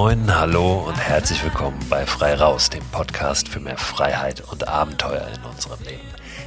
Moin 0.00 0.32
hallo 0.32 0.84
und 0.86 0.96
herzlich 0.96 1.42
willkommen 1.42 1.76
bei 1.90 2.06
Frei 2.06 2.34
Raus, 2.34 2.70
dem 2.70 2.84
Podcast 2.92 3.48
für 3.48 3.58
mehr 3.58 3.76
Freiheit 3.76 4.44
und 4.52 4.68
Abenteuer 4.68 5.26
in 5.34 5.42
unserem 5.42 5.82
Leben. 5.82 6.06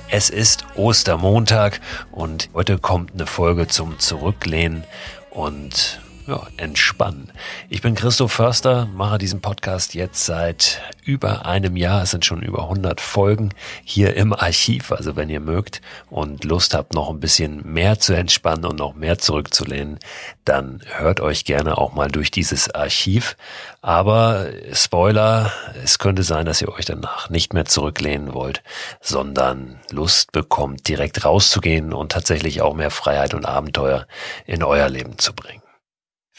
Es 0.09 0.29
ist 0.29 0.63
Ostermontag 0.75 1.81
und 2.11 2.49
heute 2.53 2.77
kommt 2.77 3.11
eine 3.11 3.25
Folge 3.25 3.67
zum 3.67 3.99
Zurücklehnen 3.99 4.85
und 5.31 6.00
ja, 6.27 6.47
entspannen. 6.57 7.31
Ich 7.69 7.81
bin 7.81 7.95
Christoph 7.95 8.33
Förster, 8.33 8.87
mache 8.93 9.17
diesen 9.17 9.41
Podcast 9.41 9.93
jetzt 9.93 10.25
seit 10.25 10.81
über 11.03 11.45
einem 11.45 11.75
Jahr. 11.75 12.03
Es 12.03 12.11
sind 12.11 12.25
schon 12.25 12.41
über 12.41 12.63
100 12.63 13.01
Folgen 13.01 13.53
hier 13.83 14.15
im 14.15 14.33
Archiv. 14.33 14.91
Also 14.91 15.15
wenn 15.15 15.29
ihr 15.29 15.39
mögt 15.39 15.81
und 16.09 16.43
Lust 16.43 16.73
habt, 16.73 16.93
noch 16.93 17.09
ein 17.09 17.19
bisschen 17.19 17.61
mehr 17.63 17.99
zu 17.99 18.13
entspannen 18.13 18.65
und 18.65 18.77
noch 18.77 18.93
mehr 18.93 19.17
zurückzulehnen, 19.17 19.99
dann 20.45 20.81
hört 20.85 21.19
euch 21.21 21.45
gerne 21.45 21.77
auch 21.77 21.93
mal 21.93 22.07
durch 22.07 22.31
dieses 22.31 22.73
Archiv. 22.73 23.35
Aber 23.81 24.47
Spoiler, 24.73 25.51
es 25.83 25.97
könnte 25.97 26.23
sein, 26.23 26.45
dass 26.45 26.61
ihr 26.61 26.69
euch 26.69 26.85
danach 26.85 27.29
nicht 27.29 27.53
mehr 27.53 27.65
zurücklehnen 27.65 28.33
wollt, 28.33 28.61
sondern 29.01 29.79
Lust 29.89 30.31
bekommt, 30.31 30.87
direkt 30.87 31.25
rauszugehen 31.25 31.93
und 31.93 32.11
tatsächlich 32.11 32.61
auch 32.61 32.75
mehr 32.75 32.91
Freiheit 32.91 33.33
und 33.33 33.45
Abenteuer 33.45 34.05
in 34.45 34.63
euer 34.63 34.87
Leben 34.87 35.17
zu 35.17 35.33
bringen. 35.33 35.60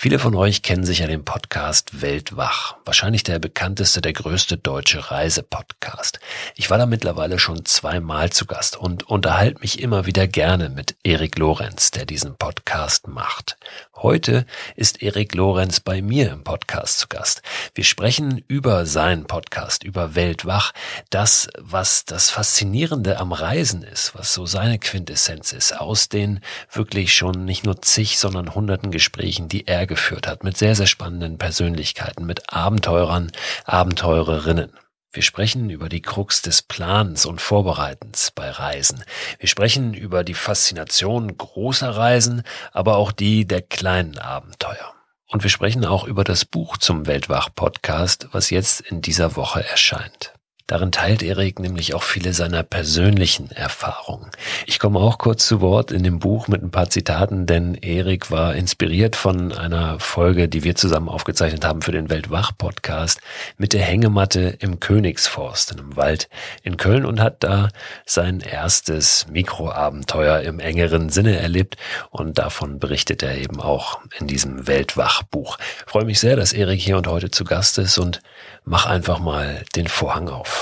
Viele 0.03 0.19
von 0.19 0.35
euch 0.35 0.63
kennen 0.63 0.83
sicher 0.83 1.07
den 1.07 1.25
Podcast 1.25 2.03
Weltwach. 2.03 2.75
Wahrscheinlich 2.85 3.23
der 3.23 3.39
bekannteste, 3.39 4.01
der 4.01 4.13
größte 4.13 4.57
deutsche 4.57 5.13
Reisepodcast. 5.13 6.19
Ich 6.57 6.71
war 6.71 6.79
da 6.79 6.87
mittlerweile 6.87 7.39
schon 7.39 7.65
zweimal 7.65 8.31
zu 8.31 8.47
Gast 8.47 8.77
und 8.77 9.09
unterhalte 9.09 9.61
mich 9.61 9.79
immer 9.81 10.05
wieder 10.05 10.27
gerne 10.27 10.71
mit 10.71 10.97
Erik 11.05 11.39
Lorenz, 11.39 11.93
der 11.93 12.05
diesen 12.05 12.35
Podcast 12.35 13.07
macht. 13.07 13.57
Heute 13.95 14.45
ist 14.75 15.01
Erik 15.01 15.37
Lorenz 15.37 15.79
bei 15.79 16.03
mir 16.03 16.33
im 16.33 16.43
Podcast 16.43 16.99
zu 16.99 17.07
Gast. 17.07 17.41
Wir 17.77 17.85
sprechen 17.85 18.43
über 18.49 18.85
seinen 18.87 19.27
Podcast, 19.27 19.85
über 19.85 20.17
Weltwach, 20.17 20.73
das, 21.11 21.49
was 21.57 22.05
das 22.05 22.29
Faszinierende 22.29 23.21
am 23.21 23.31
Reisen 23.31 23.85
ist, 23.85 24.17
was 24.17 24.35
so 24.35 24.47
seine 24.47 24.81
Quintessenz 24.81 25.53
ist, 25.53 25.79
aus 25.79 26.09
den 26.09 26.41
wirklich 26.73 27.15
schon 27.15 27.45
nicht 27.45 27.65
nur 27.65 27.81
zig, 27.81 28.19
sondern 28.19 28.57
hunderten 28.57 28.91
Gesprächen, 28.91 29.49
die 29.49 29.69
er 29.69 29.87
geführt 29.93 30.27
hat, 30.27 30.43
mit 30.43 30.57
sehr, 30.57 30.75
sehr 30.75 30.87
spannenden 30.87 31.37
Persönlichkeiten, 31.37 32.25
mit 32.25 32.51
Abenteurern, 32.51 33.31
Abenteurerinnen. 33.67 34.73
Wir 35.13 35.23
sprechen 35.23 35.69
über 35.69 35.91
die 35.91 36.01
Krux 36.01 36.41
des 36.41 36.63
Plans 36.63 37.27
und 37.27 37.43
Vorbereitens 37.43 38.31
bei 38.31 38.49
Reisen. 38.49 39.05
Wir 39.39 39.51
sprechen 39.51 39.93
über 39.93 40.25
die 40.25 40.33
Faszination 40.33 41.37
großer 41.37 41.91
Reisen, 41.91 42.43
aber 42.73 42.97
auch 42.97 43.13
die 43.13 43.47
der 43.47 43.61
kleinen 43.61 44.17
Abenteuer. 44.17 44.95
Und 45.29 45.43
wir 45.43 45.51
sprechen 45.51 45.85
auch 45.85 46.05
über 46.05 46.25
das 46.25 46.47
Buch 46.47 46.79
zum 46.79 47.07
Weltwach-Podcast, 47.07 48.29
was 48.33 48.49
jetzt 48.49 48.81
in 48.81 49.03
dieser 49.03 49.37
Woche 49.37 49.63
erscheint. 49.63 50.33
Darin 50.67 50.93
teilt 50.93 51.23
Erik 51.23 51.59
nämlich 51.59 51.93
auch 51.95 52.03
viele 52.03 52.33
seiner 52.33 52.63
persönlichen 52.63 53.51
Erfahrungen. 53.51 54.31
Ich 54.67 54.79
komme 54.79 55.01
auch 55.01 55.19
kurz 55.19 55.47
zu 55.47 55.61
Wort 55.61 55.91
in 55.91 56.03
dem 56.03 56.19
Buch 56.19 56.49
mit 56.49 56.63
ein 56.63 56.71
paar 56.71 56.89
Zitaten, 56.89 57.47
denn 57.47 57.75
Erik 57.75 58.31
war 58.31 58.55
inspiriert 58.55 59.17
von 59.17 59.53
einer 59.53 59.99
Folge, 59.99 60.49
die 60.49 60.65
wir 60.65 60.75
zusammen 60.75 61.09
aufgezeichnet 61.09 61.65
haben 61.65 61.83
für 61.83 61.93
den 61.93 62.11
Weltwach-Podcast 62.11 63.21
mit 63.59 63.73
der 63.73 63.83
Hängematte 63.83 64.57
im 64.61 64.81
Königsforst 64.81 65.73
in 65.73 65.81
einem 65.81 65.97
Wald 65.97 66.29
in 66.63 66.77
Köln 66.77 67.05
und 67.05 67.21
hat 67.21 67.43
da 67.43 67.69
sein 68.07 68.41
erstes 68.41 69.27
Mikroabenteuer 69.29 70.41
im 70.41 70.61
engeren 70.61 71.11
Sinne 71.11 71.39
erlebt 71.39 71.77
und 72.11 72.39
davon 72.39 72.79
berichtet 72.79 73.23
er 73.23 73.37
eben 73.37 73.61
auch 73.61 74.01
in 74.19 74.27
diesem 74.27 74.67
Weltwach-Buch. 74.67 75.59
freue 75.87 76.05
mich 76.05 76.21
sehr, 76.21 76.37
dass 76.37 76.53
Erik 76.53 76.81
hier 76.81 76.97
und 76.97 77.09
heute 77.09 77.31
zu 77.31 77.45
Gast 77.45 77.79
ist 77.79 77.99
und 77.99 78.21
mach 78.65 78.87
einfach 78.87 79.19
mal 79.19 79.65
den 79.75 79.89
Vorhang 79.89 80.29
auf. 80.29 80.62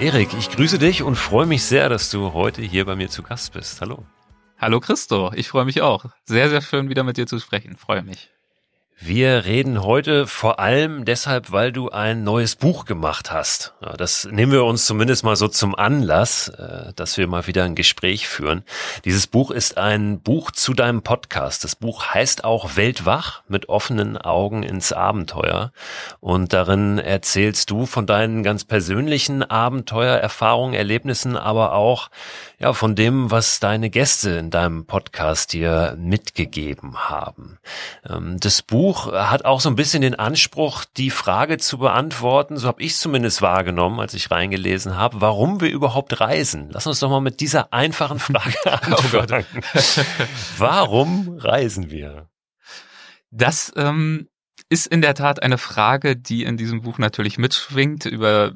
Erik, 0.00 0.30
ich 0.32 0.48
grüße 0.48 0.78
dich 0.78 1.02
und 1.02 1.16
freue 1.16 1.44
mich 1.44 1.62
sehr, 1.62 1.90
dass 1.90 2.10
du 2.10 2.32
heute 2.32 2.62
hier 2.62 2.86
bei 2.86 2.96
mir 2.96 3.10
zu 3.10 3.22
Gast 3.22 3.52
bist. 3.52 3.82
Hallo. 3.82 4.06
Hallo 4.56 4.80
Christo, 4.80 5.30
ich 5.34 5.48
freue 5.48 5.66
mich 5.66 5.82
auch. 5.82 6.06
Sehr, 6.24 6.48
sehr 6.48 6.62
schön, 6.62 6.88
wieder 6.88 7.04
mit 7.04 7.18
dir 7.18 7.26
zu 7.26 7.38
sprechen. 7.38 7.76
Freue 7.76 8.02
mich. 8.02 8.30
Wir 9.02 9.46
reden 9.46 9.82
heute 9.82 10.26
vor 10.26 10.60
allem 10.60 11.06
deshalb, 11.06 11.52
weil 11.52 11.72
du 11.72 11.88
ein 11.88 12.22
neues 12.22 12.54
Buch 12.54 12.84
gemacht 12.84 13.32
hast. 13.32 13.72
Das 13.96 14.28
nehmen 14.30 14.52
wir 14.52 14.64
uns 14.64 14.84
zumindest 14.84 15.24
mal 15.24 15.36
so 15.36 15.48
zum 15.48 15.74
Anlass, 15.74 16.48
äh, 16.48 16.92
dass 16.94 17.16
wir 17.16 17.26
mal 17.26 17.46
wieder 17.46 17.64
ein 17.64 17.74
Gespräch 17.74 18.28
führen. 18.28 18.62
Dieses 19.06 19.26
Buch 19.26 19.52
ist 19.52 19.78
ein 19.78 20.20
Buch 20.20 20.50
zu 20.50 20.74
deinem 20.74 21.00
Podcast. 21.00 21.64
Das 21.64 21.76
Buch 21.76 22.08
heißt 22.12 22.44
auch 22.44 22.76
Weltwach 22.76 23.42
mit 23.48 23.70
offenen 23.70 24.18
Augen 24.18 24.62
ins 24.62 24.92
Abenteuer. 24.92 25.72
Und 26.20 26.52
darin 26.52 26.98
erzählst 26.98 27.70
du 27.70 27.86
von 27.86 28.06
deinen 28.06 28.42
ganz 28.42 28.64
persönlichen 28.64 29.42
Abenteuererfahrungen, 29.42 30.74
Erlebnissen, 30.74 31.38
aber 31.38 31.72
auch 31.72 32.10
ja, 32.58 32.74
von 32.74 32.94
dem, 32.94 33.30
was 33.30 33.60
deine 33.60 33.88
Gäste 33.88 34.32
in 34.32 34.50
deinem 34.50 34.84
Podcast 34.84 35.54
dir 35.54 35.96
mitgegeben 35.98 37.08
haben. 37.08 37.58
Ähm, 38.06 38.38
das 38.38 38.60
Buch 38.60 38.89
hat 38.96 39.44
auch 39.44 39.60
so 39.60 39.68
ein 39.68 39.76
bisschen 39.76 40.02
den 40.02 40.14
Anspruch, 40.14 40.84
die 40.84 41.10
Frage 41.10 41.58
zu 41.58 41.78
beantworten, 41.78 42.56
so 42.56 42.68
habe 42.68 42.82
ich 42.82 42.92
es 42.92 43.00
zumindest 43.00 43.42
wahrgenommen, 43.42 44.00
als 44.00 44.14
ich 44.14 44.30
reingelesen 44.30 44.96
habe, 44.96 45.20
warum 45.20 45.60
wir 45.60 45.70
überhaupt 45.70 46.20
reisen. 46.20 46.68
Lass 46.70 46.86
uns 46.86 47.00
doch 47.00 47.10
mal 47.10 47.20
mit 47.20 47.40
dieser 47.40 47.72
einfachen 47.72 48.18
Frage 48.18 48.54
oh 48.64 48.70
anfangen. 48.70 49.46
Oh 49.74 50.02
warum 50.58 51.36
reisen 51.38 51.90
wir? 51.90 52.28
Das 53.30 53.72
ähm, 53.76 54.28
ist 54.68 54.86
in 54.86 55.02
der 55.02 55.14
Tat 55.14 55.42
eine 55.42 55.58
Frage, 55.58 56.16
die 56.16 56.44
in 56.44 56.56
diesem 56.56 56.82
Buch 56.82 56.98
natürlich 56.98 57.38
mitschwingt, 57.38 58.06
über 58.06 58.52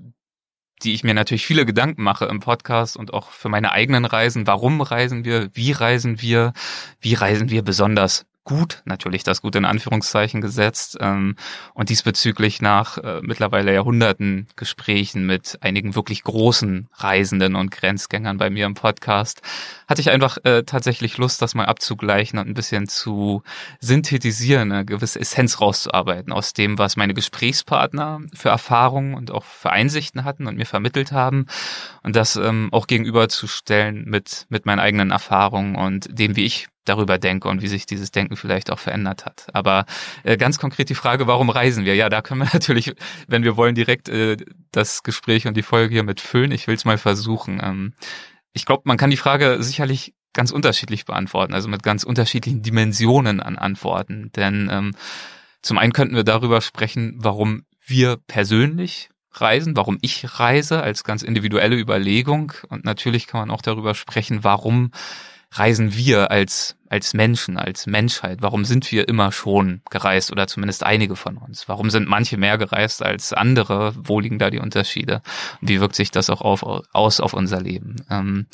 die 0.83 0.95
ich 0.95 1.05
mir 1.05 1.15
natürlich 1.15 1.47
viele 1.47 1.67
Gedanken 1.67 2.03
mache 2.03 2.27
im 2.27 2.41
Podcast 2.41 2.97
und 2.97 3.15
auch 3.15 3.31
für 3.31 3.49
meine 3.49 3.73
eigenen 3.73 4.05
Reisen. 4.05 4.47
Warum 4.47 4.81
reisen 4.81 5.25
wir? 5.25 5.51
Wie 5.55 5.73
reisen 5.73 6.21
wir? 6.21 6.53
Wie 7.01 7.15
reisen 7.15 7.51
wir 7.51 7.63
besonders 7.63 8.27
gut, 8.45 8.83
natürlich 8.85 9.25
das 9.25 9.43
gut 9.43 9.57
in 9.57 9.65
Anführungszeichen 9.65 10.41
gesetzt. 10.41 10.99
Ähm, 11.01 11.37
und 11.73 11.89
diesbezüglich 11.89 12.61
nach 12.61 12.99
äh, 12.99 13.21
mittlerweile 13.23 13.73
Jahrhunderten 13.73 14.49
Gesprächen 14.57 15.27
mit 15.27 15.59
einigen 15.63 15.95
wirklich 15.95 16.23
großen 16.23 16.89
Reisenden 16.93 17.57
und 17.57 17.71
Grenzgängern 17.71 18.37
bei 18.37 18.51
mir 18.51 18.67
im 18.67 18.75
Podcast, 18.75 19.43
hatte 19.89 20.01
ich 20.01 20.11
einfach 20.11 20.39
äh, 20.45 20.63
tatsächlich 20.65 21.19
Lust, 21.19 21.41
das 21.43 21.55
mal 21.55 21.67
abzugleichen 21.67 22.39
und 22.39 22.49
ein 22.49 22.55
bisschen 22.55 22.87
zu 22.89 23.43
synthetisieren, 23.81 24.73
eine 24.73 24.85
gewisse 24.85 25.21
Essenz 25.21 25.61
rauszuarbeiten 25.61 26.33
aus 26.33 26.53
dem, 26.53 26.79
was 26.79 26.97
meine 26.97 27.15
Gesprächspartner 27.15 28.21
für 28.35 28.51
Erfahrungen 28.51 29.15
und 29.15 29.31
auch 29.31 29.45
für 29.45 29.71
Einsichten 29.71 30.25
hatten 30.25 30.47
und 30.47 30.57
mir 30.57 30.67
vermittelt 30.67 31.13
haben 31.13 31.47
und 32.03 32.15
das 32.15 32.37
ähm, 32.37 32.69
auch 32.73 32.87
gegenüberzustellen 32.87 34.05
mit, 34.05 34.47
mit 34.51 34.67
meinen 34.67 34.81
eigenen 34.81 35.11
Erfahrungen 35.11 35.77
und 35.77 36.07
dem, 36.19 36.37
wie 36.37 36.45
ich 36.45 36.69
darüber 36.85 37.19
denke 37.19 37.49
und 37.49 37.63
wie 37.63 37.69
sich 37.69 37.87
dieses 37.87 38.11
Denken 38.11 38.37
vielleicht 38.37 38.71
auch 38.71 38.79
verändert 38.79 39.25
hat. 39.25 39.47
Aber 39.53 39.87
äh, 40.23 40.37
ganz 40.37 40.59
konkret 40.59 40.89
die 40.89 40.95
Frage, 40.95 41.27
warum 41.27 41.51
reisen 41.51 41.85
wir? 41.85 41.95
Ja, 41.95 42.09
da 42.09 42.23
können 42.23 42.41
wir 42.41 42.51
natürlich, 42.53 42.95
wenn 43.27 43.45
wir 43.45 43.57
wollen, 43.57 43.75
direkt 43.75 44.09
äh, 44.09 44.37
das 44.73 45.03
Gespräch 45.03 45.47
und 45.47 45.57
die 45.57 45.63
Folge 45.63 45.93
hier 45.93 46.03
mit 46.03 46.21
füllen. 46.21 46.53
Ich 46.53 46.67
will 46.67 46.75
es 46.75 46.85
mal 46.85 46.99
versuchen. 46.99 47.61
Ähm, 47.63 47.95
ich 48.53 48.67
glaube, 48.67 48.83
man 48.85 48.97
kann 48.97 49.11
die 49.11 49.17
Frage 49.17 49.63
sicherlich 49.63 50.15
ganz 50.33 50.51
unterschiedlich 50.51 51.05
beantworten, 51.05 51.55
also 51.55 51.69
mit 51.69 51.83
ganz 51.83 52.05
unterschiedlichen 52.05 52.63
Dimensionen 52.63 53.41
an 53.41 53.57
Antworten. 53.57 54.31
Denn 54.37 54.69
ähm, 54.71 54.95
zum 55.63 55.79
einen 55.79 55.93
könnten 55.93 56.17
wir 56.17 56.25
darüber 56.25 56.61
sprechen, 56.61 57.15
warum 57.19 57.65
wir 57.87 58.17
persönlich 58.27 59.11
reisen, 59.33 59.77
warum 59.77 59.99
ich 60.01 60.39
reise 60.39 60.83
als 60.83 61.05
ganz 61.05 61.23
individuelle 61.23 61.77
Überlegung. 61.77 62.53
Und 62.69 62.85
natürlich 62.85 63.27
kann 63.27 63.41
man 63.41 63.51
auch 63.51 63.63
darüber 63.63 63.95
sprechen, 63.95 64.45
warum 64.45 64.91
reisen 65.59 65.95
wir 65.95 66.31
als, 66.31 66.77
als 66.89 67.15
Menschen, 67.15 67.57
als 67.57 67.87
Menschheit? 67.87 68.43
Warum 68.43 68.65
sind 68.65 68.91
wir 68.91 69.09
immer 69.09 69.33
schon 69.33 69.83
gereist 69.91 70.33
oder 70.33 70.47
zumindest 70.47 70.83
einige 70.83 71.17
von 71.17 71.37
uns? 71.37 71.69
Warum 71.69 71.91
sind 71.91 72.09
manche 72.09 72.37
mehr 72.37 72.59
gereist 72.59 73.03
als 73.03 73.33
andere? 73.33 73.95
Wo 73.97 74.21
liegen 74.21 74.39
da 74.39 74.51
die 74.51 74.59
Unterschiede? 74.59 75.23
Und 75.61 75.69
wie 75.69 75.81
wirkt 75.81 75.95
sich 75.95 76.11
das 76.11 76.31
auch 76.31 76.41
auf, 76.41 76.63
aus 76.93 77.21
auf 77.21 77.35
unser 77.35 77.61
Leben? 77.61 78.05
Ähm, 78.11 78.47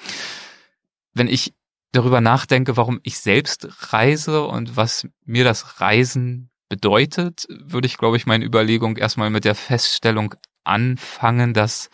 wenn 1.14 1.28
ich 1.28 1.54
darüber 1.92 2.20
nachdenke, 2.20 2.76
warum 2.76 3.00
ich 3.02 3.18
selbst 3.18 3.92
reise 3.92 4.44
und 4.44 4.76
was 4.76 5.08
mir 5.24 5.44
das 5.44 5.80
Reisen 5.80 6.50
bedeutet, 6.68 7.46
würde 7.48 7.86
ich, 7.86 7.98
glaube 7.98 8.16
ich, 8.16 8.26
meine 8.26 8.44
Überlegung 8.44 8.96
erstmal 8.96 9.30
mit 9.30 9.44
der 9.44 9.56
Feststellung 9.56 10.34
anfangen, 10.62 11.52
dass 11.52 11.90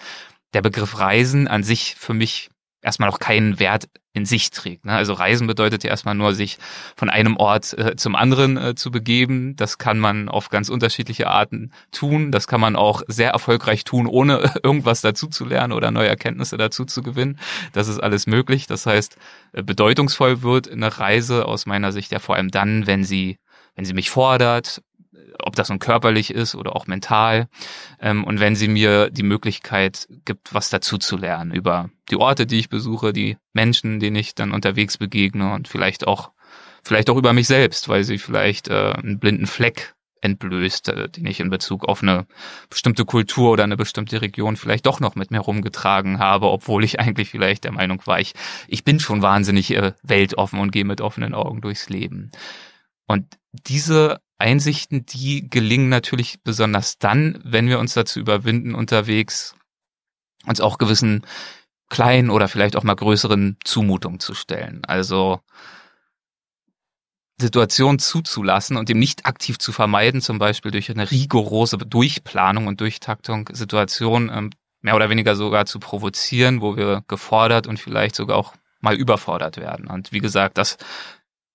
der 0.52 0.62
Begriff 0.62 0.98
Reisen 0.98 1.48
an 1.48 1.62
sich 1.62 1.94
für 1.96 2.14
mich 2.14 2.50
erstmal 2.86 3.10
auch 3.10 3.18
keinen 3.18 3.58
Wert 3.58 3.88
in 4.12 4.24
sich 4.24 4.50
trägt. 4.50 4.86
Ne? 4.86 4.92
Also 4.92 5.12
Reisen 5.12 5.46
bedeutet 5.46 5.84
ja 5.84 5.90
erstmal 5.90 6.14
nur, 6.14 6.34
sich 6.34 6.56
von 6.96 7.10
einem 7.10 7.36
Ort 7.36 7.76
äh, 7.78 7.96
zum 7.96 8.16
anderen 8.16 8.56
äh, 8.56 8.74
zu 8.74 8.90
begeben. 8.90 9.56
Das 9.56 9.76
kann 9.76 9.98
man 9.98 10.30
auf 10.30 10.48
ganz 10.48 10.70
unterschiedliche 10.70 11.28
Arten 11.28 11.72
tun. 11.92 12.32
Das 12.32 12.46
kann 12.46 12.60
man 12.60 12.76
auch 12.76 13.02
sehr 13.08 13.30
erfolgreich 13.30 13.84
tun, 13.84 14.06
ohne 14.06 14.54
irgendwas 14.62 15.02
dazu 15.02 15.26
zu 15.26 15.44
lernen 15.44 15.74
oder 15.74 15.90
neue 15.90 16.08
Erkenntnisse 16.08 16.56
dazu 16.56 16.86
zu 16.86 17.02
gewinnen. 17.02 17.38
Das 17.74 17.88
ist 17.88 17.98
alles 17.98 18.26
möglich. 18.26 18.66
Das 18.66 18.86
heißt, 18.86 19.18
äh, 19.52 19.62
bedeutungsvoll 19.62 20.42
wird 20.42 20.70
eine 20.70 20.98
Reise 20.98 21.44
aus 21.44 21.66
meiner 21.66 21.92
Sicht 21.92 22.10
ja 22.12 22.18
vor 22.18 22.36
allem 22.36 22.50
dann, 22.50 22.86
wenn 22.86 23.04
sie 23.04 23.38
wenn 23.74 23.84
sie 23.84 23.92
mich 23.92 24.08
fordert, 24.08 24.82
ob 25.42 25.56
das 25.56 25.68
nun 25.68 25.78
körperlich 25.78 26.30
ist 26.30 26.54
oder 26.54 26.74
auch 26.74 26.86
mental. 26.86 27.48
Ähm, 28.00 28.24
und 28.24 28.40
wenn 28.40 28.56
sie 28.56 28.68
mir 28.68 29.10
die 29.10 29.22
Möglichkeit 29.22 30.08
gibt, 30.24 30.54
was 30.54 30.70
dazu 30.70 30.98
zu 30.98 31.16
lernen 31.16 31.52
über 31.52 31.90
die 32.10 32.16
Orte, 32.16 32.46
die 32.46 32.58
ich 32.58 32.68
besuche, 32.68 33.12
die 33.12 33.36
Menschen, 33.52 34.00
denen 34.00 34.16
ich 34.16 34.34
dann 34.34 34.52
unterwegs 34.52 34.98
begegne 34.98 35.52
und 35.54 35.68
vielleicht 35.68 36.06
auch, 36.06 36.32
vielleicht 36.84 37.10
auch 37.10 37.16
über 37.16 37.32
mich 37.32 37.46
selbst, 37.46 37.88
weil 37.88 38.04
sie 38.04 38.18
vielleicht 38.18 38.68
äh, 38.68 38.92
einen 38.92 39.18
blinden 39.18 39.46
Fleck 39.46 39.94
entblößt, 40.20 40.88
äh, 40.88 41.08
den 41.08 41.26
ich 41.26 41.40
in 41.40 41.50
Bezug 41.50 41.84
auf 41.84 42.02
eine 42.02 42.26
bestimmte 42.70 43.04
Kultur 43.04 43.52
oder 43.52 43.64
eine 43.64 43.76
bestimmte 43.76 44.20
Region 44.22 44.56
vielleicht 44.56 44.86
doch 44.86 45.00
noch 45.00 45.14
mit 45.14 45.30
mir 45.30 45.40
rumgetragen 45.40 46.18
habe, 46.18 46.50
obwohl 46.50 46.84
ich 46.84 47.00
eigentlich 47.00 47.30
vielleicht 47.30 47.64
der 47.64 47.72
Meinung 47.72 48.02
war, 48.06 48.20
ich, 48.20 48.34
ich 48.68 48.84
bin 48.84 49.00
schon 49.00 49.22
wahnsinnig 49.22 49.74
äh, 49.74 49.92
weltoffen 50.02 50.58
und 50.58 50.72
gehe 50.72 50.84
mit 50.84 51.00
offenen 51.00 51.34
Augen 51.34 51.60
durchs 51.60 51.88
Leben. 51.88 52.30
Und 53.06 53.38
diese 53.66 54.20
Einsichten, 54.38 55.06
die 55.06 55.48
gelingen 55.48 55.88
natürlich 55.88 56.42
besonders 56.42 56.98
dann, 56.98 57.40
wenn 57.44 57.68
wir 57.68 57.78
uns 57.78 57.94
dazu 57.94 58.20
überwinden, 58.20 58.74
unterwegs 58.74 59.54
uns 60.46 60.60
auch 60.60 60.78
gewissen 60.78 61.26
kleinen 61.88 62.30
oder 62.30 62.48
vielleicht 62.48 62.76
auch 62.76 62.82
mal 62.82 62.94
größeren 62.94 63.56
Zumutungen 63.64 64.20
zu 64.20 64.34
stellen. 64.34 64.84
Also 64.84 65.40
Situationen 67.38 67.98
zuzulassen 67.98 68.76
und 68.76 68.88
dem 68.88 68.98
nicht 68.98 69.26
aktiv 69.26 69.58
zu 69.58 69.72
vermeiden, 69.72 70.20
zum 70.20 70.38
Beispiel 70.38 70.70
durch 70.70 70.90
eine 70.90 71.10
rigorose 71.10 71.76
Durchplanung 71.76 72.66
und 72.66 72.80
Durchtaktung 72.80 73.48
Situationen 73.52 74.30
ähm, 74.32 74.50
mehr 74.80 74.96
oder 74.96 75.10
weniger 75.10 75.36
sogar 75.36 75.66
zu 75.66 75.78
provozieren, 75.78 76.60
wo 76.60 76.76
wir 76.76 77.04
gefordert 77.08 77.66
und 77.66 77.78
vielleicht 77.78 78.14
sogar 78.14 78.38
auch 78.38 78.54
mal 78.80 78.94
überfordert 78.94 79.58
werden. 79.58 79.88
Und 79.88 80.12
wie 80.12 80.20
gesagt, 80.20 80.58
das 80.58 80.78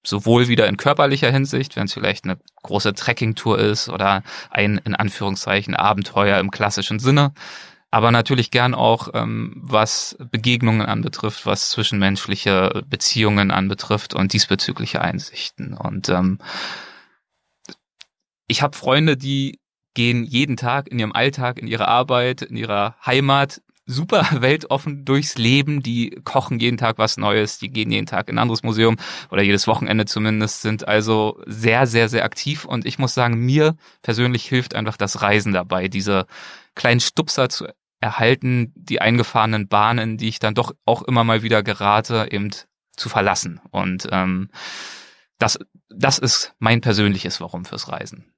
sowohl 0.03 0.48
wieder 0.48 0.68
in 0.68 0.77
körperlicher 0.77 1.31
Hinsicht, 1.31 1.75
wenn 1.75 1.86
es 1.86 1.94
vielleicht 1.94 2.25
eine 2.25 2.38
große 2.63 2.94
Trekkingtour 2.94 3.59
ist 3.59 3.89
oder 3.89 4.24
ein 4.50 4.80
in 4.83 4.95
Anführungszeichen 4.95 5.75
Abenteuer 5.75 6.39
im 6.39 6.51
klassischen 6.51 7.00
Sinne, 7.00 7.33
aber 7.92 8.12
natürlich 8.12 8.51
gern 8.51 8.74
auch 8.74 9.09
ähm, 9.13 9.53
was 9.57 10.18
Begegnungen 10.31 10.86
anbetrifft, 10.86 11.45
was 11.45 11.69
zwischenmenschliche 11.71 12.83
Beziehungen 12.88 13.51
anbetrifft 13.51 14.13
und 14.13 14.33
diesbezügliche 14.33 15.01
Einsichten. 15.01 15.74
Und 15.74 16.07
ähm, 16.07 16.39
ich 18.48 18.62
habe 18.62 18.77
Freunde, 18.77 19.18
die 19.18 19.59
gehen 19.94 20.24
jeden 20.24 20.56
Tag 20.56 20.88
in 20.88 21.00
ihrem 21.00 21.12
Alltag, 21.12 21.59
in 21.59 21.68
ihrer 21.68 21.89
Arbeit, 21.89 22.42
in 22.42 22.56
ihrer 22.56 22.95
Heimat 23.06 23.62
super 23.85 24.27
weltoffen 24.41 25.05
durchs 25.05 25.37
Leben, 25.37 25.81
die 25.81 26.11
kochen 26.23 26.59
jeden 26.59 26.77
Tag 26.77 26.97
was 26.97 27.17
Neues, 27.17 27.59
die 27.59 27.69
gehen 27.69 27.91
jeden 27.91 28.05
Tag 28.05 28.29
in 28.29 28.35
ein 28.35 28.41
anderes 28.41 28.63
Museum 28.63 28.97
oder 29.29 29.41
jedes 29.41 29.67
Wochenende 29.67 30.05
zumindest, 30.05 30.61
sind 30.61 30.87
also 30.87 31.41
sehr, 31.45 31.87
sehr, 31.87 32.09
sehr 32.09 32.23
aktiv. 32.23 32.65
Und 32.65 32.85
ich 32.85 32.99
muss 32.99 33.13
sagen, 33.13 33.39
mir 33.39 33.75
persönlich 34.01 34.45
hilft 34.45 34.75
einfach 34.75 34.97
das 34.97 35.21
Reisen 35.21 35.53
dabei, 35.53 35.87
diese 35.87 36.25
kleinen 36.75 36.99
Stupser 36.99 37.49
zu 37.49 37.67
erhalten, 37.99 38.73
die 38.75 39.01
eingefahrenen 39.01 39.67
Bahnen, 39.67 40.17
die 40.17 40.27
ich 40.27 40.39
dann 40.39 40.55
doch 40.55 40.73
auch 40.85 41.03
immer 41.03 41.23
mal 41.23 41.43
wieder 41.43 41.63
gerate, 41.63 42.27
eben 42.31 42.49
zu 42.95 43.09
verlassen. 43.09 43.61
Und 43.69 44.07
ähm, 44.11 44.49
das, 45.37 45.59
das 45.89 46.17
ist 46.17 46.53
mein 46.59 46.81
persönliches 46.81 47.41
Warum 47.41 47.65
fürs 47.65 47.89
Reisen. 47.89 48.31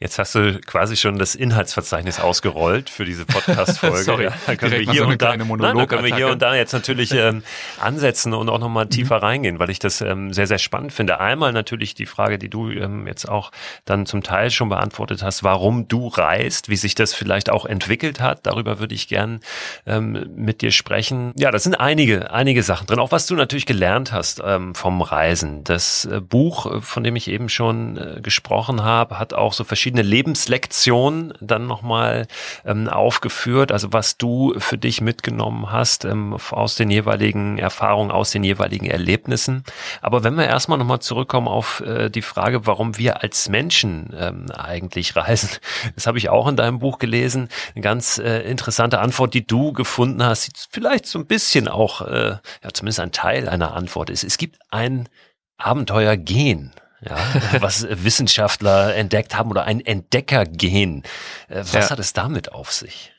Jetzt 0.00 0.18
hast 0.18 0.34
du 0.34 0.60
quasi 0.60 0.96
schon 0.96 1.18
das 1.18 1.34
Inhaltsverzeichnis 1.34 2.18
ausgerollt 2.18 2.90
für 2.90 3.04
diese 3.04 3.24
Podcast-Folge. 3.24 3.98
Sorry, 4.02 4.28
da 4.46 4.56
können 4.56 4.72
wir 4.72 4.78
hier 4.80 5.02
so 5.02 5.08
und 5.08 5.22
da, 5.22 5.36
nein, 5.36 5.76
da 5.76 5.86
können 5.86 6.04
wir 6.04 6.14
hier 6.14 6.28
und 6.28 6.42
da 6.42 6.54
jetzt 6.54 6.72
natürlich 6.72 7.12
ähm, 7.12 7.42
ansetzen 7.80 8.34
und 8.34 8.48
auch 8.48 8.58
nochmal 8.58 8.88
tiefer 8.88 9.18
mhm. 9.18 9.24
reingehen, 9.24 9.58
weil 9.60 9.70
ich 9.70 9.78
das 9.78 10.00
ähm, 10.00 10.32
sehr, 10.32 10.46
sehr 10.46 10.58
spannend 10.58 10.92
finde. 10.92 11.20
Einmal 11.20 11.52
natürlich 11.52 11.94
die 11.94 12.06
Frage, 12.06 12.38
die 12.38 12.50
du 12.50 12.70
ähm, 12.70 13.06
jetzt 13.06 13.28
auch 13.28 13.52
dann 13.84 14.04
zum 14.04 14.22
Teil 14.22 14.50
schon 14.50 14.68
beantwortet 14.68 15.22
hast, 15.22 15.44
warum 15.44 15.86
du 15.86 16.08
reist, 16.08 16.68
wie 16.68 16.76
sich 16.76 16.94
das 16.94 17.14
vielleicht 17.14 17.48
auch 17.50 17.64
entwickelt 17.64 18.20
hat. 18.20 18.46
Darüber 18.46 18.80
würde 18.80 18.94
ich 18.94 19.06
gern 19.08 19.40
ähm, 19.86 20.26
mit 20.34 20.60
dir 20.60 20.72
sprechen. 20.72 21.32
Ja, 21.36 21.52
das 21.52 21.62
sind 21.62 21.76
einige, 21.76 22.32
einige 22.32 22.62
Sachen 22.62 22.86
drin. 22.88 22.98
Auch 22.98 23.12
was 23.12 23.26
du 23.26 23.36
natürlich 23.36 23.66
gelernt 23.66 24.12
hast 24.12 24.42
ähm, 24.44 24.74
vom 24.74 25.02
Reisen. 25.02 25.62
Das 25.62 26.04
äh, 26.04 26.20
Buch, 26.20 26.66
äh, 26.66 26.80
von 26.80 27.04
dem 27.04 27.14
ich 27.14 27.28
eben 27.28 27.48
schon 27.48 27.96
äh, 27.96 28.20
gesprochen 28.20 28.82
habe, 28.82 29.18
hat 29.18 29.34
auch 29.34 29.52
so 29.52 29.62
verschiedene 29.62 29.83
verschiedene 29.84 30.02
Lebenslektionen 30.02 31.34
dann 31.42 31.66
nochmal 31.66 32.26
ähm, 32.64 32.88
aufgeführt, 32.88 33.70
also 33.70 33.92
was 33.92 34.16
du 34.16 34.54
für 34.56 34.78
dich 34.78 35.02
mitgenommen 35.02 35.70
hast 35.70 36.06
ähm, 36.06 36.38
aus 36.52 36.76
den 36.76 36.88
jeweiligen 36.88 37.58
Erfahrungen, 37.58 38.10
aus 38.10 38.30
den 38.30 38.44
jeweiligen 38.44 38.86
Erlebnissen. 38.86 39.62
Aber 40.00 40.24
wenn 40.24 40.36
wir 40.36 40.46
erstmal 40.46 40.78
nochmal 40.78 41.00
zurückkommen 41.00 41.48
auf 41.48 41.80
äh, 41.80 42.08
die 42.08 42.22
Frage, 42.22 42.66
warum 42.66 42.96
wir 42.96 43.22
als 43.22 43.50
Menschen 43.50 44.08
ähm, 44.18 44.46
eigentlich 44.50 45.16
reisen, 45.16 45.50
das 45.94 46.06
habe 46.06 46.16
ich 46.16 46.30
auch 46.30 46.48
in 46.48 46.56
deinem 46.56 46.78
Buch 46.78 46.98
gelesen, 46.98 47.50
eine 47.74 47.82
ganz 47.82 48.16
äh, 48.16 48.38
interessante 48.40 49.00
Antwort, 49.00 49.34
die 49.34 49.46
du 49.46 49.74
gefunden 49.74 50.24
hast, 50.24 50.46
die 50.46 50.52
vielleicht 50.70 51.04
so 51.04 51.18
ein 51.18 51.26
bisschen 51.26 51.68
auch, 51.68 52.00
äh, 52.00 52.38
ja 52.62 52.70
zumindest 52.72 53.00
ein 53.00 53.12
Teil 53.12 53.50
einer 53.50 53.74
Antwort 53.74 54.08
ist. 54.08 54.24
Es 54.24 54.38
gibt 54.38 54.56
ein 54.70 55.10
Abenteuergen 55.58 56.72
ja, 57.08 57.16
was 57.60 57.86
Wissenschaftler 57.88 58.94
entdeckt 58.94 59.36
haben 59.36 59.50
oder 59.50 59.64
ein 59.64 59.80
Entdeckergen. 59.80 61.02
Äh, 61.48 61.56
was 61.56 61.72
ja. 61.72 61.90
hat 61.90 61.98
es 61.98 62.12
damit 62.12 62.52
auf 62.52 62.72
sich? 62.72 63.13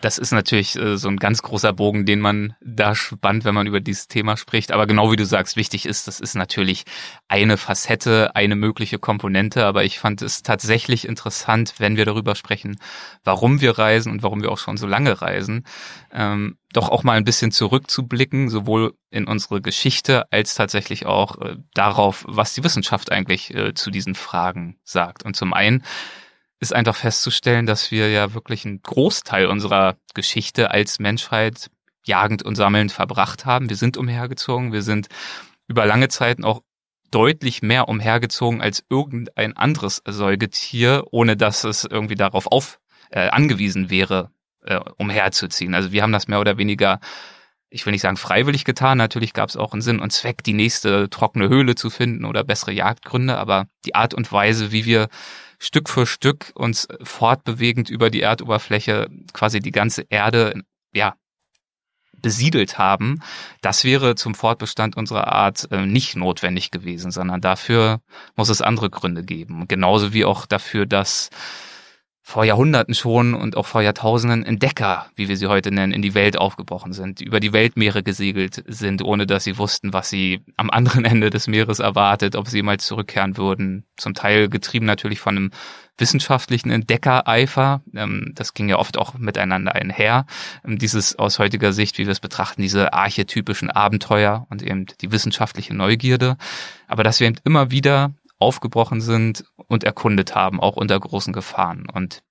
Das 0.00 0.18
ist 0.18 0.30
natürlich 0.30 0.76
äh, 0.76 0.96
so 0.96 1.08
ein 1.08 1.16
ganz 1.16 1.42
großer 1.42 1.72
Bogen, 1.72 2.06
den 2.06 2.20
man 2.20 2.54
da 2.60 2.94
spannt, 2.94 3.44
wenn 3.44 3.54
man 3.54 3.66
über 3.66 3.80
dieses 3.80 4.06
Thema 4.06 4.36
spricht. 4.36 4.70
Aber 4.70 4.86
genau 4.86 5.10
wie 5.10 5.16
du 5.16 5.26
sagst, 5.26 5.56
wichtig 5.56 5.86
ist, 5.86 6.06
das 6.06 6.20
ist 6.20 6.36
natürlich 6.36 6.84
eine 7.26 7.56
Facette, 7.56 8.36
eine 8.36 8.54
mögliche 8.54 8.98
Komponente. 8.98 9.66
Aber 9.66 9.84
ich 9.84 9.98
fand 9.98 10.22
es 10.22 10.42
tatsächlich 10.42 11.08
interessant, 11.08 11.74
wenn 11.78 11.96
wir 11.96 12.04
darüber 12.04 12.36
sprechen, 12.36 12.78
warum 13.24 13.60
wir 13.60 13.76
reisen 13.78 14.12
und 14.12 14.22
warum 14.22 14.42
wir 14.42 14.52
auch 14.52 14.58
schon 14.58 14.76
so 14.76 14.86
lange 14.86 15.20
reisen, 15.20 15.64
ähm, 16.12 16.58
doch 16.72 16.90
auch 16.90 17.02
mal 17.02 17.16
ein 17.16 17.24
bisschen 17.24 17.50
zurückzublicken, 17.50 18.50
sowohl 18.50 18.94
in 19.10 19.26
unsere 19.26 19.60
Geschichte 19.60 20.30
als 20.30 20.54
tatsächlich 20.54 21.06
auch 21.06 21.40
äh, 21.40 21.56
darauf, 21.74 22.24
was 22.28 22.54
die 22.54 22.62
Wissenschaft 22.62 23.10
eigentlich 23.10 23.52
äh, 23.54 23.74
zu 23.74 23.90
diesen 23.90 24.14
Fragen 24.14 24.78
sagt. 24.84 25.24
Und 25.24 25.34
zum 25.34 25.54
einen 25.54 25.82
ist 26.60 26.74
einfach 26.74 26.96
festzustellen, 26.96 27.66
dass 27.66 27.90
wir 27.90 28.10
ja 28.10 28.34
wirklich 28.34 28.64
einen 28.64 28.82
Großteil 28.82 29.46
unserer 29.46 29.96
Geschichte 30.14 30.70
als 30.70 30.98
Menschheit 30.98 31.70
jagend 32.04 32.42
und 32.42 32.56
sammelnd 32.56 32.90
verbracht 32.90 33.44
haben. 33.44 33.68
Wir 33.68 33.76
sind 33.76 33.96
umhergezogen, 33.96 34.72
wir 34.72 34.82
sind 34.82 35.08
über 35.68 35.86
lange 35.86 36.08
Zeiten 36.08 36.44
auch 36.44 36.62
deutlich 37.10 37.62
mehr 37.62 37.88
umhergezogen 37.88 38.60
als 38.60 38.84
irgendein 38.90 39.56
anderes 39.56 40.02
Säugetier, 40.06 41.04
ohne 41.10 41.36
dass 41.36 41.64
es 41.64 41.84
irgendwie 41.84 42.16
darauf 42.16 42.46
auf 42.46 42.80
äh, 43.10 43.28
angewiesen 43.28 43.90
wäre, 43.90 44.30
äh, 44.64 44.80
umherzuziehen. 44.96 45.74
Also 45.74 45.92
wir 45.92 46.02
haben 46.02 46.12
das 46.12 46.28
mehr 46.28 46.40
oder 46.40 46.58
weniger, 46.58 47.00
ich 47.70 47.86
will 47.86 47.92
nicht 47.92 48.02
sagen 48.02 48.16
freiwillig 48.16 48.64
getan, 48.64 48.98
natürlich 48.98 49.32
gab 49.32 49.48
es 49.48 49.56
auch 49.56 49.72
einen 49.72 49.82
Sinn 49.82 50.00
und 50.00 50.12
Zweck, 50.12 50.42
die 50.42 50.52
nächste 50.52 51.08
trockene 51.08 51.48
Höhle 51.48 51.74
zu 51.74 51.88
finden 51.90 52.24
oder 52.24 52.44
bessere 52.44 52.72
Jagdgründe, 52.72 53.38
aber 53.38 53.66
die 53.84 53.94
Art 53.94 54.12
und 54.12 54.30
Weise, 54.30 54.72
wie 54.72 54.84
wir 54.84 55.08
Stück 55.58 55.88
für 55.88 56.06
Stück 56.06 56.52
uns 56.54 56.88
fortbewegend 57.02 57.90
über 57.90 58.10
die 58.10 58.20
Erdoberfläche 58.20 59.08
quasi 59.32 59.60
die 59.60 59.72
ganze 59.72 60.06
Erde, 60.08 60.62
ja, 60.94 61.14
besiedelt 62.20 62.78
haben, 62.78 63.20
das 63.60 63.84
wäre 63.84 64.14
zum 64.14 64.34
Fortbestand 64.34 64.96
unserer 64.96 65.28
Art 65.28 65.68
äh, 65.70 65.86
nicht 65.86 66.16
notwendig 66.16 66.70
gewesen, 66.70 67.10
sondern 67.10 67.40
dafür 67.40 68.00
muss 68.36 68.48
es 68.48 68.60
andere 68.60 68.90
Gründe 68.90 69.22
geben. 69.22 69.68
Genauso 69.68 70.12
wie 70.12 70.24
auch 70.24 70.46
dafür, 70.46 70.86
dass 70.86 71.30
vor 72.28 72.44
Jahrhunderten 72.44 72.92
schon 72.92 73.32
und 73.32 73.56
auch 73.56 73.64
vor 73.64 73.80
Jahrtausenden 73.80 74.44
Entdecker, 74.44 75.06
wie 75.14 75.28
wir 75.28 75.38
sie 75.38 75.46
heute 75.46 75.70
nennen, 75.70 75.94
in 75.94 76.02
die 76.02 76.12
Welt 76.12 76.36
aufgebrochen 76.36 76.92
sind, 76.92 77.22
über 77.22 77.40
die 77.40 77.54
Weltmeere 77.54 78.02
gesegelt 78.02 78.62
sind, 78.66 79.00
ohne 79.00 79.26
dass 79.26 79.44
sie 79.44 79.56
wussten, 79.56 79.94
was 79.94 80.10
sie 80.10 80.44
am 80.58 80.68
anderen 80.68 81.04
Ende 81.06 81.30
des 81.30 81.46
Meeres 81.46 81.78
erwartet, 81.78 82.36
ob 82.36 82.46
sie 82.46 82.60
mal 82.60 82.78
zurückkehren 82.78 83.38
würden. 83.38 83.86
Zum 83.96 84.12
Teil 84.12 84.50
getrieben 84.50 84.84
natürlich 84.84 85.20
von 85.20 85.38
einem 85.38 85.50
wissenschaftlichen 85.96 86.70
Entdeckereifer. 86.70 87.80
Ähm, 87.94 88.32
das 88.34 88.52
ging 88.52 88.68
ja 88.68 88.78
oft 88.78 88.98
auch 88.98 89.14
miteinander 89.14 89.74
einher. 89.74 90.26
Ähm, 90.66 90.78
dieses 90.78 91.18
aus 91.18 91.38
heutiger 91.38 91.72
Sicht, 91.72 91.96
wie 91.96 92.04
wir 92.04 92.12
es 92.12 92.20
betrachten, 92.20 92.60
diese 92.60 92.92
archetypischen 92.92 93.70
Abenteuer 93.70 94.46
und 94.50 94.62
eben 94.62 94.84
die 95.00 95.12
wissenschaftliche 95.12 95.74
Neugierde. 95.74 96.36
Aber 96.88 97.04
dass 97.04 97.20
wir 97.20 97.26
eben 97.26 97.38
immer 97.44 97.70
wieder 97.70 98.12
aufgebrochen 98.38 99.00
sind 99.00 99.44
und 99.56 99.84
erkundet 99.84 100.34
haben, 100.34 100.60
auch 100.60 100.76
unter 100.76 100.98
großen 100.98 101.32
Gefahren. 101.32 101.86
Und 101.92 102.22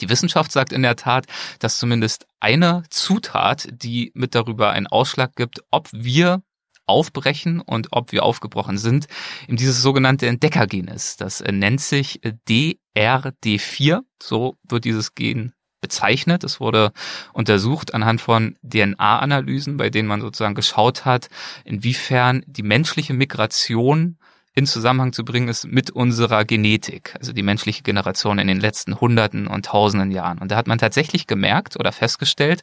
die 0.00 0.08
Wissenschaft 0.08 0.52
sagt 0.52 0.72
in 0.72 0.82
der 0.82 0.96
Tat, 0.96 1.26
dass 1.58 1.78
zumindest 1.78 2.26
eine 2.40 2.82
Zutat, 2.90 3.68
die 3.70 4.12
mit 4.14 4.34
darüber 4.34 4.70
einen 4.70 4.86
Ausschlag 4.86 5.36
gibt, 5.36 5.62
ob 5.70 5.88
wir 5.92 6.42
aufbrechen 6.86 7.60
und 7.60 7.88
ob 7.92 8.12
wir 8.12 8.24
aufgebrochen 8.24 8.78
sind, 8.78 9.06
in 9.48 9.56
dieses 9.56 9.80
sogenannte 9.80 10.26
Entdeckergen 10.26 10.88
ist. 10.88 11.20
Das 11.20 11.40
nennt 11.40 11.80
sich 11.80 12.20
DRD4, 12.22 14.00
so 14.22 14.56
wird 14.68 14.84
dieses 14.84 15.14
Gen 15.14 15.52
bezeichnet. 15.80 16.44
Es 16.44 16.60
wurde 16.60 16.92
untersucht 17.32 17.94
anhand 17.94 18.20
von 18.20 18.56
DNA-Analysen, 18.62 19.76
bei 19.76 19.90
denen 19.90 20.08
man 20.08 20.20
sozusagen 20.20 20.54
geschaut 20.54 21.04
hat, 21.04 21.28
inwiefern 21.64 22.42
die 22.46 22.62
menschliche 22.62 23.12
Migration 23.12 24.18
in 24.54 24.66
Zusammenhang 24.66 25.12
zu 25.12 25.24
bringen 25.24 25.48
ist 25.48 25.66
mit 25.66 25.90
unserer 25.90 26.44
Genetik, 26.44 27.14
also 27.18 27.32
die 27.32 27.42
menschliche 27.42 27.82
Generation 27.82 28.38
in 28.38 28.46
den 28.46 28.60
letzten 28.60 29.00
Hunderten 29.00 29.48
und 29.48 29.66
Tausenden 29.66 30.12
Jahren. 30.12 30.38
Und 30.38 30.52
da 30.52 30.56
hat 30.56 30.68
man 30.68 30.78
tatsächlich 30.78 31.26
gemerkt 31.26 31.76
oder 31.76 31.90
festgestellt, 31.90 32.62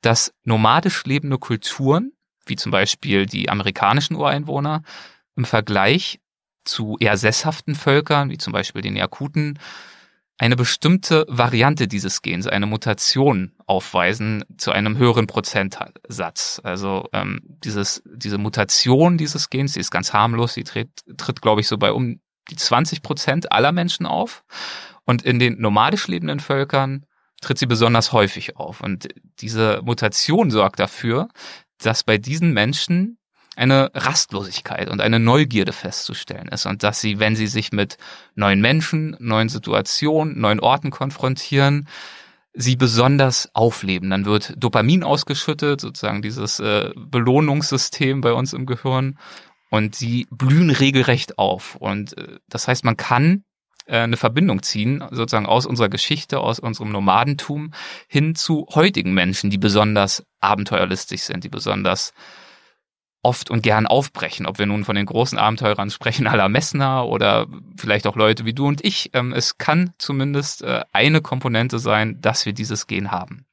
dass 0.00 0.32
nomadisch 0.44 1.04
lebende 1.04 1.38
Kulturen, 1.38 2.12
wie 2.46 2.56
zum 2.56 2.70
Beispiel 2.70 3.26
die 3.26 3.50
amerikanischen 3.50 4.14
Ureinwohner, 4.14 4.82
im 5.34 5.44
Vergleich 5.44 6.20
zu 6.64 6.96
eher 7.00 7.16
sesshaften 7.16 7.74
Völkern, 7.74 8.30
wie 8.30 8.38
zum 8.38 8.52
Beispiel 8.52 8.82
den 8.82 8.96
Jakuten, 8.96 9.58
eine 10.38 10.56
bestimmte 10.56 11.24
Variante 11.28 11.86
dieses 11.86 12.20
Gens, 12.22 12.46
eine 12.46 12.66
Mutation 12.66 13.52
aufweisen 13.66 14.44
zu 14.58 14.72
einem 14.72 14.98
höheren 14.98 15.26
Prozentsatz. 15.26 16.60
Also 16.64 17.08
ähm, 17.12 17.40
dieses, 17.44 18.02
diese 18.04 18.38
Mutation 18.38 19.16
dieses 19.16 19.48
Gens, 19.48 19.74
die 19.74 19.80
ist 19.80 19.92
ganz 19.92 20.12
harmlos, 20.12 20.54
die 20.54 20.64
tritt, 20.64 20.90
tritt 21.16 21.40
glaube 21.40 21.60
ich, 21.60 21.68
so 21.68 21.78
bei 21.78 21.92
um 21.92 22.20
die 22.50 22.56
20 22.56 23.02
Prozent 23.02 23.52
aller 23.52 23.72
Menschen 23.72 24.06
auf. 24.06 24.44
Und 25.04 25.22
in 25.22 25.38
den 25.38 25.60
nomadisch 25.60 26.08
lebenden 26.08 26.40
Völkern 26.40 27.06
tritt 27.40 27.58
sie 27.58 27.66
besonders 27.66 28.12
häufig 28.12 28.56
auf. 28.56 28.80
Und 28.80 29.08
diese 29.38 29.80
Mutation 29.84 30.50
sorgt 30.50 30.80
dafür, 30.80 31.28
dass 31.78 32.02
bei 32.02 32.18
diesen 32.18 32.52
Menschen 32.52 33.18
eine 33.56 33.90
Rastlosigkeit 33.94 34.90
und 34.90 35.00
eine 35.00 35.18
Neugierde 35.18 35.72
festzustellen 35.72 36.48
ist 36.48 36.66
und 36.66 36.82
dass 36.82 37.00
sie, 37.00 37.18
wenn 37.18 37.36
sie 37.36 37.46
sich 37.46 37.72
mit 37.72 37.96
neuen 38.34 38.60
Menschen, 38.60 39.16
neuen 39.20 39.48
Situationen, 39.48 40.40
neuen 40.40 40.60
Orten 40.60 40.90
konfrontieren, 40.90 41.88
sie 42.52 42.76
besonders 42.76 43.50
aufleben. 43.52 44.10
Dann 44.10 44.24
wird 44.24 44.54
Dopamin 44.56 45.02
ausgeschüttet, 45.02 45.80
sozusagen 45.80 46.22
dieses 46.22 46.60
äh, 46.60 46.90
Belohnungssystem 46.96 48.20
bei 48.20 48.32
uns 48.32 48.52
im 48.52 48.66
Gehirn 48.66 49.18
und 49.70 49.96
sie 49.96 50.26
blühen 50.30 50.70
regelrecht 50.70 51.38
auf. 51.38 51.74
Und 51.76 52.16
äh, 52.16 52.38
das 52.48 52.68
heißt, 52.68 52.84
man 52.84 52.96
kann 52.96 53.44
äh, 53.86 53.98
eine 53.98 54.16
Verbindung 54.16 54.62
ziehen, 54.62 55.02
sozusagen 55.10 55.46
aus 55.46 55.66
unserer 55.66 55.88
Geschichte, 55.88 56.38
aus 56.38 56.60
unserem 56.60 56.90
Nomadentum 56.90 57.72
hin 58.06 58.36
zu 58.36 58.66
heutigen 58.74 59.14
Menschen, 59.14 59.50
die 59.50 59.58
besonders 59.58 60.24
abenteuerlistig 60.40 61.24
sind, 61.24 61.42
die 61.44 61.48
besonders 61.48 62.12
oft 63.24 63.50
und 63.50 63.62
gern 63.62 63.86
aufbrechen. 63.86 64.46
Ob 64.46 64.58
wir 64.58 64.66
nun 64.66 64.84
von 64.84 64.96
den 64.96 65.06
großen 65.06 65.38
Abenteurern 65.38 65.90
sprechen, 65.90 66.26
aller 66.28 66.48
Messner 66.48 67.06
oder 67.06 67.46
vielleicht 67.76 68.06
auch 68.06 68.16
Leute 68.16 68.44
wie 68.44 68.54
du 68.54 68.66
und 68.66 68.84
ich. 68.84 69.10
Ähm, 69.14 69.32
es 69.32 69.58
kann 69.58 69.92
zumindest 69.98 70.62
äh, 70.62 70.82
eine 70.92 71.20
Komponente 71.20 71.78
sein, 71.78 72.20
dass 72.20 72.46
wir 72.46 72.52
dieses 72.52 72.86
Gen 72.86 73.10
haben. 73.10 73.46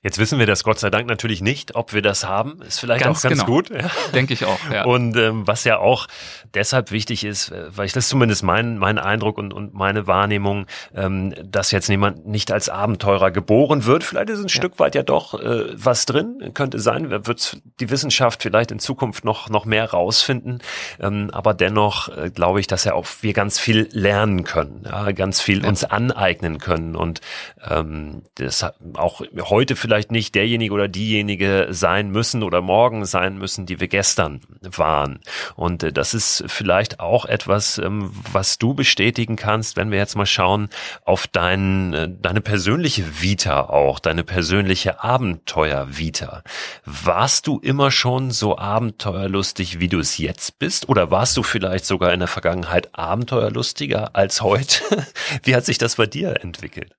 Jetzt 0.00 0.18
wissen 0.18 0.38
wir 0.38 0.46
das 0.46 0.62
Gott 0.62 0.78
sei 0.78 0.90
Dank 0.90 1.08
natürlich 1.08 1.40
nicht, 1.40 1.74
ob 1.74 1.92
wir 1.92 2.02
das 2.02 2.24
haben. 2.24 2.62
Ist 2.62 2.78
vielleicht 2.78 3.02
ganz 3.02 3.18
auch 3.18 3.22
ganz 3.22 3.40
genau. 3.40 3.46
gut. 3.46 3.70
Ja. 3.70 3.90
Denke 4.14 4.32
ich 4.32 4.44
auch. 4.44 4.58
Ja. 4.72 4.84
Und 4.84 5.16
ähm, 5.16 5.44
was 5.46 5.64
ja 5.64 5.78
auch 5.78 6.06
deshalb 6.54 6.92
wichtig 6.92 7.24
ist, 7.24 7.50
äh, 7.50 7.76
weil 7.76 7.86
ich 7.86 7.92
das 7.92 8.08
zumindest 8.08 8.44
mein, 8.44 8.78
mein 8.78 8.98
Eindruck 8.98 9.38
und, 9.38 9.52
und 9.52 9.74
meine 9.74 10.06
Wahrnehmung, 10.06 10.66
ähm, 10.94 11.34
dass 11.42 11.72
jetzt 11.72 11.88
jemand 11.88 12.28
nicht 12.28 12.52
als 12.52 12.68
Abenteurer 12.68 13.32
geboren 13.32 13.86
wird. 13.86 14.04
Vielleicht 14.04 14.30
ist 14.30 14.38
ein 14.38 14.44
ja. 14.44 14.48
Stück 14.50 14.78
weit 14.78 14.94
ja 14.94 15.02
doch 15.02 15.34
äh, 15.34 15.64
was 15.74 16.06
drin. 16.06 16.52
Könnte 16.54 16.78
sein, 16.78 17.10
wird 17.10 17.60
die 17.80 17.90
Wissenschaft 17.90 18.42
vielleicht 18.42 18.70
in 18.70 18.78
Zukunft 18.78 19.24
noch, 19.24 19.48
noch 19.48 19.64
mehr 19.64 19.90
rausfinden. 19.90 20.60
Ähm, 21.00 21.30
aber 21.32 21.54
dennoch 21.54 22.08
äh, 22.16 22.30
glaube 22.30 22.60
ich, 22.60 22.68
dass 22.68 22.84
ja 22.84 22.94
auch 22.94 23.06
wir 23.20 23.32
ganz 23.32 23.58
viel 23.58 23.88
lernen 23.90 24.44
können, 24.44 24.84
ja, 24.84 25.10
ganz 25.10 25.40
viel 25.40 25.66
uns 25.66 25.82
aneignen 25.82 26.58
können 26.58 26.94
und 26.94 27.20
ähm, 27.68 28.22
das 28.36 28.64
auch 28.94 29.22
heute 29.48 29.74
vielleicht 29.74 29.87
vielleicht 29.88 30.12
nicht 30.12 30.34
derjenige 30.34 30.74
oder 30.74 30.86
diejenige 30.86 31.68
sein 31.70 32.10
müssen 32.10 32.42
oder 32.42 32.60
morgen 32.60 33.06
sein 33.06 33.38
müssen, 33.38 33.64
die 33.64 33.80
wir 33.80 33.88
gestern 33.88 34.42
waren. 34.60 35.20
Und 35.56 35.82
äh, 35.82 35.94
das 35.94 36.12
ist 36.12 36.44
vielleicht 36.46 37.00
auch 37.00 37.24
etwas, 37.24 37.78
ähm, 37.78 38.10
was 38.30 38.58
du 38.58 38.74
bestätigen 38.74 39.36
kannst, 39.36 39.78
wenn 39.78 39.90
wir 39.90 39.96
jetzt 39.96 40.14
mal 40.14 40.26
schauen 40.26 40.68
auf 41.06 41.26
dein, 41.26 41.94
äh, 41.94 42.06
deine 42.20 42.42
persönliche 42.42 43.22
Vita 43.22 43.62
auch, 43.62 43.98
deine 43.98 44.24
persönliche 44.24 45.02
Abenteuer-Vita. 45.02 46.42
Warst 46.84 47.46
du 47.46 47.58
immer 47.58 47.90
schon 47.90 48.30
so 48.30 48.58
abenteuerlustig, 48.58 49.80
wie 49.80 49.88
du 49.88 50.00
es 50.00 50.18
jetzt 50.18 50.58
bist? 50.58 50.90
Oder 50.90 51.10
warst 51.10 51.34
du 51.38 51.42
vielleicht 51.42 51.86
sogar 51.86 52.12
in 52.12 52.20
der 52.20 52.28
Vergangenheit 52.28 52.94
abenteuerlustiger 52.94 54.14
als 54.14 54.42
heute? 54.42 55.06
Wie 55.44 55.56
hat 55.56 55.64
sich 55.64 55.78
das 55.78 55.96
bei 55.96 56.04
dir 56.04 56.42
entwickelt? 56.42 56.97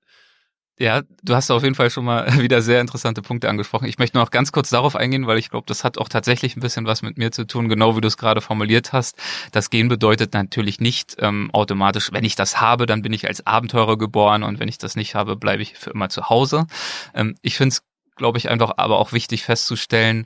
Ja, 0.80 1.02
du 1.22 1.34
hast 1.34 1.50
auf 1.50 1.62
jeden 1.62 1.74
Fall 1.74 1.90
schon 1.90 2.06
mal 2.06 2.26
wieder 2.40 2.62
sehr 2.62 2.80
interessante 2.80 3.20
Punkte 3.20 3.50
angesprochen. 3.50 3.84
Ich 3.86 3.98
möchte 3.98 4.16
noch 4.16 4.30
ganz 4.30 4.50
kurz 4.50 4.70
darauf 4.70 4.96
eingehen, 4.96 5.26
weil 5.26 5.36
ich 5.36 5.50
glaube, 5.50 5.66
das 5.66 5.84
hat 5.84 5.98
auch 5.98 6.08
tatsächlich 6.08 6.56
ein 6.56 6.60
bisschen 6.60 6.86
was 6.86 7.02
mit 7.02 7.18
mir 7.18 7.30
zu 7.32 7.46
tun, 7.46 7.68
genau 7.68 7.96
wie 7.96 8.00
du 8.00 8.08
es 8.08 8.16
gerade 8.16 8.40
formuliert 8.40 8.94
hast. 8.94 9.18
Das 9.52 9.68
Gen 9.68 9.88
bedeutet 9.88 10.32
natürlich 10.32 10.80
nicht 10.80 11.16
ähm, 11.18 11.50
automatisch, 11.52 12.12
wenn 12.12 12.24
ich 12.24 12.34
das 12.34 12.62
habe, 12.62 12.86
dann 12.86 13.02
bin 13.02 13.12
ich 13.12 13.28
als 13.28 13.46
Abenteurer 13.46 13.98
geboren 13.98 14.42
und 14.42 14.58
wenn 14.58 14.68
ich 14.68 14.78
das 14.78 14.96
nicht 14.96 15.14
habe, 15.14 15.36
bleibe 15.36 15.62
ich 15.62 15.74
für 15.74 15.90
immer 15.90 16.08
zu 16.08 16.30
Hause. 16.30 16.66
Ähm, 17.12 17.34
ich 17.42 17.58
finde 17.58 17.74
es, 17.74 17.82
glaube 18.16 18.38
ich, 18.38 18.48
einfach 18.48 18.72
aber 18.78 18.98
auch 19.00 19.12
wichtig 19.12 19.42
festzustellen, 19.42 20.24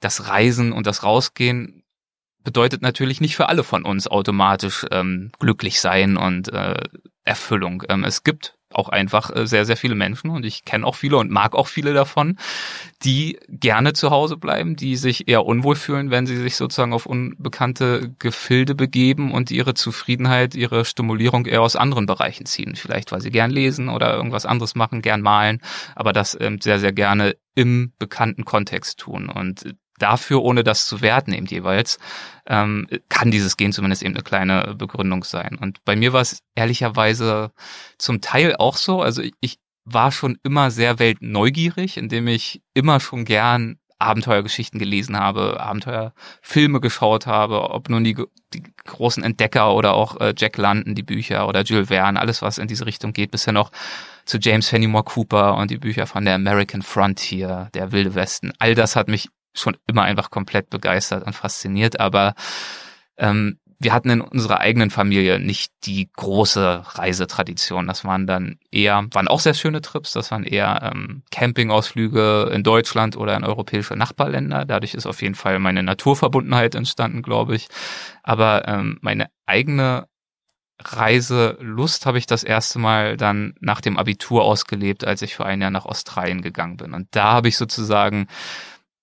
das 0.00 0.26
Reisen 0.26 0.72
und 0.72 0.88
das 0.88 1.04
Rausgehen 1.04 1.84
bedeutet 2.42 2.82
natürlich 2.82 3.20
nicht 3.20 3.36
für 3.36 3.48
alle 3.48 3.62
von 3.62 3.84
uns 3.84 4.08
automatisch 4.08 4.84
ähm, 4.90 5.30
glücklich 5.38 5.80
sein 5.80 6.16
und 6.16 6.52
äh, 6.52 6.82
Erfüllung. 7.22 7.84
Ähm, 7.88 8.02
es 8.02 8.24
gibt 8.24 8.56
auch 8.74 8.88
einfach 8.88 9.34
äh, 9.34 9.46
sehr, 9.46 9.64
sehr 9.64 9.76
viele 9.76 9.94
Menschen 9.94 10.30
und 10.30 10.44
ich 10.44 10.64
kenne 10.64 10.86
auch 10.86 10.94
viele 10.94 11.16
und 11.16 11.30
mag 11.30 11.54
auch 11.54 11.68
viele 11.68 11.94
davon, 11.94 12.38
die 13.02 13.38
gerne 13.48 13.92
zu 13.92 14.10
Hause 14.10 14.36
bleiben, 14.36 14.76
die 14.76 14.96
sich 14.96 15.28
eher 15.28 15.44
unwohl 15.44 15.76
fühlen, 15.76 16.10
wenn 16.10 16.26
sie 16.26 16.36
sich 16.36 16.56
sozusagen 16.56 16.92
auf 16.92 17.06
unbekannte 17.06 18.14
Gefilde 18.18 18.74
begeben 18.74 19.32
und 19.32 19.50
ihre 19.50 19.74
Zufriedenheit, 19.74 20.54
ihre 20.54 20.84
Stimulierung 20.84 21.46
eher 21.46 21.62
aus 21.62 21.76
anderen 21.76 22.06
Bereichen 22.06 22.46
ziehen. 22.46 22.76
Vielleicht, 22.76 23.12
weil 23.12 23.20
sie 23.20 23.30
gern 23.30 23.50
lesen 23.50 23.88
oder 23.88 24.14
irgendwas 24.14 24.46
anderes 24.46 24.74
machen, 24.74 25.02
gern 25.02 25.20
malen, 25.20 25.60
aber 25.94 26.12
das 26.12 26.36
ähm, 26.40 26.60
sehr, 26.60 26.80
sehr 26.80 26.92
gerne 26.92 27.36
im 27.54 27.92
bekannten 27.98 28.44
Kontext 28.44 28.98
tun. 28.98 29.28
Und 29.28 29.74
dafür, 29.98 30.42
ohne 30.42 30.64
das 30.64 30.86
zu 30.86 31.00
werten 31.00 31.32
eben 31.32 31.46
jeweils, 31.46 31.98
ähm, 32.46 32.88
kann 33.08 33.30
dieses 33.30 33.56
Gen 33.56 33.72
zumindest 33.72 34.02
eben 34.02 34.14
eine 34.14 34.22
kleine 34.22 34.74
Begründung 34.76 35.24
sein. 35.24 35.56
Und 35.60 35.84
bei 35.84 35.96
mir 35.96 36.12
war 36.12 36.20
es 36.20 36.40
ehrlicherweise 36.54 37.52
zum 37.98 38.20
Teil 38.20 38.56
auch 38.56 38.76
so. 38.76 39.00
Also 39.00 39.22
ich, 39.40 39.58
war 39.84 40.12
schon 40.12 40.38
immer 40.42 40.70
sehr 40.70 40.98
weltneugierig, 40.98 41.96
indem 41.96 42.26
ich 42.26 42.62
immer 42.72 43.00
schon 43.00 43.24
gern 43.24 43.78
Abenteuergeschichten 43.98 44.78
gelesen 44.78 45.18
habe, 45.18 45.60
Abenteuerfilme 45.60 46.80
geschaut 46.80 47.26
habe, 47.26 47.70
ob 47.70 47.88
nun 47.88 48.02
die, 48.02 48.16
die 48.52 48.62
großen 48.84 49.22
Entdecker 49.22 49.74
oder 49.74 49.94
auch 49.94 50.20
äh, 50.20 50.34
Jack 50.36 50.56
London, 50.58 50.94
die 50.94 51.02
Bücher 51.02 51.46
oder 51.48 51.62
Jules 51.62 51.88
Verne, 51.88 52.20
alles 52.20 52.42
was 52.42 52.58
in 52.58 52.66
diese 52.66 52.86
Richtung 52.86 53.12
geht, 53.12 53.30
bisher 53.30 53.52
noch 53.52 53.70
zu 54.24 54.38
James 54.38 54.68
Fenimore 54.68 55.04
Cooper 55.04 55.56
und 55.56 55.70
die 55.70 55.78
Bücher 55.78 56.06
von 56.06 56.24
der 56.24 56.34
American 56.34 56.82
Frontier, 56.82 57.68
der 57.74 57.92
Wilde 57.92 58.14
Westen. 58.14 58.52
All 58.58 58.74
das 58.74 58.96
hat 58.96 59.08
mich 59.08 59.28
schon 59.54 59.76
immer 59.86 60.02
einfach 60.02 60.30
komplett 60.30 60.70
begeistert 60.70 61.24
und 61.24 61.34
fasziniert, 61.34 62.00
aber 62.00 62.34
ähm, 63.16 63.58
wir 63.78 63.92
hatten 63.92 64.10
in 64.10 64.20
unserer 64.20 64.60
eigenen 64.60 64.90
Familie 64.90 65.38
nicht 65.38 65.72
die 65.84 66.08
große 66.14 66.82
Reisetradition. 66.94 67.86
Das 67.86 68.04
waren 68.04 68.26
dann 68.26 68.58
eher, 68.70 69.06
waren 69.12 69.28
auch 69.28 69.40
sehr 69.40 69.54
schöne 69.54 69.82
Trips, 69.82 70.12
das 70.12 70.30
waren 70.30 70.44
eher 70.44 70.92
ähm, 70.94 71.22
Campingausflüge 71.30 72.50
in 72.52 72.62
Deutschland 72.62 73.16
oder 73.16 73.36
in 73.36 73.44
europäische 73.44 73.94
Nachbarländer. 73.94 74.64
Dadurch 74.64 74.94
ist 74.94 75.06
auf 75.06 75.22
jeden 75.22 75.34
Fall 75.34 75.58
meine 75.58 75.82
Naturverbundenheit 75.82 76.74
entstanden, 76.74 77.22
glaube 77.22 77.56
ich. 77.56 77.68
Aber 78.22 78.66
ähm, 78.68 78.98
meine 79.02 79.26
eigene 79.44 80.06
Reiselust 80.80 82.06
habe 82.06 82.18
ich 82.18 82.26
das 82.26 82.42
erste 82.42 82.78
Mal 82.78 83.16
dann 83.16 83.54
nach 83.60 83.80
dem 83.80 83.96
Abitur 83.96 84.44
ausgelebt, 84.44 85.04
als 85.04 85.22
ich 85.22 85.34
für 85.34 85.46
ein 85.46 85.60
Jahr 85.60 85.70
nach 85.70 85.86
Australien 85.86 86.42
gegangen 86.42 86.76
bin. 86.76 86.94
Und 86.94 87.08
da 87.12 87.32
habe 87.32 87.48
ich 87.48 87.56
sozusagen 87.56 88.26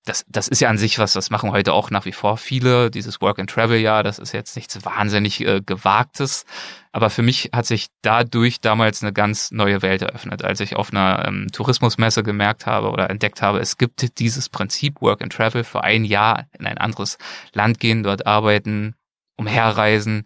das, 0.06 0.26
das 0.28 0.48
ist 0.48 0.62
ja 0.62 0.70
an 0.70 0.80
sich 0.80 0.98
was, 0.98 1.14
das 1.14 1.30
machen 1.30 1.52
heute 1.52 1.74
auch 1.74 1.92
nach 1.92 2.06
wie 2.06 2.12
vor 2.12 2.38
viele, 2.38 2.90
dieses 2.90 3.22
Work 3.22 3.38
and 3.38 3.50
Travel 3.50 3.78
ja, 3.78 4.02
das 4.02 4.18
ist 4.18 4.32
jetzt 4.32 4.56
nichts 4.56 4.84
wahnsinnig 4.84 5.42
äh, 5.42 5.62
gewagtes, 5.64 6.46
aber 6.92 7.12
für 7.12 7.22
mich 7.22 7.52
hat 7.54 7.68
sich 7.68 7.88
dadurch 8.02 8.62
damals 8.62 9.04
eine 9.04 9.14
ganz 9.14 9.52
neue 9.52 9.84
Welt 9.84 10.02
eröffnet, 10.02 10.44
als 10.44 10.60
ich 10.60 10.76
auf 10.76 10.92
einer 10.92 11.28
ähm, 11.28 11.48
Tourismusmesse 11.52 12.24
gemerkt 12.24 12.66
habe 12.66 12.90
oder 12.90 13.12
entdeckt 13.12 13.44
habe, 13.44 13.60
es 13.60 13.78
gibt 13.78 14.20
dieses 14.20 14.50
Prinzip 14.50 15.02
Work 15.02 15.22
and 15.22 15.34
Travel 15.34 15.64
für 15.64 15.84
ein 15.84 16.04
Jahr 16.04 16.48
in 16.58 16.66
ein 16.66 16.80
anderes 16.80 17.20
Land 17.54 17.80
gehen, 17.80 18.02
dort 18.02 18.26
arbeiten, 18.26 18.96
umherreisen. 19.38 20.26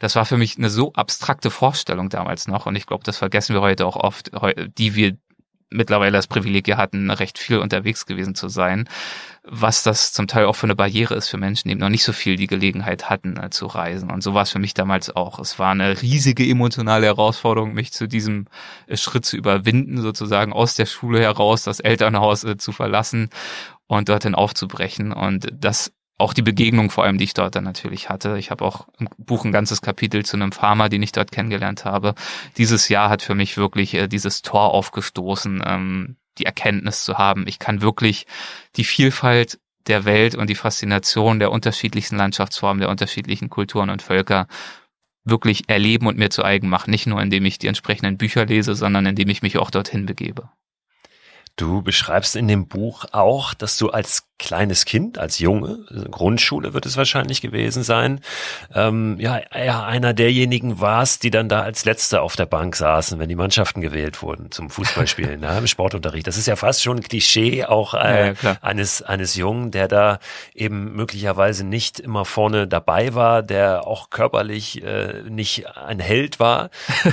Das 0.00 0.16
war 0.16 0.26
für 0.26 0.36
mich 0.36 0.58
eine 0.58 0.68
so 0.68 0.92
abstrakte 0.92 1.50
Vorstellung 1.50 2.10
damals 2.10 2.46
noch 2.46 2.66
und 2.66 2.76
ich 2.76 2.86
glaube, 2.86 3.04
das 3.04 3.16
vergessen 3.16 3.54
wir 3.54 3.62
heute 3.62 3.86
auch 3.86 3.96
oft, 3.96 4.30
die 4.76 4.94
wir 4.94 5.16
mittlerweile 5.70 6.12
das 6.12 6.26
Privileg 6.26 6.64
hatten, 6.76 7.10
recht 7.10 7.38
viel 7.38 7.58
unterwegs 7.58 8.06
gewesen 8.06 8.34
zu 8.34 8.48
sein, 8.48 8.88
was 9.42 9.82
das 9.82 10.12
zum 10.12 10.26
Teil 10.26 10.46
auch 10.46 10.56
für 10.56 10.66
eine 10.66 10.76
Barriere 10.76 11.14
ist 11.14 11.28
für 11.28 11.36
Menschen, 11.36 11.68
die 11.68 11.74
noch 11.74 11.90
nicht 11.90 12.04
so 12.04 12.12
viel 12.12 12.36
die 12.36 12.46
Gelegenheit 12.46 13.10
hatten 13.10 13.36
äh, 13.36 13.50
zu 13.50 13.66
reisen. 13.66 14.10
Und 14.10 14.22
so 14.22 14.32
war 14.32 14.42
es 14.42 14.50
für 14.50 14.58
mich 14.58 14.72
damals 14.72 15.14
auch. 15.14 15.38
Es 15.38 15.58
war 15.58 15.72
eine 15.72 16.00
riesige 16.00 16.48
emotionale 16.48 17.06
Herausforderung, 17.06 17.74
mich 17.74 17.92
zu 17.92 18.08
diesem 18.08 18.46
äh, 18.86 18.96
Schritt 18.96 19.26
zu 19.26 19.36
überwinden, 19.36 20.00
sozusagen 20.00 20.52
aus 20.52 20.74
der 20.74 20.86
Schule 20.86 21.20
heraus 21.20 21.64
das 21.64 21.80
Elternhaus 21.80 22.44
äh, 22.44 22.56
zu 22.56 22.72
verlassen 22.72 23.28
und 23.86 24.08
dorthin 24.08 24.34
aufzubrechen. 24.34 25.12
Und 25.12 25.48
das 25.52 25.92
auch 26.24 26.34
die 26.34 26.42
Begegnung 26.42 26.90
vor 26.90 27.04
allem, 27.04 27.18
die 27.18 27.24
ich 27.24 27.34
dort 27.34 27.54
dann 27.54 27.64
natürlich 27.64 28.08
hatte. 28.08 28.38
Ich 28.38 28.50
habe 28.50 28.64
auch 28.64 28.88
im 28.98 29.08
Buch 29.18 29.44
ein 29.44 29.52
ganzes 29.52 29.82
Kapitel 29.82 30.24
zu 30.24 30.36
einem 30.36 30.52
Farmer, 30.52 30.88
den 30.88 31.02
ich 31.02 31.12
dort 31.12 31.30
kennengelernt 31.30 31.84
habe. 31.84 32.14
Dieses 32.56 32.88
Jahr 32.88 33.10
hat 33.10 33.22
für 33.22 33.34
mich 33.34 33.56
wirklich 33.56 33.94
äh, 33.94 34.08
dieses 34.08 34.42
Tor 34.42 34.72
aufgestoßen, 34.72 35.62
ähm, 35.64 36.16
die 36.38 36.46
Erkenntnis 36.46 37.04
zu 37.04 37.18
haben, 37.18 37.46
ich 37.46 37.58
kann 37.60 37.80
wirklich 37.80 38.26
die 38.76 38.84
Vielfalt 38.84 39.60
der 39.86 40.04
Welt 40.04 40.34
und 40.34 40.48
die 40.48 40.54
Faszination 40.54 41.38
der 41.38 41.52
unterschiedlichsten 41.52 42.16
Landschaftsformen, 42.16 42.80
der 42.80 42.88
unterschiedlichen 42.88 43.50
Kulturen 43.50 43.90
und 43.90 44.02
Völker 44.02 44.48
wirklich 45.24 45.68
erleben 45.68 46.06
und 46.06 46.18
mir 46.18 46.30
zu 46.30 46.44
eigen 46.44 46.68
machen. 46.68 46.90
Nicht 46.90 47.06
nur, 47.06 47.20
indem 47.20 47.44
ich 47.44 47.58
die 47.58 47.66
entsprechenden 47.66 48.16
Bücher 48.16 48.46
lese, 48.46 48.74
sondern 48.74 49.06
indem 49.06 49.28
ich 49.28 49.42
mich 49.42 49.58
auch 49.58 49.70
dorthin 49.70 50.06
begebe. 50.06 50.48
Du 51.56 51.82
beschreibst 51.82 52.34
in 52.34 52.48
dem 52.48 52.66
Buch 52.66 53.04
auch, 53.12 53.54
dass 53.54 53.78
du 53.78 53.90
als 53.90 54.26
kleines 54.38 54.84
Kind, 54.84 55.18
als 55.18 55.38
Junge, 55.38 55.78
Grundschule 56.10 56.74
wird 56.74 56.86
es 56.86 56.96
wahrscheinlich 56.96 57.40
gewesen 57.40 57.82
sein, 57.82 58.20
ähm, 58.74 59.16
ja, 59.20 59.40
ja, 59.56 59.84
einer 59.84 60.12
derjenigen 60.12 60.80
warst, 60.80 61.22
die 61.22 61.30
dann 61.30 61.48
da 61.48 61.62
als 61.62 61.84
Letzte 61.84 62.20
auf 62.20 62.34
der 62.34 62.46
Bank 62.46 62.74
saßen, 62.74 63.18
wenn 63.18 63.28
die 63.28 63.36
Mannschaften 63.36 63.80
gewählt 63.80 64.22
wurden 64.22 64.50
zum 64.50 64.70
Fußballspielen, 64.70 65.40
ne, 65.40 65.56
im 65.58 65.66
Sportunterricht. 65.66 66.26
Das 66.26 66.36
ist 66.36 66.46
ja 66.46 66.56
fast 66.56 66.82
schon 66.82 66.98
ein 66.98 67.02
Klischee 67.02 67.64
auch 67.64 67.94
äh, 67.94 68.28
ja, 68.28 68.34
ja, 68.42 68.56
eines, 68.60 69.02
eines 69.02 69.36
Jungen, 69.36 69.70
der 69.70 69.86
da 69.86 70.18
eben 70.52 70.94
möglicherweise 70.94 71.64
nicht 71.64 72.00
immer 72.00 72.24
vorne 72.24 72.66
dabei 72.66 73.14
war, 73.14 73.42
der 73.42 73.86
auch 73.86 74.10
körperlich 74.10 74.82
äh, 74.82 75.22
nicht 75.28 75.66
ein 75.76 76.00
Held 76.00 76.40
war 76.40 76.70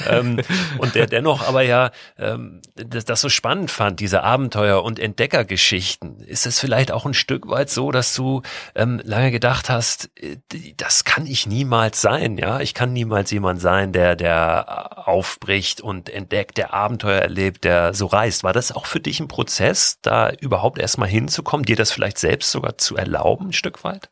ähm, 0.09 0.41
und 0.79 0.95
der 0.95 1.05
dennoch 1.05 1.47
aber 1.47 1.61
ja 1.61 1.91
ähm, 2.17 2.61
das, 2.75 3.05
das 3.05 3.21
so 3.21 3.29
spannend 3.29 3.69
fand, 3.69 3.99
diese 3.99 4.23
Abenteuer- 4.23 4.83
und 4.83 4.99
Entdeckergeschichten. 4.99 6.21
Ist 6.21 6.45
es 6.45 6.59
vielleicht 6.59 6.91
auch 6.91 7.05
ein 7.05 7.10
Stück 7.13 7.47
weit 7.47 7.69
so, 7.69 7.91
dass 7.91 8.15
du 8.15 8.41
ähm, 8.75 9.01
lange 9.03 9.31
gedacht 9.31 9.69
hast, 9.69 10.09
äh, 10.15 10.37
das 10.77 11.03
kann 11.03 11.25
ich 11.25 11.47
niemals 11.47 12.01
sein, 12.01 12.37
ja. 12.37 12.59
Ich 12.59 12.73
kann 12.73 12.93
niemals 12.93 13.31
jemand 13.31 13.61
sein, 13.61 13.93
der, 13.93 14.15
der 14.15 15.07
aufbricht 15.07 15.81
und 15.81 16.09
entdeckt, 16.09 16.57
der 16.57 16.73
Abenteuer 16.73 17.19
erlebt, 17.19 17.63
der 17.63 17.93
so 17.93 18.05
reist. 18.05 18.43
War 18.43 18.53
das 18.53 18.71
auch 18.71 18.85
für 18.85 18.99
dich 18.99 19.19
ein 19.19 19.27
Prozess, 19.27 19.99
da 20.01 20.31
überhaupt 20.31 20.79
erstmal 20.79 21.09
hinzukommen, 21.09 21.65
dir 21.65 21.75
das 21.75 21.91
vielleicht 21.91 22.17
selbst 22.17 22.51
sogar 22.51 22.77
zu 22.77 22.95
erlauben, 22.95 23.47
ein 23.49 23.53
Stück 23.53 23.83
weit? 23.83 24.09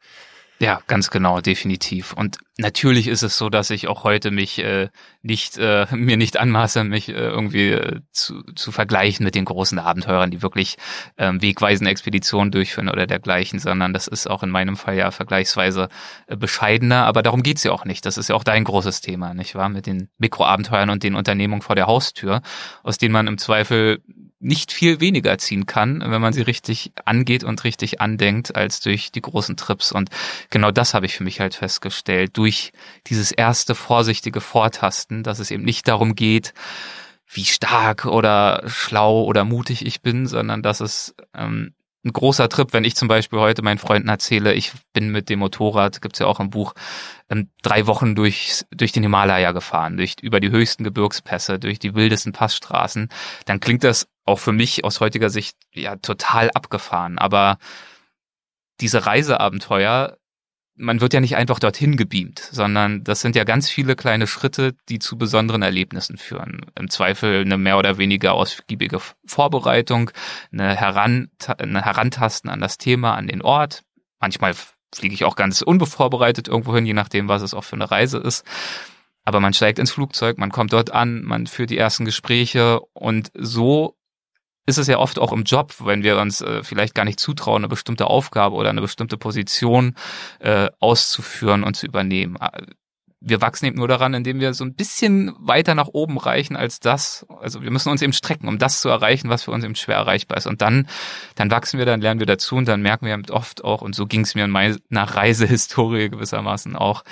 Ja, 0.59 0.81
ganz 0.87 1.09
genau, 1.09 1.39
definitiv. 1.39 2.11
Und 2.11 2.37
natürlich 2.57 3.07
ist 3.07 3.23
es 3.23 3.37
so, 3.37 3.49
dass 3.49 3.69
ich 3.69 3.87
auch 3.87 4.03
heute 4.03 4.29
mich 4.29 4.59
äh, 4.59 4.89
nicht 5.21 5.57
äh, 5.57 5.85
mir 5.95 6.17
nicht 6.17 6.37
anmaße, 6.37 6.83
mich 6.83 7.09
äh, 7.09 7.13
irgendwie 7.13 7.71
äh, 7.71 8.01
zu, 8.11 8.43
zu 8.55 8.71
vergleichen 8.71 9.23
mit 9.23 9.35
den 9.35 9.45
großen 9.45 9.79
Abenteurern, 9.79 10.31
die 10.31 10.41
wirklich 10.41 10.77
ähm, 11.17 11.41
wegweisende 11.41 11.91
Expeditionen 11.91 12.51
durchführen 12.51 12.89
oder 12.89 13.07
dergleichen, 13.07 13.59
sondern 13.59 13.93
das 13.93 14.07
ist 14.07 14.29
auch 14.29 14.43
in 14.43 14.49
meinem 14.49 14.77
Fall 14.77 14.95
ja 14.95 15.11
vergleichsweise 15.11 15.89
äh, 16.27 16.35
bescheidener. 16.35 17.05
Aber 17.05 17.21
darum 17.21 17.43
geht's 17.43 17.63
ja 17.63 17.71
auch 17.71 17.85
nicht. 17.85 18.05
Das 18.05 18.17
ist 18.17 18.29
ja 18.29 18.35
auch 18.35 18.43
dein 18.43 18.63
großes 18.63 19.01
Thema, 19.01 19.33
nicht 19.33 19.55
wahr? 19.55 19.69
Mit 19.69 19.85
den 19.85 20.09
Mikroabenteuern 20.17 20.89
und 20.89 21.03
den 21.03 21.15
Unternehmungen 21.15 21.61
vor 21.61 21.75
der 21.75 21.87
Haustür, 21.87 22.41
aus 22.83 22.97
denen 22.97 23.13
man 23.13 23.27
im 23.27 23.37
Zweifel 23.37 24.01
nicht 24.39 24.71
viel 24.71 25.01
weniger 25.01 25.37
ziehen 25.37 25.65
kann, 25.65 25.99
wenn 25.99 26.21
man 26.21 26.31
sie 26.31 26.41
richtig 26.41 26.93
angeht 27.03 27.43
und 27.43 27.63
richtig 27.65 27.99
andenkt, 27.99 28.55
als 28.55 28.79
durch 28.79 29.11
die 29.11 29.21
großen 29.21 29.57
Trips. 29.57 29.91
Und 29.91 30.09
genau 30.49 30.71
das 30.71 30.93
habe 30.93 31.05
ich 31.05 31.15
für 31.15 31.25
mich 31.25 31.41
halt 31.41 31.55
festgestellt, 31.55 32.37
durch 32.37 32.71
dieses 33.07 33.31
erste 33.31 33.75
vorsichtige 33.75 34.39
Vortasten, 34.39 35.08
dass 35.09 35.39
es 35.39 35.51
eben 35.51 35.63
nicht 35.63 35.87
darum 35.87 36.15
geht, 36.15 36.53
wie 37.31 37.45
stark 37.45 38.05
oder 38.05 38.63
schlau 38.67 39.23
oder 39.23 39.45
mutig 39.45 39.85
ich 39.85 40.01
bin, 40.01 40.25
sondern 40.25 40.63
dass 40.63 40.79
es 40.79 41.15
ähm, 41.35 41.73
ein 42.05 42.13
großer 42.13 42.47
Trip, 42.47 42.71
wenn 42.71 42.85
ich 42.85 42.95
zum 42.95 43.07
Beispiel 43.07 43.39
heute 43.39 43.61
meinen 43.61 43.77
Freunden 43.77 44.07
erzähle, 44.07 44.53
ich 44.53 44.71
bin 44.93 45.09
mit 45.11 45.29
dem 45.29 45.39
Motorrad, 45.39 46.01
gibt's 46.01 46.19
ja 46.19 46.27
auch 46.27 46.39
im 46.39 46.49
Buch, 46.49 46.73
ähm, 47.29 47.49
drei 47.61 47.87
Wochen 47.87 48.15
durch, 48.15 48.63
durch 48.71 48.93
den 48.93 49.03
Himalaya 49.03 49.51
gefahren, 49.51 49.97
durch, 49.97 50.15
über 50.21 50.39
die 50.39 50.49
höchsten 50.49 50.83
Gebirgspässe, 50.83 51.59
durch 51.59 51.77
die 51.77 51.95
wildesten 51.95 52.31
Passstraßen, 52.31 53.09
dann 53.45 53.59
klingt 53.59 53.83
das 53.83 54.07
auch 54.25 54.39
für 54.39 54.53
mich 54.53 54.85
aus 54.85 55.01
heutiger 55.01 55.29
Sicht 55.29 55.57
ja 55.73 55.97
total 55.97 56.49
abgefahren. 56.51 57.17
Aber 57.17 57.57
diese 58.79 59.05
Reiseabenteuer, 59.05 60.17
man 60.79 61.01
wird 61.01 61.13
ja 61.13 61.19
nicht 61.19 61.35
einfach 61.35 61.59
dorthin 61.59 61.97
gebeamt, 61.97 62.39
sondern 62.39 63.03
das 63.03 63.19
sind 63.19 63.35
ja 63.35 63.43
ganz 63.43 63.69
viele 63.69 63.95
kleine 63.95 64.27
Schritte, 64.27 64.75
die 64.87 64.97
zu 64.97 65.17
besonderen 65.17 65.61
Erlebnissen 65.61 66.17
führen. 66.17 66.65
Im 66.75 66.89
Zweifel 66.89 67.41
eine 67.41 67.57
mehr 67.57 67.77
oder 67.77 67.97
weniger 67.97 68.33
ausgiebige 68.33 68.99
Vorbereitung, 69.25 70.09
eine, 70.53 70.75
Heran 70.75 71.29
eine 71.57 71.83
Herantasten 71.83 72.49
an 72.49 72.61
das 72.61 72.77
Thema, 72.77 73.15
an 73.15 73.27
den 73.27 73.41
Ort. 73.41 73.83
Manchmal 74.21 74.55
fliege 74.95 75.13
ich 75.13 75.25
auch 75.25 75.35
ganz 75.35 75.61
unbevorbereitet 75.61 76.47
irgendwo 76.47 76.73
hin, 76.73 76.85
je 76.85 76.93
nachdem, 76.93 77.27
was 77.27 77.41
es 77.41 77.53
auch 77.53 77.65
für 77.65 77.75
eine 77.75 77.91
Reise 77.91 78.17
ist. 78.17 78.45
Aber 79.25 79.41
man 79.41 79.53
steigt 79.53 79.79
ins 79.79 79.91
Flugzeug, 79.91 80.37
man 80.37 80.51
kommt 80.51 80.71
dort 80.71 80.91
an, 80.91 81.23
man 81.23 81.45
führt 81.45 81.69
die 81.69 81.77
ersten 81.77 82.05
Gespräche 82.05 82.79
und 82.93 83.31
so 83.35 83.98
ist 84.69 84.77
es 84.77 84.87
ja 84.87 84.97
oft 84.97 85.19
auch 85.19 85.33
im 85.33 85.43
Job, 85.43 85.73
wenn 85.79 86.03
wir 86.03 86.17
uns 86.17 86.41
äh, 86.41 86.63
vielleicht 86.63 86.95
gar 86.95 87.05
nicht 87.05 87.19
zutrauen, 87.19 87.61
eine 87.61 87.67
bestimmte 87.67 88.07
Aufgabe 88.07 88.55
oder 88.55 88.69
eine 88.69 88.81
bestimmte 88.81 89.17
Position 89.17 89.95
äh, 90.39 90.69
auszuführen 90.79 91.63
und 91.63 91.75
zu 91.75 91.85
übernehmen. 91.85 92.37
Äh, 92.39 92.67
wir 93.21 93.41
wachsen 93.41 93.65
eben 93.65 93.77
nur 93.77 93.87
daran, 93.89 94.13
indem 94.13 94.39
wir 94.39 94.53
so 94.53 94.63
ein 94.63 94.75
bisschen 94.75 95.33
weiter 95.39 95.75
nach 95.75 95.89
oben 95.91 96.17
reichen 96.17 96.55
als 96.55 96.79
das. 96.79 97.25
Also 97.41 97.61
wir 97.61 97.71
müssen 97.71 97.89
uns 97.89 98.01
eben 98.01 98.13
strecken, 98.13 98.47
um 98.47 98.59
das 98.59 98.79
zu 98.79 98.87
erreichen, 98.87 99.29
was 99.29 99.43
für 99.43 99.51
uns 99.51 99.65
eben 99.65 99.75
schwer 99.75 99.97
erreichbar 99.97 100.37
ist. 100.37 100.47
Und 100.47 100.61
dann, 100.61 100.87
dann 101.35 101.51
wachsen 101.51 101.79
wir, 101.79 101.85
dann 101.85 101.99
lernen 101.99 102.21
wir 102.21 102.27
dazu 102.27 102.55
und 102.55 102.67
dann 102.67 102.81
merken 102.81 103.05
wir 103.05 103.13
eben 103.13 103.29
oft 103.29 103.63
auch, 103.63 103.81
und 103.81 103.93
so 103.93 104.05
ging 104.05 104.21
es 104.21 104.35
mir 104.35 104.45
in 104.45 104.51
meiner 104.51 104.77
Reisehistorie 104.93 106.09
gewissermaßen 106.09 106.77
auch, 106.77 107.03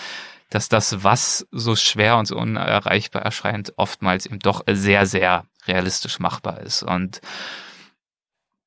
dass 0.50 0.70
das, 0.70 1.04
was 1.04 1.48
so 1.52 1.76
schwer 1.76 2.18
und 2.18 2.26
so 2.26 2.38
unerreichbar 2.38 3.22
erscheint, 3.22 3.74
oftmals 3.78 4.26
eben 4.26 4.40
doch 4.40 4.64
sehr, 4.70 5.06
sehr 5.06 5.46
realistisch 5.68 6.20
machbar 6.20 6.62
ist. 6.62 6.84
Und 6.84 7.22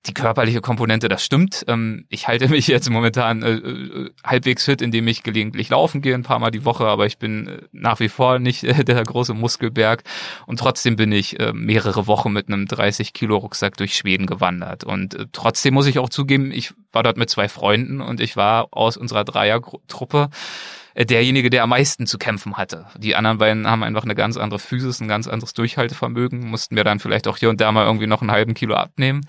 die 0.07 0.15
körperliche 0.15 0.63
Komponente, 0.63 1.09
das 1.09 1.23
stimmt. 1.23 1.65
Ähm, 1.69 2.07
ich 2.09 2.27
halte 2.27 2.49
mich 2.49 2.67
jetzt 2.69 2.89
momentan 2.89 3.43
äh, 3.43 3.53
äh, 3.53 4.11
halbwegs 4.25 4.65
fit, 4.65 4.81
indem 4.81 5.07
ich 5.09 5.23
gelegentlich 5.23 5.69
laufen 5.69 6.01
gehe, 6.01 6.15
ein 6.15 6.23
paar 6.23 6.39
Mal 6.39 6.51
die 6.51 6.65
Woche, 6.65 6.87
aber 6.87 7.05
ich 7.05 7.19
bin 7.19 7.49
äh, 7.49 7.59
nach 7.73 8.01
wie 8.01 8.09
vor 8.09 8.39
nicht 8.39 8.63
der 8.89 9.03
große 9.05 9.35
Muskelberg. 9.35 10.03
Und 10.47 10.59
trotzdem 10.59 10.97
bin 10.97 11.13
ich 11.13 11.37
mehrere 11.53 12.07
Wochen 12.07 12.33
mit 12.33 12.49
einem 12.49 12.67
30 12.67 13.13
Kilo 13.13 13.37
Rucksack 13.37 13.77
durch 13.77 13.97
Schweden 13.97 14.27
gewandert. 14.27 14.85
Und 14.85 15.29
trotzdem 15.33 15.75
muss 15.75 15.87
ich 15.87 15.99
auch 15.99 16.09
zugeben, 16.09 16.51
ich 16.51 16.73
war 16.93 17.03
dort 17.03 17.17
mit 17.17 17.31
zwei 17.31 17.49
Freunden 17.49 18.01
und 18.01 18.21
ich 18.21 18.37
war 18.37 18.69
aus 18.73 18.97
unserer 18.97 19.25
Dreiertruppe 19.25 20.31
äh, 20.31 20.80
derjenige, 20.97 21.51
der 21.51 21.63
am 21.63 21.71
meisten 21.71 22.07
zu 22.07 22.19
kämpfen 22.19 22.57
hatte. 22.57 22.87
Die 22.97 23.17
anderen 23.17 23.39
beiden 23.39 23.67
haben 23.67 23.83
einfach 23.83 24.05
eine 24.05 24.15
ganz 24.15 24.37
andere 24.37 24.59
Physis, 24.59 25.01
ein 25.01 25.09
ganz 25.09 25.29
anderes 25.29 25.53
Durchhaltevermögen, 25.55 26.49
mussten 26.49 26.77
wir 26.77 26.85
dann 26.85 26.99
vielleicht 26.99 27.29
auch 27.29 27.37
hier 27.37 27.51
und 27.51 27.61
da 27.61 27.73
mal 27.73 27.87
irgendwie 27.87 28.07
noch 28.07 28.21
einen 28.21 28.31
halben 28.31 28.55
Kilo 28.55 28.75
abnehmen, 28.75 29.23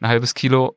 ein 0.00 0.08
halbes 0.08 0.34
Kilo. 0.34 0.76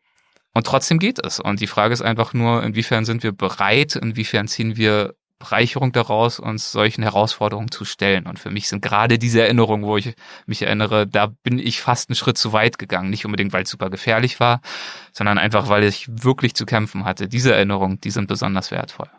Und 0.54 0.68
trotzdem 0.68 1.00
geht 1.00 1.24
es. 1.24 1.40
Und 1.40 1.62
die 1.62 1.68
Frage 1.68 1.94
ist 1.94 2.02
einfach 2.02 2.34
nur, 2.34 2.64
inwiefern 2.64 3.06
sind 3.06 3.24
wir 3.24 3.32
bereit, 3.32 3.96
inwiefern 3.96 4.48
ziehen 4.48 4.76
wir 4.76 5.14
Bereicherung 5.42 5.92
daraus, 5.92 6.40
uns 6.40 6.72
solchen 6.72 7.02
Herausforderungen 7.02 7.72
zu 7.72 7.84
stellen. 7.84 8.28
Und 8.28 8.38
für 8.38 8.52
mich 8.52 8.68
sind 8.68 8.82
gerade 8.82 9.18
diese 9.18 9.42
Erinnerungen, 9.42 9.86
wo 9.86 9.98
ich 9.98 10.14
mich 10.46 10.62
erinnere, 10.62 11.08
da 11.08 11.28
bin 11.44 11.58
ich 11.58 11.82
fast 11.82 12.10
einen 12.10 12.16
Schritt 12.16 12.38
zu 12.38 12.54
weit 12.54 12.78
gegangen. 12.78 13.10
Nicht 13.10 13.26
unbedingt, 13.26 13.52
weil 13.52 13.64
es 13.64 13.70
super 13.70 13.90
gefährlich 13.90 14.40
war, 14.40 14.62
sondern 15.12 15.38
einfach, 15.38 15.68
weil 15.68 15.84
ich 15.84 16.08
wirklich 16.10 16.54
zu 16.54 16.66
kämpfen 16.66 17.06
hatte. 17.06 17.28
Diese 17.28 17.54
Erinnerungen, 17.54 18.00
die 18.00 18.12
sind 18.12 18.28
besonders 18.28 18.70
wertvoll. 18.70 19.10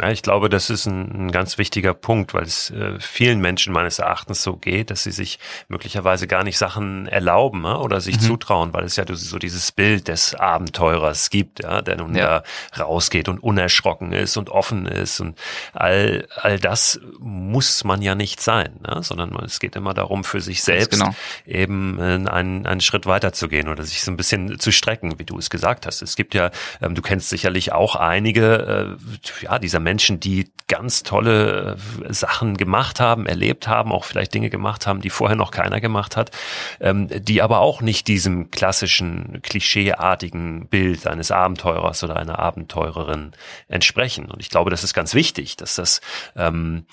Ja, 0.00 0.10
ich 0.10 0.22
glaube, 0.22 0.48
das 0.48 0.68
ist 0.68 0.86
ein, 0.86 1.26
ein 1.26 1.32
ganz 1.32 1.58
wichtiger 1.58 1.94
Punkt, 1.94 2.34
weil 2.34 2.42
es 2.42 2.70
äh, 2.70 2.98
vielen 3.00 3.40
Menschen 3.40 3.72
meines 3.72 3.98
Erachtens 3.98 4.42
so 4.42 4.56
geht, 4.56 4.90
dass 4.90 5.04
sie 5.04 5.10
sich 5.10 5.38
möglicherweise 5.68 6.26
gar 6.26 6.44
nicht 6.44 6.58
Sachen 6.58 7.06
erlauben 7.06 7.64
ja, 7.64 7.78
oder 7.78 8.00
sich 8.00 8.16
mhm. 8.16 8.20
zutrauen, 8.20 8.72
weil 8.74 8.84
es 8.84 8.96
ja 8.96 9.04
so 9.08 9.38
dieses 9.38 9.72
Bild 9.72 10.08
des 10.08 10.34
Abenteurers 10.34 11.30
gibt, 11.30 11.62
ja, 11.62 11.80
der 11.80 11.96
nun 11.96 12.14
ja. 12.14 12.42
da 12.74 12.82
rausgeht 12.84 13.28
und 13.28 13.42
unerschrocken 13.42 14.12
ist 14.12 14.36
und 14.36 14.50
offen 14.50 14.86
ist 14.86 15.20
und 15.20 15.38
all, 15.72 16.26
all 16.36 16.58
das 16.58 17.00
muss 17.18 17.84
man 17.84 18.02
ja 18.02 18.14
nicht 18.14 18.40
sein, 18.40 18.80
ja, 18.86 19.02
sondern 19.02 19.34
es 19.44 19.60
geht 19.60 19.76
immer 19.76 19.94
darum, 19.94 20.24
für 20.24 20.40
sich 20.40 20.62
selbst 20.62 20.90
genau. 20.90 21.14
eben 21.46 21.98
äh, 21.98 22.28
einen, 22.28 22.66
einen 22.66 22.80
Schritt 22.80 23.06
weiter 23.06 23.32
zu 23.32 23.48
gehen 23.48 23.68
oder 23.68 23.84
sich 23.84 24.02
so 24.02 24.10
ein 24.10 24.16
bisschen 24.16 24.58
zu 24.58 24.72
strecken, 24.72 25.18
wie 25.18 25.24
du 25.24 25.38
es 25.38 25.48
gesagt 25.48 25.86
hast. 25.86 26.02
Es 26.02 26.16
gibt 26.16 26.34
ja, 26.34 26.50
ähm, 26.82 26.94
du 26.94 27.02
kennst 27.02 27.30
sicherlich 27.30 27.72
auch 27.72 27.96
einige, 27.96 28.98
äh, 29.40 29.44
ja, 29.44 29.58
dieser 29.58 29.85
Menschen, 29.86 30.18
die 30.18 30.50
ganz 30.66 31.04
tolle 31.04 31.76
äh, 32.04 32.12
Sachen 32.12 32.56
gemacht 32.56 32.98
haben, 32.98 33.26
erlebt 33.26 33.68
haben, 33.68 33.92
auch 33.92 34.04
vielleicht 34.04 34.34
Dinge 34.34 34.50
gemacht 34.50 34.88
haben, 34.88 35.00
die 35.00 35.10
vorher 35.10 35.36
noch 35.36 35.52
keiner 35.52 35.80
gemacht 35.80 36.16
hat, 36.16 36.32
ähm, 36.80 37.08
die 37.08 37.40
aber 37.40 37.60
auch 37.60 37.82
nicht 37.82 38.08
diesem 38.08 38.50
klassischen, 38.50 39.40
klischeeartigen 39.42 40.66
Bild 40.66 41.06
eines 41.06 41.30
Abenteurers 41.30 42.02
oder 42.02 42.16
einer 42.16 42.40
Abenteurerin 42.40 43.30
entsprechen. 43.68 44.26
Und 44.26 44.40
ich 44.40 44.50
glaube, 44.50 44.70
das 44.70 44.82
ist 44.82 44.92
ganz 44.92 45.14
wichtig, 45.14 45.56
dass 45.56 45.76
das 45.76 46.00
ähm, 46.34 46.86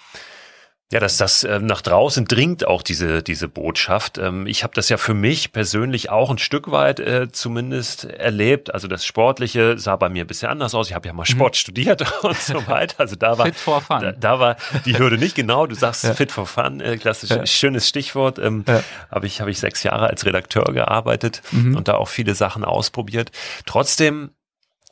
Ja, 0.92 1.00
dass 1.00 1.18
das 1.18 1.44
äh, 1.44 1.60
nach 1.60 1.82
draußen 1.82 2.26
dringt 2.26 2.68
auch 2.68 2.84
diese 2.84 3.24
diese 3.24 3.48
Botschaft. 3.48 4.20
Ähm, 4.20 4.46
ich 4.46 4.64
habe 4.64 4.76
das 4.76 4.90
ja 4.90 4.98
für 4.98 5.16
mich 5.16 5.52
persönlich 5.52 6.12
auch 6.12 6.30
ein 6.30 6.38
Stück 6.38 6.70
weit 6.70 7.00
äh, 7.00 7.32
zumindest 7.32 8.06
erlebt. 8.06 8.72
Also 8.74 8.88
das 8.88 9.04
Sportliche 9.04 9.80
sah 9.80 9.96
bei 9.96 10.10
mir 10.10 10.24
ein 10.24 10.28
bisschen 10.28 10.50
anders 10.50 10.76
aus. 10.76 10.90
Ich 10.90 10.94
habe 10.94 11.08
ja 11.08 11.14
mal 11.14 11.24
mhm. 11.24 11.34
Sport 11.34 11.56
mhm. 11.56 11.58
studiert 11.58 12.06
und 12.24 12.38
so 12.38 12.68
weiter. 12.68 13.00
Also 13.00 13.16
da 13.16 13.40
war 13.40 13.48
fit 13.48 13.56
for 13.56 13.82
fun. 13.82 14.02
Da, 14.02 14.12
da 14.12 14.40
war 14.40 14.56
die 14.86 14.98
Hürde 15.00 15.18
nicht 15.18 15.36
genau. 15.36 15.66
Du 15.66 15.74
sagst 15.74 16.04
ja. 16.04 16.14
fit 16.14 16.32
for 16.32 16.46
fun, 16.46 16.80
äh, 16.80 16.98
klassisch 16.98 17.32
ja. 17.32 17.44
schönes 17.48 17.88
Stichwort. 17.88 18.38
Ähm, 18.38 18.64
ja. 18.68 18.84
Habe 19.10 19.26
ich 19.26 19.42
habe 19.42 19.50
ich 19.50 19.60
sechs 19.60 19.82
Jahre 19.82 20.08
als 20.08 20.26
Redakteur 20.26 20.66
gearbeitet 20.74 21.42
mhm. 21.52 21.76
und 21.76 21.88
da 21.88 21.96
auch 21.96 22.08
viele 22.10 22.36
Sachen 22.36 22.64
ausprobiert. 22.64 23.32
Trotzdem 23.66 24.30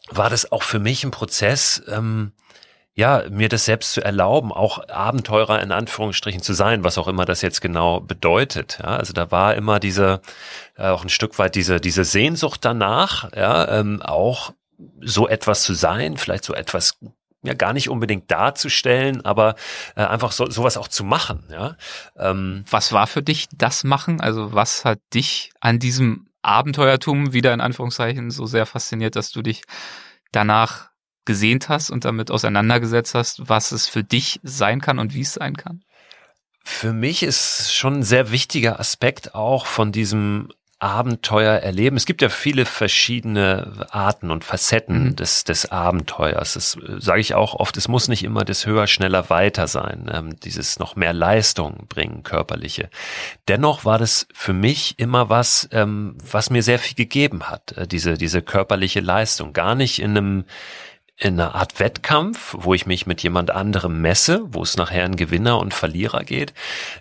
war 0.09 0.31
das 0.31 0.51
auch 0.51 0.63
für 0.63 0.79
mich 0.79 1.03
ein 1.03 1.11
Prozess. 1.11 1.83
Ähm, 1.87 2.31
ja, 2.93 3.23
mir 3.29 3.47
das 3.47 3.65
selbst 3.65 3.93
zu 3.93 4.03
erlauben, 4.03 4.51
auch 4.51 4.89
Abenteurer 4.89 5.61
in 5.61 5.71
Anführungsstrichen 5.71 6.41
zu 6.41 6.53
sein, 6.53 6.83
was 6.83 6.97
auch 6.97 7.07
immer 7.07 7.25
das 7.25 7.41
jetzt 7.41 7.61
genau 7.61 8.01
bedeutet. 8.01 8.79
Ja, 8.83 8.97
also 8.97 9.13
da 9.13 9.31
war 9.31 9.55
immer 9.55 9.79
diese, 9.79 10.21
äh, 10.75 10.87
auch 10.87 11.03
ein 11.03 11.09
Stück 11.09 11.39
weit 11.39 11.55
diese, 11.55 11.79
diese 11.79 12.03
Sehnsucht 12.03 12.65
danach, 12.65 13.31
ja, 13.33 13.79
ähm, 13.79 14.01
auch 14.01 14.53
so 14.99 15.27
etwas 15.27 15.63
zu 15.63 15.73
sein, 15.73 16.17
vielleicht 16.17 16.43
so 16.43 16.53
etwas 16.53 16.97
ja 17.43 17.53
gar 17.53 17.73
nicht 17.73 17.89
unbedingt 17.89 18.29
darzustellen, 18.29 19.25
aber 19.25 19.55
äh, 19.95 20.03
einfach 20.03 20.31
so, 20.31 20.49
sowas 20.49 20.77
auch 20.77 20.87
zu 20.87 21.03
machen. 21.03 21.43
Ja. 21.49 21.75
Ähm, 22.17 22.63
was 22.69 22.91
war 22.91 23.07
für 23.07 23.23
dich 23.23 23.47
das 23.51 23.83
Machen? 23.83 24.21
Also 24.21 24.53
was 24.53 24.85
hat 24.85 24.99
dich 25.13 25.51
an 25.59 25.79
diesem 25.79 26.27
Abenteuertum 26.43 27.33
wieder 27.33 27.53
in 27.53 27.61
Anführungszeichen 27.61 28.31
so 28.31 28.45
sehr 28.45 28.65
fasziniert, 28.65 29.15
dass 29.15 29.31
du 29.31 29.41
dich 29.41 29.63
danach 30.31 30.90
gesehnt 31.25 31.69
hast 31.69 31.89
und 31.89 32.05
damit 32.05 32.31
auseinandergesetzt 32.31 33.15
hast, 33.15 33.49
was 33.49 33.71
es 33.71 33.87
für 33.87 34.03
dich 34.03 34.39
sein 34.43 34.81
kann 34.81 34.99
und 34.99 35.13
wie 35.13 35.21
es 35.21 35.33
sein 35.33 35.55
kann? 35.55 35.83
Für 36.63 36.93
mich 36.93 37.23
ist 37.23 37.73
schon 37.73 37.99
ein 37.99 38.03
sehr 38.03 38.31
wichtiger 38.31 38.79
Aspekt 38.79 39.33
auch 39.33 39.65
von 39.65 39.91
diesem 39.91 40.49
Abenteuer 40.81 41.53
erleben. 41.59 41.95
Es 41.95 42.07
gibt 42.07 42.23
ja 42.23 42.29
viele 42.29 42.65
verschiedene 42.65 43.85
Arten 43.91 44.31
und 44.31 44.43
Facetten 44.43 45.03
mhm. 45.03 45.15
des, 45.15 45.43
des 45.43 45.71
Abenteuers. 45.71 46.53
Das 46.53 46.75
äh, 46.75 46.99
sage 46.99 47.21
ich 47.21 47.35
auch 47.35 47.53
oft, 47.53 47.77
es 47.77 47.87
muss 47.87 48.07
nicht 48.07 48.23
immer 48.23 48.43
das 48.43 48.65
höher, 48.65 48.87
schneller, 48.87 49.29
weiter 49.29 49.67
sein, 49.67 50.09
ähm, 50.11 50.39
dieses 50.39 50.79
noch 50.79 50.95
mehr 50.95 51.13
Leistung 51.13 51.85
bringen, 51.87 52.23
körperliche. 52.23 52.89
Dennoch 53.47 53.85
war 53.85 53.99
das 53.99 54.27
für 54.33 54.53
mich 54.53 54.97
immer 54.97 55.29
was, 55.29 55.69
ähm, 55.71 56.17
was 56.19 56.49
mir 56.49 56.63
sehr 56.63 56.79
viel 56.79 56.95
gegeben 56.95 57.43
hat, 57.43 57.73
äh, 57.73 57.87
diese, 57.87 58.17
diese 58.17 58.41
körperliche 58.41 59.01
Leistung. 59.01 59.53
Gar 59.53 59.75
nicht 59.75 59.99
in 60.01 60.17
einem 60.17 60.45
in 61.21 61.39
einer 61.39 61.53
Art 61.53 61.79
Wettkampf, 61.79 62.55
wo 62.57 62.73
ich 62.73 62.87
mich 62.87 63.05
mit 63.05 63.21
jemand 63.21 63.51
anderem 63.51 64.01
messe, 64.01 64.41
wo 64.47 64.63
es 64.63 64.75
nachher 64.75 65.05
ein 65.05 65.15
Gewinner 65.15 65.59
und 65.59 65.71
Verlierer 65.71 66.23
geht, 66.23 66.53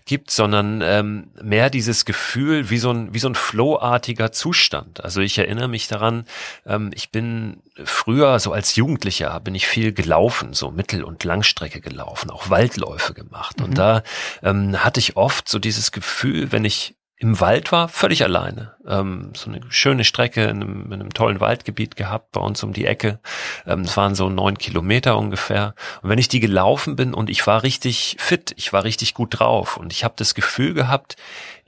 gibt, 0.05 0.31
sondern 0.31 0.83
ähm, 0.85 1.29
mehr 1.43 1.71
dieses 1.71 2.05
Gefühl 2.05 2.69
wie 2.69 2.77
so 2.77 2.91
ein 2.91 3.15
wie 3.15 3.19
so 3.19 3.29
ein 3.29 3.35
flowartiger 3.35 4.31
Zustand. 4.31 5.03
Also 5.03 5.23
ich 5.23 5.39
erinnere 5.39 5.69
mich 5.69 5.89
daran, 5.89 6.27
ähm, 6.67 6.91
ich 6.95 7.11
bin 7.11 7.63
früher 7.83 8.39
so 8.41 8.53
als 8.53 8.77
Jugendlicher 8.77 9.41
bin 9.41 9.55
ich 9.55 9.67
viel 9.67 9.95
gelaufen, 9.95 10.53
so 10.53 10.71
Mittel- 10.71 11.03
und 11.03 11.25
Langstrecke 11.25 11.81
gelaufen, 11.81 12.29
auch 12.29 12.51
Waldläufe 12.51 13.15
gemacht 13.15 13.59
mhm. 13.59 13.65
und 13.65 13.79
da 13.79 14.03
ähm, 14.43 14.85
hatte 14.85 15.01
ich 15.01 15.17
oft 15.17 15.49
so 15.49 15.59
dieses 15.59 15.93
Gefühl, 15.93 16.53
wenn 16.53 16.67
ich 16.67 16.95
im 17.23 17.39
Wald 17.39 17.71
war, 17.71 17.89
völlig 17.89 18.25
alleine. 18.25 18.73
Ähm, 18.87 19.33
so 19.37 19.51
eine 19.51 19.61
schöne 19.69 20.05
Strecke 20.05 20.45
in 20.45 20.63
einem, 20.63 20.87
in 20.87 20.95
einem, 20.95 21.13
tollen 21.13 21.39
Waldgebiet 21.39 21.95
gehabt, 21.95 22.33
bei 22.33 22.41
uns 22.41 22.63
um 22.63 22.73
die 22.73 22.87
Ecke. 22.87 23.21
Ähm, 23.67 23.83
es 23.83 23.95
waren 23.99 24.15
so 24.15 24.31
neun 24.31 24.57
Kilometer 24.57 25.19
ungefähr. 25.19 25.75
Und 26.01 26.09
wenn 26.09 26.19
ich 26.19 26.29
die 26.29 26.41
gelaufen 26.41 26.97
bin 26.97 27.13
und 27.13 27.29
ich 27.29 27.47
war 27.47 27.63
richtig 27.63 28.17
fit, 28.19 28.55
ich 28.57 28.73
war 28.73 28.85
richtig 28.85 29.13
gut 29.13 29.39
drauf 29.39 29.77
und 29.77 29.93
ich 29.93 30.03
habe 30.03 30.15
das 30.17 30.35
Gefühl 30.35 30.73
gehabt, 30.73 31.17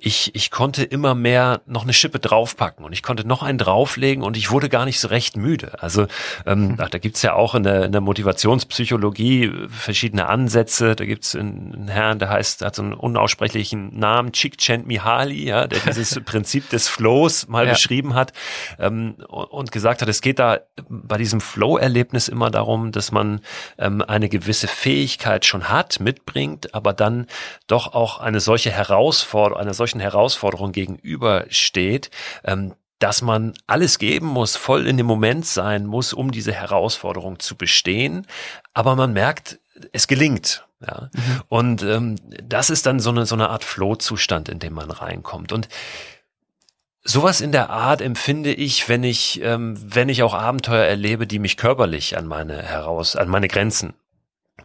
ich, 0.04 0.34
ich 0.34 0.50
konnte 0.50 0.82
immer 0.82 1.14
mehr 1.14 1.60
noch 1.66 1.84
eine 1.84 1.92
Schippe 1.92 2.18
draufpacken 2.18 2.84
und 2.84 2.92
ich 2.92 3.04
konnte 3.04 3.26
noch 3.26 3.44
einen 3.44 3.58
drauflegen 3.58 4.24
und 4.24 4.36
ich 4.36 4.50
wurde 4.50 4.68
gar 4.68 4.84
nicht 4.84 4.98
so 4.98 5.06
recht 5.06 5.36
müde. 5.36 5.80
Also 5.80 6.08
ähm, 6.44 6.74
ach, 6.78 6.90
da 6.90 6.98
gibt's 6.98 7.22
ja 7.22 7.34
auch 7.34 7.54
in 7.54 7.62
der, 7.62 7.84
in 7.84 7.92
der 7.92 8.00
Motivationspsychologie 8.00 9.52
verschiedene 9.68 10.26
Ansätze. 10.26 10.96
Da 10.96 11.04
gibt's 11.04 11.36
einen, 11.36 11.72
einen 11.72 11.88
Herrn, 11.88 12.18
der 12.18 12.30
heißt, 12.30 12.62
hat 12.62 12.74
so 12.74 12.82
einen 12.82 12.94
unaussprechlichen 12.94 13.96
Namen, 13.96 14.32
Csikszentmihalyi, 14.32 15.44
ja, 15.44 15.68
der 15.68 15.78
dieses 15.86 16.18
Prinzip 16.24 16.68
des 16.70 16.88
Flows 16.88 17.46
mal 17.46 17.64
ja. 17.66 17.72
beschrieben 17.72 18.14
hat 18.14 18.32
ähm, 18.80 19.14
und 19.28 19.70
gesagt 19.70 20.02
hat, 20.02 20.08
es 20.08 20.20
geht 20.20 20.40
da 20.40 20.58
bei 20.88 21.16
diesem 21.16 21.40
Flow-Erlebnis 21.40 22.26
immer 22.26 22.50
darum, 22.50 22.90
dass 22.90 23.12
man 23.12 23.40
ähm, 23.78 24.02
eine 24.02 24.28
gewisse 24.28 24.66
Fähigkeit 24.66 25.44
schon 25.44 25.68
hat, 25.68 26.00
mitbringt, 26.00 26.74
aber 26.74 26.92
dann 26.92 27.26
doch 27.68 27.94
auch 27.94 28.18
eine 28.18 28.40
solche 28.40 28.72
Herausforderung, 28.72 29.60
eine 29.60 29.74
solche 29.74 29.91
solchen 29.92 30.00
Herausforderungen 30.00 30.72
gegenübersteht, 30.72 32.10
ähm, 32.44 32.74
dass 32.98 33.20
man 33.20 33.54
alles 33.66 33.98
geben 33.98 34.26
muss, 34.26 34.56
voll 34.56 34.86
in 34.86 34.96
dem 34.96 35.06
Moment 35.06 35.44
sein 35.44 35.86
muss, 35.86 36.12
um 36.12 36.30
diese 36.30 36.52
Herausforderung 36.52 37.40
zu 37.40 37.56
bestehen. 37.56 38.26
Aber 38.74 38.96
man 38.96 39.12
merkt, 39.12 39.58
es 39.92 40.06
gelingt. 40.06 40.64
Ja. 40.80 41.10
Mhm. 41.12 41.42
Und 41.48 41.82
ähm, 41.82 42.16
das 42.42 42.70
ist 42.70 42.86
dann 42.86 43.00
so 43.00 43.10
eine, 43.10 43.26
so 43.26 43.34
eine 43.34 43.50
Art 43.50 43.64
Flow-Zustand, 43.64 44.48
in 44.48 44.58
dem 44.58 44.74
man 44.74 44.90
reinkommt. 44.90 45.52
Und 45.52 45.68
Sowas 47.04 47.40
in 47.40 47.50
der 47.50 47.70
Art 47.70 48.00
empfinde 48.00 48.52
ich, 48.52 48.88
wenn 48.88 49.02
ich, 49.02 49.40
ähm, 49.42 49.76
wenn 49.82 50.08
ich 50.08 50.22
auch 50.22 50.34
Abenteuer 50.34 50.84
erlebe, 50.84 51.26
die 51.26 51.40
mich 51.40 51.56
körperlich 51.56 52.16
an 52.16 52.28
meine 52.28 52.62
heraus, 52.62 53.16
an 53.16 53.28
meine 53.28 53.48
Grenzen 53.48 53.94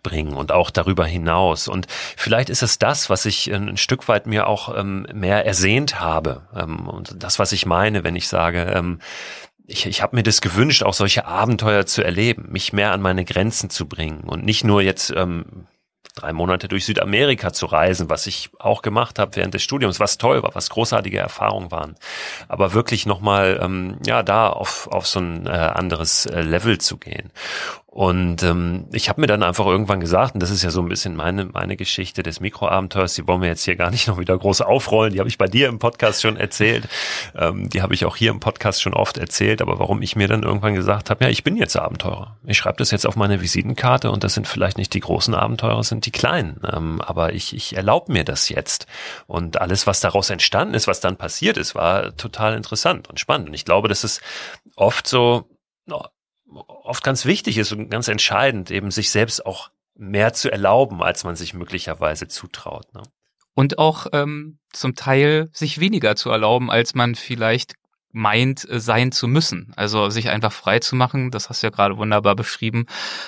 bringen 0.08 0.34
und 0.34 0.52
auch 0.52 0.70
darüber 0.70 1.06
hinaus. 1.06 1.68
Und 1.68 1.88
vielleicht 1.90 2.50
ist 2.50 2.64
es 2.64 2.80
das, 2.80 3.10
was 3.10 3.26
ich 3.26 3.54
ein 3.54 3.76
Stück 3.76 4.08
weit 4.08 4.26
mir 4.26 4.48
auch 4.48 4.74
ähm, 4.76 5.06
mehr 5.14 5.46
ersehnt 5.46 6.00
habe. 6.00 6.48
Ähm, 6.56 6.88
und 6.88 7.22
das, 7.22 7.40
was 7.40 7.52
ich 7.52 7.66
meine, 7.66 8.04
wenn 8.04 8.16
ich 8.16 8.30
sage, 8.30 8.72
ähm, 8.74 9.00
ich, 9.66 9.86
ich 9.86 10.02
habe 10.02 10.16
mir 10.16 10.24
das 10.24 10.40
gewünscht, 10.40 10.84
auch 10.84 10.94
solche 10.94 11.26
Abenteuer 11.26 11.86
zu 11.86 12.02
erleben, 12.02 12.48
mich 12.50 12.72
mehr 12.72 12.94
an 12.94 13.02
meine 13.02 13.26
Grenzen 13.26 13.70
zu 13.70 13.88
bringen 13.88 14.22
und 14.22 14.46
nicht 14.46 14.64
nur 14.64 14.82
jetzt 14.82 15.14
ähm, 15.14 15.68
drei 16.18 16.34
Monate 16.34 16.68
durch 16.68 16.86
Südamerika 16.86 17.54
zu 17.54 17.66
reisen, 17.68 18.10
was 18.10 18.28
ich 18.28 18.50
auch 18.60 18.82
gemacht 18.82 19.20
habe 19.20 19.36
während 19.36 19.54
des 19.54 19.64
Studiums, 19.64 20.00
was 20.00 20.18
toll 20.18 20.42
war, 20.44 20.56
was 20.56 20.70
großartige 20.70 21.20
Erfahrungen 21.20 21.72
waren. 21.72 21.96
Aber 22.48 22.74
wirklich 22.74 23.06
nochmal, 23.06 23.60
ähm, 23.62 23.98
ja, 24.06 24.24
da 24.24 24.50
auf, 24.50 24.88
auf 24.88 25.06
so 25.06 25.20
ein 25.20 25.46
äh, 25.46 25.50
anderes 25.50 26.26
äh, 26.26 26.42
Level 26.42 26.80
zu 26.80 26.98
gehen. 26.98 27.32
Und 27.98 28.44
ähm, 28.44 28.86
ich 28.92 29.10
habe 29.10 29.22
mir 29.22 29.26
dann 29.26 29.42
einfach 29.42 29.66
irgendwann 29.66 30.00
gesagt, 30.00 30.36
und 30.36 30.44
das 30.44 30.52
ist 30.52 30.62
ja 30.62 30.70
so 30.70 30.84
ein 30.84 30.88
bisschen 30.88 31.16
meine, 31.16 31.46
meine 31.46 31.76
Geschichte 31.76 32.22
des 32.22 32.40
Mikroabenteuers, 32.40 33.16
die 33.16 33.28
wollen 33.28 33.42
wir 33.42 33.48
jetzt 33.48 33.64
hier 33.64 33.76
gar 33.76 33.90
nicht 33.90 34.08
noch 34.08 34.20
wieder 34.20 34.38
groß 34.38 34.62
aufrollen, 34.62 35.14
die 35.14 35.20
habe 35.20 35.30
ich 35.30 35.40
bei 35.40 35.48
dir 35.48 35.68
im 35.68 35.80
Podcast 35.80 36.22
schon 36.22 36.38
erzählt, 36.38 36.88
ähm, 37.36 37.72
die 37.72 37.82
habe 37.82 37.96
ich 37.96 38.06
auch 38.06 38.16
hier 38.16 38.30
im 38.30 38.40
Podcast 38.40 38.84
schon 38.84 38.94
oft 38.94 39.18
erzählt, 39.18 39.64
aber 39.64 39.80
warum 39.80 40.04
ich 40.04 40.16
mir 40.16 40.28
dann 40.28 40.44
irgendwann 40.44 40.76
gesagt 40.76 41.10
habe, 41.10 41.24
ja, 41.24 41.32
ich 41.32 41.44
bin 41.44 41.58
jetzt 41.58 41.76
Abenteurer. 41.76 42.38
Ich 42.46 42.60
schreibe 42.60 42.78
das 42.78 42.92
jetzt 42.92 43.08
auf 43.08 43.16
meine 43.16 43.42
Visitenkarte 43.42 44.12
und 44.12 44.24
das 44.24 44.36
sind 44.36 44.48
vielleicht 44.48 44.78
nicht 44.78 44.94
die 44.94 45.00
großen 45.00 45.34
Abenteurer, 45.34 45.78
das 45.78 45.88
sind 45.88 46.06
die 46.06 46.12
kleinen. 46.12 46.62
Ähm, 46.72 47.02
aber 47.02 47.34
ich, 47.34 47.56
ich 47.56 47.76
erlaube 47.76 48.14
mir 48.14 48.24
das 48.24 48.48
jetzt. 48.50 48.86
Und 49.26 49.60
alles, 49.60 49.88
was 49.88 50.02
daraus 50.02 50.30
entstanden 50.30 50.76
ist, 50.76 50.86
was 50.86 51.00
dann 51.00 51.18
passiert 51.18 51.58
ist, 51.58 51.74
war 51.74 52.16
total 52.16 52.54
interessant 52.58 53.10
und 53.10 53.20
spannend. 53.20 53.48
Und 53.48 53.56
ich 53.56 53.66
glaube, 53.66 53.88
das 53.88 54.04
ist 54.04 54.22
oft 54.76 55.08
so, 55.08 55.50
oft 56.54 57.04
ganz 57.04 57.26
wichtig 57.26 57.58
ist 57.58 57.72
und 57.72 57.90
ganz 57.90 58.08
entscheidend, 58.08 58.72
eben 58.72 58.92
sich 58.92 59.12
selbst 59.12 59.46
auch 59.46 59.70
mehr 59.96 60.34
zu 60.34 60.52
erlauben, 60.52 61.02
als 61.02 61.24
man 61.24 61.36
sich 61.36 61.54
möglicherweise 61.54 62.28
zutraut. 62.28 62.94
Ne? 62.94 63.04
Und 63.54 63.80
auch 63.80 64.08
ähm, 64.14 64.60
zum 64.72 64.96
Teil 64.96 65.50
sich 65.52 65.80
weniger 65.80 66.16
zu 66.16 66.30
erlauben, 66.30 66.70
als 66.70 66.94
man 66.94 67.16
vielleicht 67.16 67.76
meint 68.12 68.70
äh, 68.70 68.80
sein 68.80 69.12
zu 69.12 69.28
müssen. 69.28 69.74
Also 69.76 70.10
sich 70.10 70.30
einfach 70.30 70.52
frei 70.52 70.80
zu 70.80 70.96
machen, 70.96 71.32
das 71.32 71.50
hast 71.50 71.64
du 71.64 71.68
ja 71.68 71.72
gerade 71.72 71.98
wunderbar 71.98 72.36
beschrieben, 72.36 72.86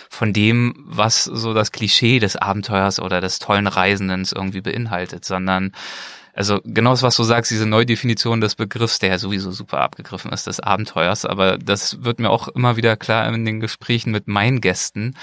von 0.10 0.34
dem, 0.34 0.76
was 0.88 1.24
so 1.24 1.54
das 1.54 1.72
Klischee 1.72 2.20
des 2.20 2.36
Abenteuers 2.36 3.00
oder 3.00 3.22
des 3.22 3.40
tollen 3.40 3.68
Reisenden 3.68 4.28
irgendwie 4.34 4.62
beinhaltet, 4.62 5.26
sondern 5.26 5.74
also 6.34 6.60
genau 6.64 6.92
das, 6.92 7.04
was 7.04 7.16
du 7.16 7.24
sagst, 7.24 7.52
diese 7.52 7.66
Neudefinition 7.66 8.42
des 8.42 8.56
Begriffs, 8.56 9.00
der 9.00 9.10
ja 9.10 9.18
sowieso 9.18 9.52
super 9.52 9.80
abgegriffen 9.82 10.32
ist, 10.32 10.48
des 10.48 10.60
Abenteuers, 10.60 11.26
aber 11.26 11.58
das 11.58 12.04
wird 12.04 12.20
mir 12.20 12.30
auch 12.30 12.48
immer 12.48 12.78
wieder 12.78 12.96
klar 12.98 13.28
in 13.28 13.46
den 13.46 13.60
Gesprächen 13.60 14.12
mit 14.12 14.28
meinen 14.28 14.62
Gästen, 14.62 15.16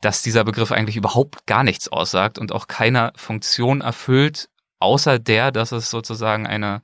dass 0.00 0.22
dieser 0.22 0.44
Begriff 0.44 0.70
eigentlich 0.70 0.96
überhaupt 0.96 1.46
gar 1.46 1.64
nichts 1.64 1.88
aussagt 1.88 2.38
und 2.38 2.52
auch 2.52 2.66
keiner 2.66 3.12
Funktion 3.16 3.80
erfüllt, 3.80 4.48
außer 4.78 5.18
der, 5.18 5.50
dass 5.50 5.72
es 5.72 5.90
sozusagen 5.90 6.46
eine 6.46 6.82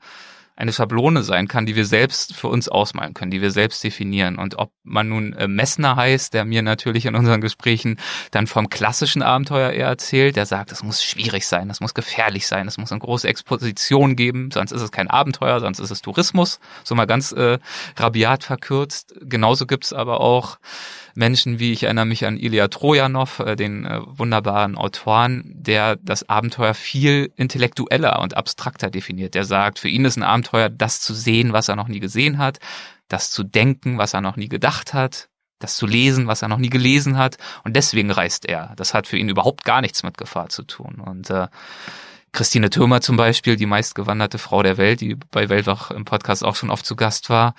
eine 0.61 0.73
Schablone 0.75 1.23
sein 1.23 1.49
kann, 1.49 1.65
die 1.65 1.75
wir 1.75 1.87
selbst 1.87 2.37
für 2.37 2.49
uns 2.49 2.69
ausmalen 2.69 3.15
können, 3.15 3.31
die 3.31 3.41
wir 3.41 3.51
selbst 3.51 3.83
definieren. 3.83 4.37
Und 4.37 4.59
ob 4.59 4.73
man 4.83 5.09
nun 5.09 5.33
äh, 5.33 5.49
Messner 5.49 5.97
heißt, 5.97 6.35
der 6.35 6.45
mir 6.45 6.61
natürlich 6.61 7.07
in 7.07 7.15
unseren 7.15 7.41
Gesprächen 7.41 7.99
dann 8.31 8.47
vom 8.47 8.69
klassischen 8.69 9.23
Abenteuer 9.23 9.71
eher 9.71 9.87
erzählt, 9.87 10.37
der 10.37 10.45
sagt, 10.45 10.71
es 10.71 10.83
muss 10.83 11.03
schwierig 11.03 11.47
sein, 11.47 11.71
es 11.71 11.81
muss 11.81 11.95
gefährlich 11.95 12.47
sein, 12.47 12.69
es 12.69 12.77
muss 12.77 12.93
eine 12.93 13.01
große 13.01 13.27
Exposition 13.27 14.17
geben, 14.17 14.51
sonst 14.53 14.73
ist 14.73 14.83
es 14.83 14.93
kein 14.93 15.09
Abenteuer, 15.09 15.61
sonst 15.61 15.79
ist 15.79 15.91
es 15.91 16.03
Tourismus, 16.03 16.61
so 16.85 16.95
mal 16.95 17.07
ganz 17.07 17.33
äh, 17.33 17.59
rabiat 17.97 18.45
verkürzt. 18.45 19.15
Genauso 19.23 19.67
gibt's 19.67 19.95
aber 19.95 20.21
auch 20.21 20.59
Menschen 21.15 21.59
wie, 21.59 21.73
ich 21.73 21.85
erinnere 21.85 22.07
mich 22.07 22.25
an 22.27 22.37
Ilya 22.37 22.69
Trojanov, 22.69 23.41
äh, 23.41 23.57
den 23.57 23.85
äh, 23.85 24.01
wunderbaren 24.05 24.77
Autoren, 24.77 25.53
der 25.55 25.97
das 25.97 26.29
Abenteuer 26.29 26.75
viel 26.75 27.33
intellektueller 27.37 28.21
und 28.21 28.37
abstrakter 28.37 28.91
definiert. 28.91 29.35
Der 29.35 29.45
sagt, 29.45 29.79
für 29.79 29.89
ihn 29.89 30.05
ist 30.05 30.17
ein 30.17 30.23
Abenteuer, 30.23 30.69
das 30.69 31.01
zu 31.01 31.15
sehen, 31.15 31.53
was 31.53 31.69
er 31.69 31.77
noch 31.77 31.89
nie 31.89 32.01
gesehen 32.01 32.39
hat, 32.39 32.59
das 33.09 33.31
zu 33.31 33.43
denken, 33.43 33.99
was 33.99 34.15
er 34.15 34.21
noch 34.21 34.37
nie 34.37 34.49
gedacht 34.49 34.95
hat, 34.95 35.29
das 35.59 35.77
zu 35.77 35.87
lesen, 35.87 36.27
was 36.27 36.43
er 36.43 36.49
noch 36.49 36.59
nie 36.59 36.71
gelesen 36.71 37.19
hat. 37.19 37.37
Und 37.65 37.77
deswegen 37.77 38.11
reist 38.11 38.47
er. 38.47 38.73
Das 38.77 38.95
hat 38.95 39.07
für 39.07 39.19
ihn 39.19 39.29
überhaupt 39.29 39.65
gar 39.65 39.81
nichts 39.81 40.03
mit 40.03 40.17
Gefahr 40.17 40.49
zu 40.49 40.63
tun. 40.63 41.03
Und 41.05 41.31
äh, 41.31 41.49
Christine 42.33 42.71
Thürmer 42.71 43.01
zum 43.01 43.17
Beispiel, 43.17 43.57
die 43.57 43.67
meistgewanderte 43.67 44.39
Frau 44.39 44.63
der 44.63 44.79
Welt, 44.79 45.01
die 45.01 45.17
bei 45.31 45.49
Weltwach 45.49 45.91
im 45.91 46.05
Podcast 46.05 46.45
auch 46.45 46.57
schon 46.57 46.71
oft 46.71 46.87
zu 46.87 46.97
Gast 46.97 47.29
war, 47.29 47.55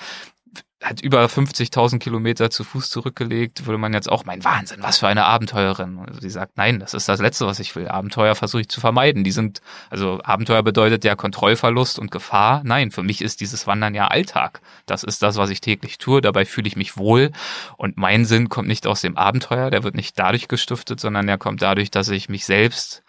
hat 0.82 1.02
über 1.02 1.24
50.000 1.26 2.00
Kilometer 2.00 2.50
zu 2.50 2.64
Fuß 2.64 2.90
zurückgelegt, 2.90 3.66
würde 3.68 3.78
man 3.78 3.94
jetzt 3.94 4.12
auch, 4.12 4.26
mein 4.26 4.44
Wahnsinn, 4.44 4.80
was 4.82 4.98
für 4.98 5.08
eine 5.08 5.26
Abenteurerin. 5.26 6.00
Also 6.00 6.22
sie 6.22 6.30
sagt, 6.30 6.58
nein, 6.58 6.80
das 6.80 6.94
ist 6.94 7.08
das 7.08 7.20
Letzte, 7.20 7.46
was 7.46 7.60
ich 7.60 7.76
will. 7.76 7.88
Abenteuer 7.88 8.34
versuche 8.36 8.62
ich 8.62 8.70
zu 8.70 8.80
vermeiden. 8.80 9.24
Die 9.24 9.32
sind, 9.32 9.62
also 9.90 10.20
Abenteuer 10.24 10.64
bedeutet 10.64 11.04
ja 11.04 11.16
Kontrollverlust 11.16 12.00
und 12.00 12.10
Gefahr. 12.10 12.62
Nein, 12.64 12.92
für 12.92 13.04
mich 13.04 13.22
ist 13.22 13.42
dieses 13.42 13.68
Wandern 13.68 13.94
ja 13.94 14.08
Alltag. 14.08 14.62
Das 14.88 15.04
ist 15.04 15.22
das, 15.22 15.38
was 15.38 15.52
ich 15.52 15.62
täglich 15.62 16.00
tue. 16.00 16.22
Dabei 16.22 16.46
fühle 16.46 16.68
ich 16.68 16.76
mich 16.76 16.98
wohl. 16.98 17.32
Und 17.78 17.98
mein 17.98 18.26
Sinn 18.26 18.50
kommt 18.50 18.68
nicht 18.68 18.88
aus 18.88 19.02
dem 19.02 19.18
Abenteuer. 19.18 19.70
Der 19.70 19.84
wird 19.84 19.96
nicht 19.96 20.18
dadurch 20.18 20.48
gestiftet, 20.48 21.00
sondern 21.00 21.28
der 21.28 21.38
kommt 21.38 21.62
dadurch, 21.62 21.92
dass 21.92 22.10
ich 22.10 22.28
mich 22.28 22.46
selbst 22.46 23.04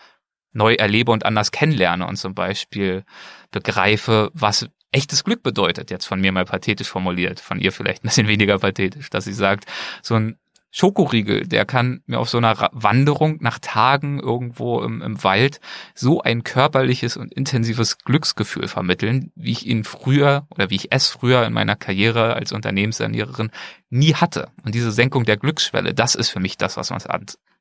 neu 0.53 0.75
erlebe 0.75 1.13
und 1.13 1.25
anders 1.25 1.51
kennenlerne 1.51 2.07
und 2.07 2.17
zum 2.17 2.35
Beispiel 2.35 3.05
begreife, 3.51 4.31
was 4.35 4.69
echtes 4.93 5.25
Glück 5.25 5.43
bedeutet, 5.43 5.91
jetzt 5.91 6.07
von 6.07 6.21
mir 6.21 6.33
mal 6.33 6.45
pathetisch 6.45 6.89
formuliert, 6.89 7.41
von 7.41 7.59
ihr 7.59 7.73
vielleicht 7.73 8.05
ein 8.05 8.09
bisschen 8.09 8.29
weniger 8.29 8.59
pathetisch, 8.59 9.11
dass 9.11 9.25
sie 9.25 9.33
sagt, 9.33 9.65
so 10.03 10.15
ein 10.15 10.37
Schokoriegel, 10.75 11.47
der 11.47 11.67
kann 11.67 12.03
mir 12.07 12.19
auf 12.19 12.31
so 12.31 12.39
einer 12.39 12.71
Wanderung 12.73 13.37
nach 13.43 13.59
Tagen 13.59 14.19
irgendwo 14.19 14.81
im, 14.81 15.03
im 15.03 15.23
Wald 15.23 15.61
so 15.95 16.23
ein 16.23 16.45
körperliches 16.45 17.19
und 17.19 17.31
intensives 17.31 17.99
Glücksgefühl 17.99 18.69
vermitteln, 18.69 19.33
wie 19.35 19.53
ich 19.53 19.67
ihn 19.67 19.85
früher 19.85 20.47
oder 20.49 20.71
wie 20.71 20.77
ich 20.77 20.89
es 20.91 21.09
früher 21.09 21.45
in 21.45 21.53
meiner 21.53 21.77
Karriere 21.77 22.33
als 22.35 22.53
Unternehmensernährerin 22.53 23.51
nie 23.91 24.15
hatte. 24.15 24.51
Und 24.65 24.75
diese 24.75 24.93
Senkung 24.93 25.25
der 25.25 25.37
Glücksschwelle, 25.37 25.93
das 25.93 26.15
ist 26.15 26.31
für 26.31 26.41
mich 26.41 26.57
das, 26.57 26.79
was 26.79 26.89
man 26.89 27.01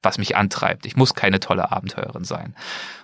was 0.03 0.17
mich 0.17 0.35
antreibt. 0.35 0.85
Ich 0.85 0.95
muss 0.95 1.13
keine 1.13 1.39
tolle 1.39 1.71
Abenteurerin 1.71 2.23
sein. 2.23 2.55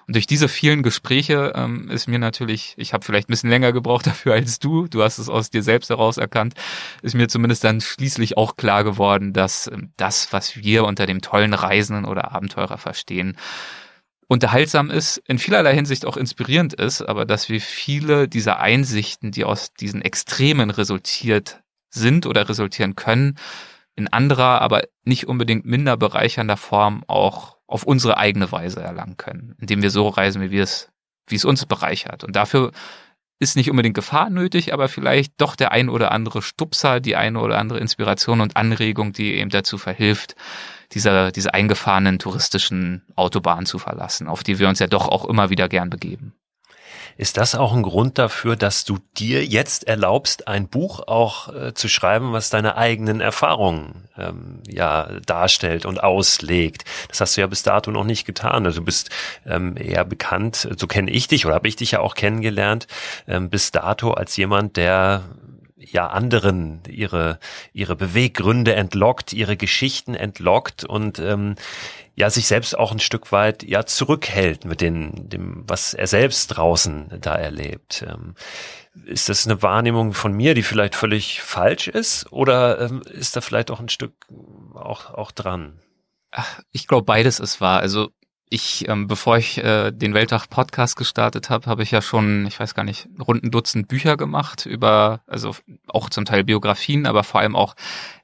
Und 0.08 0.16
durch 0.16 0.26
diese 0.26 0.48
vielen 0.48 0.84
Gespräche 0.84 1.54
ähm, 1.56 1.90
ist 1.90 2.08
mir 2.08 2.20
natürlich, 2.20 2.74
ich 2.78 2.94
habe 2.94 3.06
vielleicht 3.06 3.28
ein 3.28 3.32
bisschen 3.32 3.50
länger 3.50 3.74
gebraucht 3.74 4.08
dafür 4.08 4.34
als 4.34 4.60
du, 4.60 4.88
du 4.88 5.04
hast 5.04 5.18
es 5.18 5.30
aus 5.30 5.50
dir 5.50 5.64
selbst 5.64 5.90
heraus 5.90 6.18
erkannt, 6.18 6.54
ist 7.02 7.16
mir 7.16 7.28
zumindest 7.28 7.64
dann 7.64 7.82
schließlich 7.82 8.38
auch 8.38 8.56
klar 8.56 8.84
geworden, 8.84 9.34
dass 9.34 9.68
ähm, 9.68 9.92
das, 9.98 10.32
was 10.32 10.58
wir 10.58 10.86
unter 10.86 11.06
dem 11.06 11.22
tollen 11.22 11.54
Reisenden 11.54 12.06
oder 12.06 12.32
Abenteurer 12.32 12.78
verstehen, 12.78 13.38
unterhaltsam 14.28 14.90
ist, 14.90 15.18
in 15.26 15.40
vielerlei 15.40 15.74
Hinsicht 15.74 16.06
auch 16.06 16.18
inspirierend 16.18 16.74
ist, 16.74 17.02
aber 17.02 17.26
dass 17.26 17.50
wir 17.50 17.62
viele 17.62 18.28
dieser 18.28 18.60
Einsichten, 18.60 19.32
die 19.32 19.46
aus 19.46 19.74
diesen 19.74 20.02
Extremen 20.02 20.70
resultiert 20.70 21.62
sind 21.90 22.26
oder 22.26 22.48
resultieren 22.50 22.96
können, 22.96 23.38
in 23.98 24.08
anderer, 24.08 24.62
aber 24.62 24.84
nicht 25.04 25.28
unbedingt 25.28 25.66
minder 25.66 25.98
bereichernder 25.98 26.56
Form 26.56 27.04
auch 27.08 27.58
auf 27.68 27.84
unsere 27.84 28.18
eigene 28.18 28.52
Weise 28.52 28.82
erlangen 28.82 29.18
können, 29.18 29.56
indem 29.60 29.82
wir 29.82 29.90
so 29.90 30.08
reisen, 30.08 30.42
wie 30.42 30.52
wir 30.52 30.64
es, 30.64 30.90
wie 31.28 31.36
es 31.36 31.44
uns 31.44 31.66
bereichert. 31.66 32.24
Und 32.24 32.36
dafür 32.36 32.72
ist 33.40 33.56
nicht 33.56 33.70
unbedingt 33.70 33.96
Gefahr 33.96 34.30
nötig, 34.30 34.74
aber 34.74 34.88
vielleicht 34.88 35.34
doch 35.42 35.56
der 35.56 35.72
ein 35.72 35.90
oder 35.90 36.12
andere 36.12 36.42
Stupser, 36.42 37.00
die 37.00 37.16
eine 37.16 37.40
oder 37.40 37.58
andere 37.60 37.80
Inspiration 37.80 38.40
und 38.40 38.56
Anregung, 38.56 39.14
die 39.14 39.34
eben 39.34 39.50
dazu 39.50 39.78
verhilft, 39.78 40.36
dieser, 40.94 41.32
diese 41.32 41.54
eingefahrenen 41.54 42.20
touristischen 42.20 43.04
Autobahnen 43.16 43.66
zu 43.66 43.80
verlassen, 43.80 44.28
auf 44.28 44.44
die 44.44 44.60
wir 44.60 44.70
uns 44.70 44.80
ja 44.80 44.88
doch 44.88 45.08
auch 45.08 45.26
immer 45.26 45.50
wieder 45.50 45.68
gern 45.68 45.90
begeben. 45.90 46.34
Ist 47.17 47.38
das 47.38 47.56
auch 47.56 47.73
ein 47.73 47.82
Grund 47.82 48.19
dafür, 48.19 48.56
dass 48.56 48.86
du 48.86 48.99
dir 49.17 49.43
jetzt 49.43 49.88
erlaubst, 49.88 50.47
ein 50.47 50.67
Buch 50.67 51.08
auch 51.08 51.53
äh, 51.53 51.73
zu 51.73 51.89
schreiben, 51.89 52.32
was 52.32 52.51
deine 52.51 52.77
eigenen 52.77 53.21
Erfahrungen 53.21 54.08
ähm, 54.17 54.62
ja 54.67 55.10
darstellt 55.25 55.86
und 55.86 56.03
auslegt? 56.03 56.86
Das 57.10 57.19
hast 57.19 57.36
du 57.36 57.41
ja 57.41 57.47
bis 57.47 57.63
dato 57.63 57.89
noch 57.89 58.03
nicht 58.03 58.25
getan. 58.25 58.65
Also 58.65 58.82
du 58.82 58.86
bist 58.86 59.10
ähm, 59.47 59.75
eher 59.77 60.06
bekannt, 60.06 60.69
so 60.77 60.86
kenne 60.86 61.10
ich 61.10 61.27
dich 61.27 61.47
oder 61.47 61.56
habe 61.56 61.67
ich 61.67 61.75
dich 61.75 61.91
ja 61.91 62.01
auch 62.01 62.13
kennengelernt, 62.13 62.86
ähm, 63.27 63.49
bis 63.49 63.71
dato 63.71 64.12
als 64.12 64.38
jemand, 64.38 64.77
der 64.77 65.23
ja 65.91 66.08
anderen 66.08 66.82
ihre 66.88 67.39
ihre 67.73 67.95
Beweggründe 67.95 68.76
entlockt, 68.76 69.34
ihre 69.34 69.58
Geschichten 69.58 70.15
entlockt 70.15 70.84
und 70.84 71.19
ähm, 71.19 71.56
ja 72.15 72.30
sich 72.30 72.47
selbst 72.47 72.78
auch 72.78 72.91
ein 72.91 73.00
Stück 73.00 73.32
weit 73.32 73.63
ja 73.63 73.86
zurückhält 73.86 74.65
mit 74.65 74.82
den, 74.82 75.30
dem, 75.30 75.63
was 75.67 75.93
er 75.93 76.08
selbst 76.08 76.47
draußen 76.47 77.19
da 77.21 77.36
erlebt. 77.36 78.06
Ähm, 78.08 78.36
ist 79.06 79.30
das 79.30 79.45
eine 79.45 79.62
Wahrnehmung 79.62 80.13
von 80.13 80.34
mir, 80.34 80.56
die 80.56 80.63
vielleicht 80.63 80.95
völlig 80.95 81.41
falsch 81.41 81.88
ist, 81.88 82.32
oder 82.32 82.82
ähm, 82.82 83.04
ist 83.04 83.36
da 83.36 83.41
vielleicht 83.41 83.69
auch 83.69 83.80
ein 83.80 83.89
Stück 83.89 84.13
auch 84.73 85.13
auch 85.13 85.32
dran? 85.32 85.80
Ach, 86.32 86.60
ich 86.71 86.88
glaube, 86.88 87.06
beides 87.06 87.39
ist 87.39 87.62
wahr. 87.62 87.80
Also 87.80 88.10
ich, 88.50 88.88
ähm, 88.88 89.08
bevor 89.08 89.38
ich 89.38 89.58
äh, 89.58 89.92
den 89.92 90.14
Weltwach-Podcast 90.14 90.96
gestartet 90.96 91.50
habe, 91.50 91.70
habe 91.70 91.84
ich 91.84 91.92
ja 91.92 92.02
schon, 92.02 92.46
ich 92.48 92.60
weiß 92.60 92.76
gar 92.76 92.84
nicht, 92.84 93.10
rund 93.20 93.44
ein 93.44 93.52
Dutzend 93.52 93.88
Bücher 93.88 94.16
gemacht 94.16 94.66
über, 94.66 95.22
also 95.28 95.56
auch 95.88 96.10
zum 96.10 96.26
Teil 96.26 96.44
Biografien, 96.46 97.06
aber 97.06 97.24
vor 97.24 97.42
allem 97.42 97.56
auch 97.56 97.76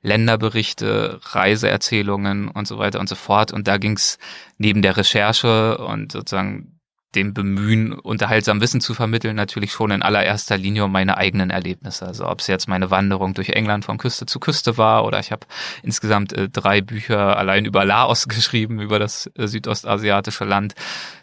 Länderberichte, 0.01 1.19
Reiseerzählungen 1.23 2.47
und 2.47 2.67
so 2.67 2.77
weiter 2.77 2.99
und 2.99 3.09
so 3.09 3.15
fort. 3.15 3.51
Und 3.51 3.67
da 3.67 3.77
ging 3.77 3.97
es 3.97 4.17
neben 4.57 4.81
der 4.81 4.95
Recherche 4.95 5.77
und 5.79 6.13
sozusagen 6.13 6.79
dem 7.15 7.33
Bemühen, 7.33 7.93
unterhaltsam 7.93 8.61
Wissen 8.61 8.81
zu 8.81 8.93
vermitteln, 8.93 9.35
natürlich 9.35 9.71
schon 9.71 9.91
in 9.91 10.01
allererster 10.01 10.57
Linie 10.57 10.85
um 10.85 10.91
meine 10.91 11.17
eigenen 11.17 11.49
Erlebnisse. 11.49 12.05
Also 12.05 12.27
ob 12.27 12.39
es 12.39 12.47
jetzt 12.47 12.67
meine 12.67 12.91
Wanderung 12.91 13.33
durch 13.33 13.49
England 13.49 13.85
von 13.85 13.97
Küste 13.97 14.25
zu 14.25 14.39
Küste 14.39 14.77
war 14.77 15.05
oder 15.05 15.19
ich 15.19 15.31
habe 15.31 15.45
insgesamt 15.81 16.33
äh, 16.33 16.49
drei 16.49 16.81
Bücher 16.81 17.37
allein 17.37 17.65
über 17.65 17.85
Laos 17.85 18.27
geschrieben, 18.27 18.79
über 18.79 18.99
das 18.99 19.29
äh, 19.37 19.47
südostasiatische 19.47 20.45
Land. 20.45 20.75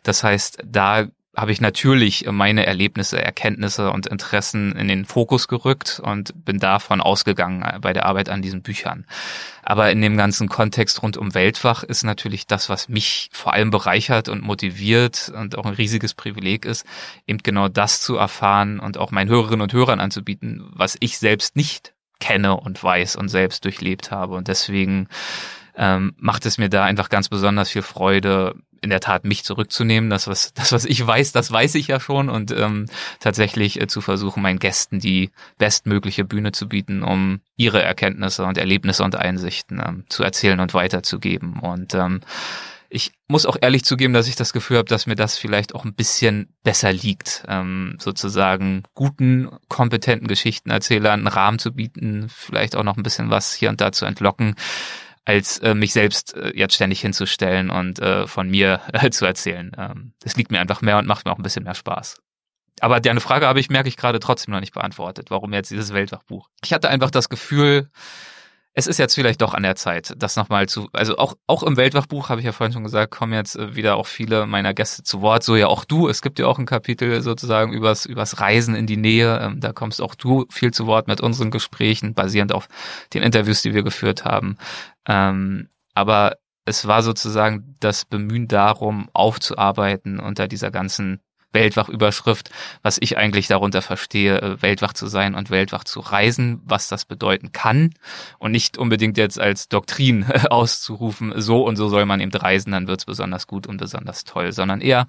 Das 0.03 0.25
heißt, 0.25 0.59
da 0.65 1.07
habe 1.37 1.53
ich 1.53 1.61
natürlich 1.61 2.27
meine 2.31 2.67
Erlebnisse, 2.67 3.23
Erkenntnisse 3.23 3.93
und 3.93 4.09
Interessen 4.09 4.75
in 4.75 4.89
den 4.89 5.05
Fokus 5.05 5.47
gerückt 5.47 6.01
und 6.03 6.45
bin 6.45 6.59
davon 6.59 7.01
ausgegangen 7.01 7.65
bei 7.81 7.93
der 7.93 8.07
Arbeit 8.07 8.29
an 8.29 8.43
diesen 8.43 8.63
Büchern. 8.63 9.07
Aber 9.63 9.93
in 9.93 10.03
dem 10.03 10.17
ganzen 10.17 10.49
Kontext 10.49 11.03
rund 11.03 11.17
um 11.17 11.33
Weltwach 11.35 11.85
ist 11.85 12.03
natürlich 12.03 12.49
das, 12.49 12.69
was 12.69 12.89
mich 12.89 13.31
vor 13.33 13.53
allem 13.53 13.71
bereichert 13.71 14.29
und 14.29 14.43
motiviert 14.43 15.33
und 15.35 15.57
auch 15.57 15.67
ein 15.67 15.75
riesiges 15.75 16.15
Privileg 16.15 16.65
ist, 16.65 16.85
eben 17.29 17.39
genau 17.39 17.69
das 17.69 18.01
zu 18.01 18.17
erfahren 18.17 18.81
und 18.81 18.99
auch 18.99 19.13
meinen 19.13 19.31
Hörerinnen 19.31 19.63
und 19.63 19.73
Hörern 19.73 20.01
anzubieten, 20.01 20.69
was 20.73 20.97
ich 20.99 21.19
selbst 21.19 21.55
nicht 21.55 21.95
kenne 22.19 22.57
und 22.57 22.83
weiß 22.83 23.15
und 23.15 23.29
selbst 23.29 23.65
durchlebt 23.65 24.11
habe. 24.11 24.35
Und 24.35 24.49
deswegen 24.49 25.09
ähm, 25.77 26.13
macht 26.19 26.45
es 26.45 26.59
mir 26.59 26.69
da 26.69 26.85
einfach 26.85 27.09
ganz 27.09 27.29
besonders 27.29 27.71
viel 27.71 27.83
Freude, 27.83 28.57
in 28.81 28.91
der 28.91 29.01
Tat 29.01 29.25
mich 29.25 29.45
zurückzunehmen. 29.45 30.11
Das, 30.11 30.27
was, 30.27 30.53
das, 30.55 30.73
was 30.73 30.85
ich 30.85 31.05
weiß, 31.05 31.33
das 31.33 31.51
weiß 31.51 31.75
ich 31.75 31.89
ja 31.89 32.01
schon 32.01 32.29
und 32.29 32.51
ähm, 32.53 32.87
tatsächlich 33.19 33.81
äh, 33.81 33.87
zu 33.87 34.01
versuchen, 34.01 34.43
meinen 34.43 34.59
Gästen 34.59 35.01
die 35.01 35.31
bestmögliche 35.59 36.25
Bühne 36.25 36.53
zu 36.53 36.69
bieten, 36.69 37.03
um 37.03 37.41
ihre 37.57 37.83
Erkenntnisse 37.83 38.45
und 38.45 38.59
Erlebnisse 38.59 39.05
und 39.05 39.17
Einsichten 39.17 39.83
ähm, 39.85 40.05
zu 40.09 40.23
erzählen 40.23 40.61
und 40.61 40.75
weiterzugeben. 40.75 41.59
Und 41.61 41.95
ähm, 41.95 42.21
ich 42.93 43.13
muss 43.29 43.47
auch 43.47 43.57
ehrlich 43.61 43.85
zugeben, 43.85 44.13
dass 44.13 44.27
ich 44.27 44.35
das 44.35 44.53
Gefühl 44.53 44.79
habe, 44.79 44.89
dass 44.89 45.07
mir 45.07 45.15
das 45.15 45.39
vielleicht 45.39 45.77
auch 45.77 45.85
ein 45.85 45.95
bisschen 45.95 46.53
besser 46.65 46.93
liegt, 46.93 47.45
ähm, 47.47 47.97
sozusagen 48.01 48.83
guten, 48.95 49.49
kompetenten 49.69 50.27
Geschichtenerzählern 50.27 51.21
einen 51.21 51.29
Rahmen 51.29 51.61
zu 51.61 51.73
bieten, 51.73 52.27
vielleicht 52.29 52.75
auch 52.75 52.83
noch 52.83 52.97
ein 52.97 53.05
bisschen 53.05 53.31
was 53.31 53.55
hier 53.55 53.69
und 53.69 53.81
da 53.81 53.93
zu 53.93 54.07
entlocken 54.07 54.57
als 55.31 55.59
äh, 55.59 55.75
mich 55.75 55.93
selbst 55.93 56.35
äh, 56.35 56.53
jetzt 56.57 56.75
ständig 56.75 57.01
hinzustellen 57.01 57.71
und 57.71 58.01
äh, 58.01 58.27
von 58.27 58.49
mir 58.51 58.81
äh, 58.93 59.11
zu 59.11 59.25
erzählen. 59.27 59.71
Ähm, 59.79 60.13
das 60.21 60.37
liegt 60.37 60.51
mir 60.51 60.61
einfach 60.61 60.83
mehr 60.83 60.99
und 60.99 61.07
macht 61.07 61.25
mir 61.25 61.33
auch 61.33 61.39
ein 61.39 61.45
bisschen 61.45 61.65
mehr 61.65 61.77
Spaß. 61.77 62.21
Aber 62.81 62.99
deine 62.99 63.21
Frage 63.21 63.47
habe 63.47 63.61
ich, 63.61 63.71
merke 63.71 63.89
ich 63.89 63.97
gerade 63.97 64.19
trotzdem 64.19 64.53
noch 64.53 64.61
nicht 64.61 64.75
beantwortet. 64.75 65.31
Warum 65.31 65.53
jetzt 65.53 65.71
dieses 65.71 65.93
Weltwachbuch? 65.93 66.49
Ich 66.65 66.73
hatte 66.73 66.89
einfach 66.89 67.11
das 67.11 67.29
Gefühl, 67.29 67.91
es 68.73 68.87
ist 68.87 68.99
jetzt 68.99 69.15
vielleicht 69.15 69.43
doch 69.43 69.53
an 69.55 69.65
der 69.65 69.75
Zeit, 69.75 70.15
das 70.17 70.37
nochmal 70.37 70.69
zu, 70.69 70.89
also 70.93 71.19
auch, 71.19 71.35
auch 71.49 71.65
im 71.65 71.77
Weltwachbuch 71.77 72.29
habe 72.29 72.41
ich 72.41 72.47
ja 72.47 72.53
vorhin 72.53 72.73
schon 72.73 72.85
gesagt, 72.85 73.11
kommen 73.11 73.33
jetzt 73.33 73.57
äh, 73.57 73.75
wieder 73.75 73.97
auch 73.97 74.07
viele 74.07 74.47
meiner 74.47 74.75
Gäste 74.75 75.03
zu 75.03 75.21
Wort, 75.23 75.43
so 75.43 75.57
ja 75.57 75.67
auch 75.67 75.85
du. 75.85 76.09
Es 76.09 76.23
gibt 76.23 76.39
ja 76.39 76.47
auch 76.47 76.59
ein 76.59 76.67
Kapitel 76.67 77.21
sozusagen 77.21 77.73
übers, 77.73 78.07
übers 78.07 78.41
Reisen 78.41 78.77
in 78.77 78.87
die 78.87 78.97
Nähe. 78.97 79.41
Ähm, 79.41 79.61
da 79.61 79.73
kommst 79.73 80.01
auch 80.01 80.15
du 80.15 80.47
viel 80.51 80.73
zu 80.73 80.87
Wort 80.87 81.09
mit 81.09 81.21
unseren 81.21 81.51
Gesprächen, 81.51 82.15
basierend 82.15 82.53
auf 82.53 82.69
den 83.13 83.23
Interviews, 83.23 83.63
die 83.63 83.75
wir 83.75 83.83
geführt 83.83 84.25
haben. 84.25 84.57
Ähm, 85.07 85.69
aber 85.95 86.37
es 86.65 86.87
war 86.87 87.03
sozusagen 87.03 87.75
das 87.81 88.05
Bemühen 88.05 88.47
darum, 88.47 89.09
aufzuarbeiten 89.13 90.21
unter 90.21 90.47
dieser 90.47 90.71
ganzen 90.71 91.21
Weltwach-Überschrift, 91.53 92.51
was 92.83 92.99
ich 93.01 93.17
eigentlich 93.17 93.49
darunter 93.49 93.83
verstehe, 93.83 94.41
äh, 94.41 94.63
Weltwach 94.63 94.93
zu 94.93 95.07
sein 95.07 95.35
und 95.35 95.51
Weltwach 95.51 95.85
zu 95.85 96.01
reisen, 96.01 96.61
was 96.65 96.89
das 96.89 97.05
bedeuten 97.05 97.53
kann 97.53 97.95
und 98.39 98.53
nicht 98.53 98.79
unbedingt 98.79 99.19
jetzt 99.19 99.41
als 99.41 99.69
Doktrin 99.69 100.25
auszurufen, 100.51 101.33
so 101.37 101.65
und 101.65 101.77
so 101.77 101.89
soll 101.89 102.07
man 102.07 102.21
eben 102.21 102.33
reisen, 102.33 102.73
dann 102.73 102.87
wird's 102.87 103.05
besonders 103.05 103.47
gut 103.47 103.67
und 103.67 103.79
besonders 103.79 104.25
toll, 104.25 104.53
sondern 104.53 104.81
eher 104.81 105.07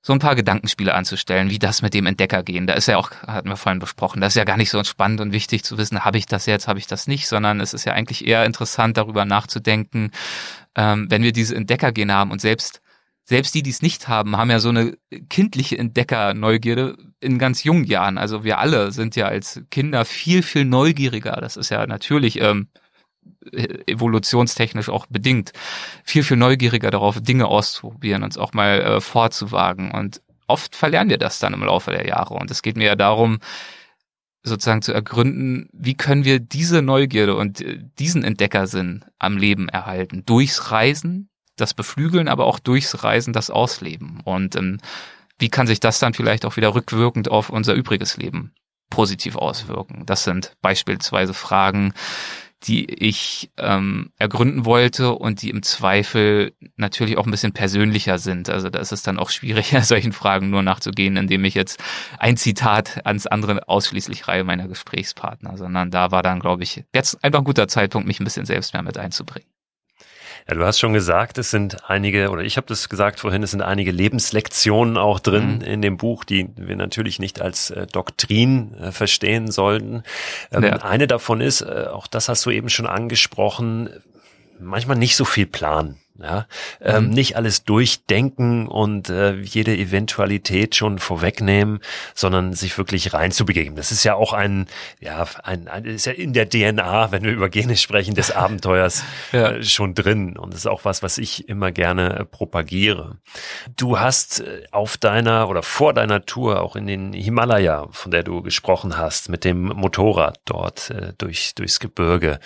so 0.00 0.12
ein 0.12 0.20
paar 0.20 0.36
Gedankenspiele 0.36 0.94
anzustellen, 0.94 1.50
wie 1.50 1.58
das 1.58 1.82
mit 1.82 1.92
dem 1.92 2.06
Entdecker 2.06 2.42
gehen. 2.42 2.66
Da 2.66 2.74
ist 2.74 2.86
ja 2.86 2.96
auch, 2.96 3.10
hatten 3.26 3.48
wir 3.48 3.56
vorhin 3.56 3.80
besprochen, 3.80 4.20
das 4.20 4.32
ist 4.32 4.36
ja 4.36 4.44
gar 4.44 4.56
nicht 4.56 4.70
so 4.70 4.82
spannend 4.84 5.20
und 5.20 5.32
wichtig 5.32 5.64
zu 5.64 5.76
wissen, 5.76 6.04
habe 6.04 6.18
ich 6.18 6.26
das 6.26 6.46
jetzt, 6.46 6.68
habe 6.68 6.78
ich 6.78 6.86
das 6.86 7.06
nicht, 7.06 7.28
sondern 7.28 7.60
es 7.60 7.74
ist 7.74 7.84
ja 7.84 7.92
eigentlich 7.92 8.26
eher 8.26 8.44
interessant, 8.44 8.96
darüber 8.96 9.24
nachzudenken, 9.24 10.12
ähm, 10.76 11.10
wenn 11.10 11.22
wir 11.22 11.32
diese 11.32 11.56
Entdeckergene 11.56 12.14
haben 12.14 12.30
und 12.30 12.40
selbst 12.40 12.80
selbst 13.28 13.54
die, 13.54 13.62
die 13.62 13.70
es 13.70 13.82
nicht 13.82 14.08
haben, 14.08 14.38
haben 14.38 14.50
ja 14.50 14.58
so 14.58 14.70
eine 14.70 14.96
kindliche 15.28 15.76
Entdecker-Neugierde 15.76 16.96
in 17.20 17.38
ganz 17.38 17.62
jungen 17.62 17.84
Jahren. 17.84 18.16
Also 18.16 18.42
wir 18.42 18.58
alle 18.58 18.90
sind 18.90 19.16
ja 19.16 19.26
als 19.26 19.60
Kinder 19.70 20.06
viel, 20.06 20.42
viel 20.42 20.64
neugieriger. 20.64 21.32
Das 21.32 21.58
ist 21.58 21.68
ja 21.68 21.86
natürlich 21.86 22.40
ähm, 22.40 22.68
evolutionstechnisch 23.52 24.88
auch 24.88 25.04
bedingt, 25.06 25.52
viel, 26.04 26.22
viel 26.22 26.38
neugieriger 26.38 26.90
darauf, 26.90 27.20
Dinge 27.20 27.48
auszuprobieren, 27.48 28.22
uns 28.22 28.38
auch 28.38 28.54
mal 28.54 28.80
äh, 28.80 29.00
vorzuwagen. 29.02 29.90
Und 29.90 30.22
oft 30.46 30.74
verlernen 30.74 31.10
wir 31.10 31.18
das 31.18 31.38
dann 31.38 31.52
im 31.52 31.62
Laufe 31.62 31.90
der 31.90 32.06
Jahre. 32.06 32.32
Und 32.32 32.50
es 32.50 32.62
geht 32.62 32.78
mir 32.78 32.86
ja 32.86 32.96
darum, 32.96 33.40
sozusagen 34.42 34.80
zu 34.80 34.94
ergründen, 34.94 35.68
wie 35.74 35.94
können 35.94 36.24
wir 36.24 36.40
diese 36.40 36.80
Neugierde 36.80 37.36
und 37.36 37.60
äh, 37.60 37.78
diesen 37.98 38.24
Entdeckersinn 38.24 39.04
am 39.18 39.36
Leben 39.36 39.68
erhalten? 39.68 40.24
Durchs 40.24 40.70
Reisen, 40.70 41.28
das 41.60 41.74
Beflügeln, 41.74 42.28
aber 42.28 42.46
auch 42.46 42.58
durchs 42.58 43.02
Reisen 43.02 43.32
das 43.32 43.50
Ausleben. 43.50 44.20
Und 44.24 44.56
ähm, 44.56 44.78
wie 45.38 45.50
kann 45.50 45.66
sich 45.66 45.80
das 45.80 45.98
dann 45.98 46.14
vielleicht 46.14 46.44
auch 46.44 46.56
wieder 46.56 46.74
rückwirkend 46.74 47.30
auf 47.30 47.50
unser 47.50 47.74
übriges 47.74 48.16
Leben 48.16 48.52
positiv 48.90 49.36
auswirken? 49.36 50.04
Das 50.06 50.24
sind 50.24 50.56
beispielsweise 50.62 51.34
Fragen, 51.34 51.92
die 52.64 52.92
ich 52.92 53.50
ähm, 53.56 54.10
ergründen 54.18 54.64
wollte 54.64 55.12
und 55.12 55.42
die 55.42 55.50
im 55.50 55.62
Zweifel 55.62 56.54
natürlich 56.76 57.16
auch 57.16 57.24
ein 57.24 57.30
bisschen 57.30 57.52
persönlicher 57.52 58.18
sind. 58.18 58.50
Also 58.50 58.68
da 58.68 58.80
ist 58.80 58.90
es 58.90 59.02
dann 59.02 59.18
auch 59.18 59.30
schwieriger, 59.30 59.82
solchen 59.84 60.12
Fragen 60.12 60.50
nur 60.50 60.62
nachzugehen, 60.62 61.16
indem 61.16 61.44
ich 61.44 61.54
jetzt 61.54 61.80
ein 62.18 62.36
Zitat 62.36 63.06
ans 63.06 63.26
andere 63.26 63.68
ausschließlich 63.68 64.26
reihe 64.26 64.42
meiner 64.42 64.66
Gesprächspartner, 64.66 65.56
sondern 65.56 65.90
da 65.90 66.10
war 66.10 66.22
dann, 66.22 66.40
glaube 66.40 66.64
ich, 66.64 66.84
jetzt 66.92 67.22
einfach 67.22 67.40
ein 67.40 67.44
guter 67.44 67.68
Zeitpunkt, 67.68 68.08
mich 68.08 68.18
ein 68.18 68.24
bisschen 68.24 68.46
selbst 68.46 68.72
mehr 68.72 68.82
mit 68.82 68.98
einzubringen. 68.98 69.48
Ja, 70.48 70.54
du 70.54 70.64
hast 70.64 70.78
schon 70.78 70.94
gesagt, 70.94 71.36
es 71.36 71.50
sind 71.50 71.90
einige, 71.90 72.30
oder 72.30 72.42
ich 72.42 72.56
habe 72.56 72.66
das 72.66 72.88
gesagt 72.88 73.20
vorhin, 73.20 73.42
es 73.42 73.50
sind 73.50 73.60
einige 73.60 73.90
Lebenslektionen 73.90 74.96
auch 74.96 75.20
drin 75.20 75.56
mhm. 75.56 75.60
in 75.60 75.82
dem 75.82 75.98
Buch, 75.98 76.24
die 76.24 76.48
wir 76.56 76.76
natürlich 76.76 77.18
nicht 77.18 77.40
als 77.42 77.70
äh, 77.70 77.86
Doktrin 77.86 78.74
äh, 78.74 78.90
verstehen 78.90 79.50
sollten. 79.50 80.02
Ähm, 80.50 80.64
ja. 80.64 80.76
Eine 80.76 81.06
davon 81.06 81.42
ist, 81.42 81.60
äh, 81.60 81.86
auch 81.92 82.06
das 82.06 82.30
hast 82.30 82.46
du 82.46 82.50
eben 82.50 82.70
schon 82.70 82.86
angesprochen, 82.86 83.90
manchmal 84.58 84.96
nicht 84.96 85.16
so 85.16 85.26
viel 85.26 85.46
planen. 85.46 85.98
Ja, 86.20 86.46
ähm, 86.80 87.04
mhm. 87.04 87.10
nicht 87.10 87.36
alles 87.36 87.62
durchdenken 87.62 88.66
und 88.66 89.08
äh, 89.08 89.34
jede 89.34 89.76
Eventualität 89.76 90.74
schon 90.74 90.98
vorwegnehmen, 90.98 91.78
sondern 92.12 92.54
sich 92.54 92.76
wirklich 92.76 93.14
reinzubegeben. 93.14 93.76
Das 93.76 93.92
ist 93.92 94.02
ja 94.02 94.16
auch 94.16 94.32
ein, 94.32 94.66
ja, 94.98 95.24
ein, 95.44 95.68
ein 95.68 95.84
ist 95.84 96.06
ja 96.06 96.12
in 96.12 96.32
der 96.32 96.48
DNA, 96.48 97.12
wenn 97.12 97.22
wir 97.22 97.30
über 97.30 97.48
Gene 97.48 97.76
sprechen, 97.76 98.16
des 98.16 98.30
Abenteuers 98.34 99.04
ja. 99.30 99.52
äh, 99.52 99.62
schon 99.62 99.94
drin. 99.94 100.36
Und 100.36 100.52
das 100.52 100.60
ist 100.60 100.66
auch 100.66 100.84
was, 100.84 101.04
was 101.04 101.18
ich 101.18 101.48
immer 101.48 101.70
gerne 101.70 102.18
äh, 102.18 102.24
propagiere. 102.24 103.18
Du 103.76 104.00
hast 104.00 104.40
äh, 104.40 104.64
auf 104.72 104.96
deiner 104.96 105.48
oder 105.48 105.62
vor 105.62 105.94
deiner 105.94 106.26
Tour 106.26 106.62
auch 106.62 106.74
in 106.74 106.88
den 106.88 107.12
Himalaya, 107.12 107.86
von 107.92 108.10
der 108.10 108.24
du 108.24 108.42
gesprochen 108.42 108.96
hast, 108.96 109.28
mit 109.28 109.44
dem 109.44 109.66
Motorrad 109.66 110.40
dort 110.46 110.90
äh, 110.90 111.12
durch, 111.16 111.54
durchs 111.54 111.78
Gebirge, 111.78 112.40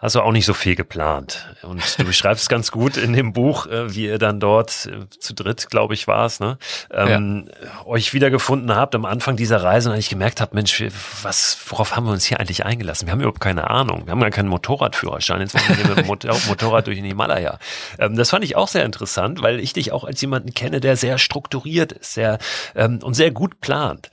hast 0.00 0.14
du 0.14 0.22
auch 0.22 0.32
nicht 0.32 0.46
so 0.46 0.54
viel 0.54 0.76
geplant. 0.76 1.54
Und 1.62 1.98
du 1.98 2.04
beschreibst 2.04 2.48
ganz 2.48 2.70
gut 2.70 2.96
in 2.96 3.12
dem 3.12 3.32
Buch, 3.32 3.66
äh, 3.66 3.94
wie 3.94 4.06
ihr 4.06 4.18
dann 4.18 4.40
dort 4.40 4.86
äh, 4.86 5.08
zu 5.18 5.34
dritt, 5.34 5.68
glaube 5.70 5.94
ich, 5.94 6.08
war 6.08 6.24
es, 6.24 6.40
ne, 6.40 6.58
ähm, 6.90 7.48
ja. 7.62 7.86
euch 7.86 8.14
wiedergefunden 8.14 8.74
habt 8.74 8.94
am 8.94 9.04
Anfang 9.04 9.36
dieser 9.36 9.62
Reise 9.62 9.90
und 9.90 9.98
ich 9.98 10.08
gemerkt 10.08 10.40
habe, 10.40 10.54
Mensch, 10.54 10.82
was, 11.22 11.58
worauf 11.68 11.96
haben 11.96 12.06
wir 12.06 12.12
uns 12.12 12.24
hier 12.24 12.40
eigentlich 12.40 12.64
eingelassen? 12.64 13.06
Wir 13.06 13.12
haben 13.12 13.20
überhaupt 13.20 13.40
keine 13.40 13.68
Ahnung. 13.68 14.06
Wir 14.06 14.12
haben 14.12 14.20
gar 14.20 14.30
keinen 14.30 14.48
Motorradführerschein. 14.48 15.40
Jetzt 15.40 15.54
waren 15.54 15.76
wir 15.76 15.86
mit 15.88 15.98
dem 15.98 16.06
Motorrad 16.48 16.86
durch 16.86 16.96
den 16.96 17.04
Himalaya. 17.04 17.58
Ähm, 17.98 18.16
das 18.16 18.30
fand 18.30 18.44
ich 18.44 18.56
auch 18.56 18.68
sehr 18.68 18.86
interessant, 18.86 19.42
weil 19.42 19.60
ich 19.60 19.74
dich 19.74 19.92
auch 19.92 20.04
als 20.04 20.20
jemanden 20.20 20.54
kenne, 20.54 20.80
der 20.80 20.96
sehr 20.96 21.18
strukturiert 21.18 21.92
ist, 21.92 22.14
sehr 22.14 22.38
ähm, 22.74 23.00
und 23.02 23.14
sehr 23.14 23.30
gut 23.30 23.60
plant. 23.60 24.10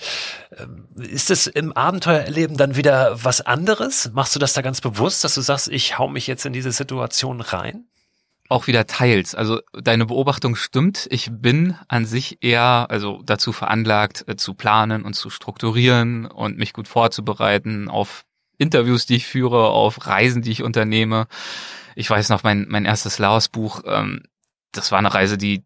Ähm, 0.57 0.85
ist 0.97 1.29
es 1.29 1.47
im 1.47 1.71
Abenteuererleben 1.73 2.57
dann 2.57 2.75
wieder 2.75 3.17
was 3.23 3.41
anderes? 3.41 4.11
Machst 4.13 4.35
du 4.35 4.39
das 4.39 4.53
da 4.53 4.61
ganz 4.61 4.81
bewusst, 4.81 5.23
dass 5.23 5.35
du 5.35 5.41
sagst, 5.41 5.69
ich 5.77 5.97
hau 5.97 6.09
mich 6.09 6.27
jetzt 6.27 6.45
in 6.45 6.53
diese 6.53 6.71
Situation 6.71 7.39
rein? 7.39 7.85
Auch 8.49 8.67
wieder 8.67 8.87
teils. 8.87 9.35
Also 9.35 9.61
deine 9.73 10.05
Beobachtung 10.05 10.55
stimmt. 10.55 11.07
Ich 11.11 11.29
bin 11.31 11.75
an 11.87 12.05
sich 12.05 12.39
eher 12.41 12.87
also 12.89 13.21
dazu 13.23 13.51
veranlagt, 13.51 14.25
äh, 14.27 14.35
zu 14.35 14.53
planen 14.53 15.03
und 15.03 15.13
zu 15.13 15.29
strukturieren 15.29 16.25
und 16.25 16.57
mich 16.57 16.73
gut 16.73 16.87
vorzubereiten 16.87 17.89
auf 17.89 18.25
Interviews, 18.57 19.05
die 19.05 19.17
ich 19.17 19.27
führe, 19.27 19.69
auf 19.69 20.07
Reisen, 20.07 20.41
die 20.41 20.51
ich 20.51 20.63
unternehme. 20.63 21.27
Ich 21.95 22.09
weiß 22.09 22.29
noch, 22.29 22.43
mein, 22.43 22.65
mein 22.69 22.85
erstes 22.85 23.19
Laos-Buch, 23.19 23.81
ähm, 23.85 24.23
das 24.71 24.91
war 24.91 24.99
eine 24.99 25.13
Reise, 25.13 25.37
die 25.37 25.63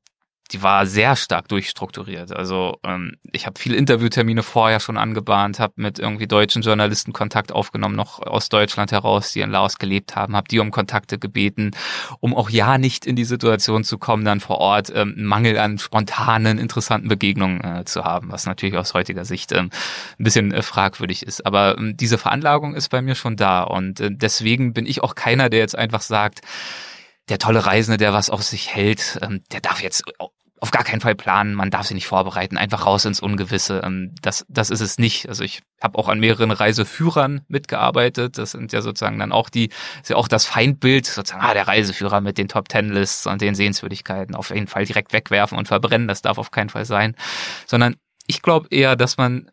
die 0.51 0.61
war 0.61 0.85
sehr 0.85 1.15
stark 1.15 1.47
durchstrukturiert. 1.47 2.35
Also 2.35 2.79
ähm, 2.83 3.13
ich 3.31 3.45
habe 3.45 3.59
viele 3.59 3.77
Interviewtermine 3.77 4.43
vorher 4.43 4.79
schon 4.79 4.97
angebahnt, 4.97 5.59
habe 5.59 5.73
mit 5.77 5.97
irgendwie 5.97 6.27
deutschen 6.27 6.61
Journalisten 6.61 7.13
Kontakt 7.13 7.51
aufgenommen, 7.51 7.95
noch 7.95 8.19
aus 8.19 8.49
Deutschland 8.49 8.91
heraus, 8.91 9.31
die 9.31 9.41
in 9.41 9.49
Laos 9.51 9.77
gelebt 9.77 10.15
haben, 10.15 10.35
habe 10.35 10.47
die 10.49 10.59
um 10.59 10.71
Kontakte 10.71 11.17
gebeten, 11.17 11.71
um 12.19 12.35
auch 12.35 12.49
ja 12.49 12.77
nicht 12.77 13.05
in 13.05 13.15
die 13.15 13.23
Situation 13.23 13.83
zu 13.83 13.97
kommen, 13.97 14.25
dann 14.25 14.39
vor 14.41 14.57
Ort 14.57 14.91
ähm, 14.93 15.15
Mangel 15.17 15.57
an 15.57 15.77
spontanen, 15.77 16.57
interessanten 16.57 17.07
Begegnungen 17.07 17.63
äh, 17.63 17.85
zu 17.85 18.03
haben, 18.03 18.31
was 18.31 18.45
natürlich 18.45 18.77
aus 18.77 18.93
heutiger 18.93 19.25
Sicht 19.25 19.51
ähm, 19.53 19.69
ein 20.19 20.23
bisschen 20.23 20.51
äh, 20.51 20.61
fragwürdig 20.61 21.23
ist. 21.23 21.45
Aber 21.45 21.77
ähm, 21.77 21.95
diese 21.95 22.17
Veranlagung 22.17 22.75
ist 22.75 22.89
bei 22.89 23.01
mir 23.01 23.15
schon 23.15 23.37
da 23.37 23.63
und 23.63 23.99
äh, 24.01 24.09
deswegen 24.11 24.73
bin 24.73 24.85
ich 24.85 25.01
auch 25.01 25.15
keiner, 25.15 25.49
der 25.49 25.59
jetzt 25.59 25.77
einfach 25.77 26.01
sagt, 26.01 26.41
der 27.29 27.39
tolle 27.39 27.65
Reisende, 27.65 27.97
der 27.97 28.13
was 28.13 28.29
auf 28.29 28.43
sich 28.43 28.75
hält, 28.75 29.17
ähm, 29.21 29.41
der 29.51 29.61
darf 29.61 29.81
jetzt 29.81 30.03
auf 30.61 30.69
gar 30.69 30.83
keinen 30.83 31.01
Fall 31.01 31.15
planen, 31.15 31.55
man 31.55 31.71
darf 31.71 31.87
sich 31.87 31.95
nicht 31.95 32.05
vorbereiten, 32.05 32.55
einfach 32.55 32.85
raus 32.85 33.03
ins 33.05 33.19
Ungewisse. 33.19 33.81
Ähm, 33.83 34.13
das, 34.21 34.45
das 34.47 34.69
ist 34.69 34.79
es 34.79 34.99
nicht. 34.99 35.27
Also 35.27 35.43
ich 35.43 35.63
habe 35.81 35.97
auch 35.97 36.07
an 36.07 36.19
mehreren 36.19 36.51
Reiseführern 36.51 37.41
mitgearbeitet. 37.47 38.37
Das 38.37 38.51
sind 38.51 38.71
ja 38.71 38.83
sozusagen 38.83 39.17
dann 39.17 39.31
auch 39.31 39.49
die, 39.49 39.69
ist 40.01 40.11
ja 40.11 40.17
auch 40.17 40.27
das 40.27 40.45
Feindbild, 40.45 41.07
sozusagen, 41.07 41.43
ah, 41.43 41.55
der 41.55 41.67
Reiseführer 41.67 42.21
mit 42.21 42.37
den 42.37 42.47
Top 42.47 42.69
Ten 42.69 42.89
Lists 42.89 43.25
und 43.25 43.41
den 43.41 43.55
Sehenswürdigkeiten 43.55 44.35
auf 44.35 44.51
jeden 44.51 44.67
Fall 44.67 44.85
direkt 44.85 45.13
wegwerfen 45.13 45.57
und 45.57 45.67
verbrennen. 45.67 46.07
Das 46.07 46.21
darf 46.21 46.37
auf 46.37 46.51
keinen 46.51 46.69
Fall 46.69 46.85
sein. 46.85 47.15
Sondern 47.65 47.95
ich 48.27 48.43
glaube 48.43 48.67
eher, 48.69 48.95
dass 48.95 49.17
man 49.17 49.49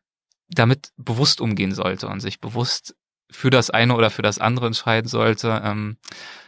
damit 0.51 0.91
bewusst 0.99 1.41
umgehen 1.41 1.73
sollte 1.73 2.07
und 2.09 2.21
sich 2.21 2.39
bewusst 2.39 2.95
für 3.31 3.51
das 3.51 3.71
eine 3.71 3.95
oder 3.95 4.11
für 4.11 4.23
das 4.23 4.39
andere 4.39 4.67
entscheiden 4.67 5.09
sollte. 5.09 5.61
Ähm, 5.65 5.97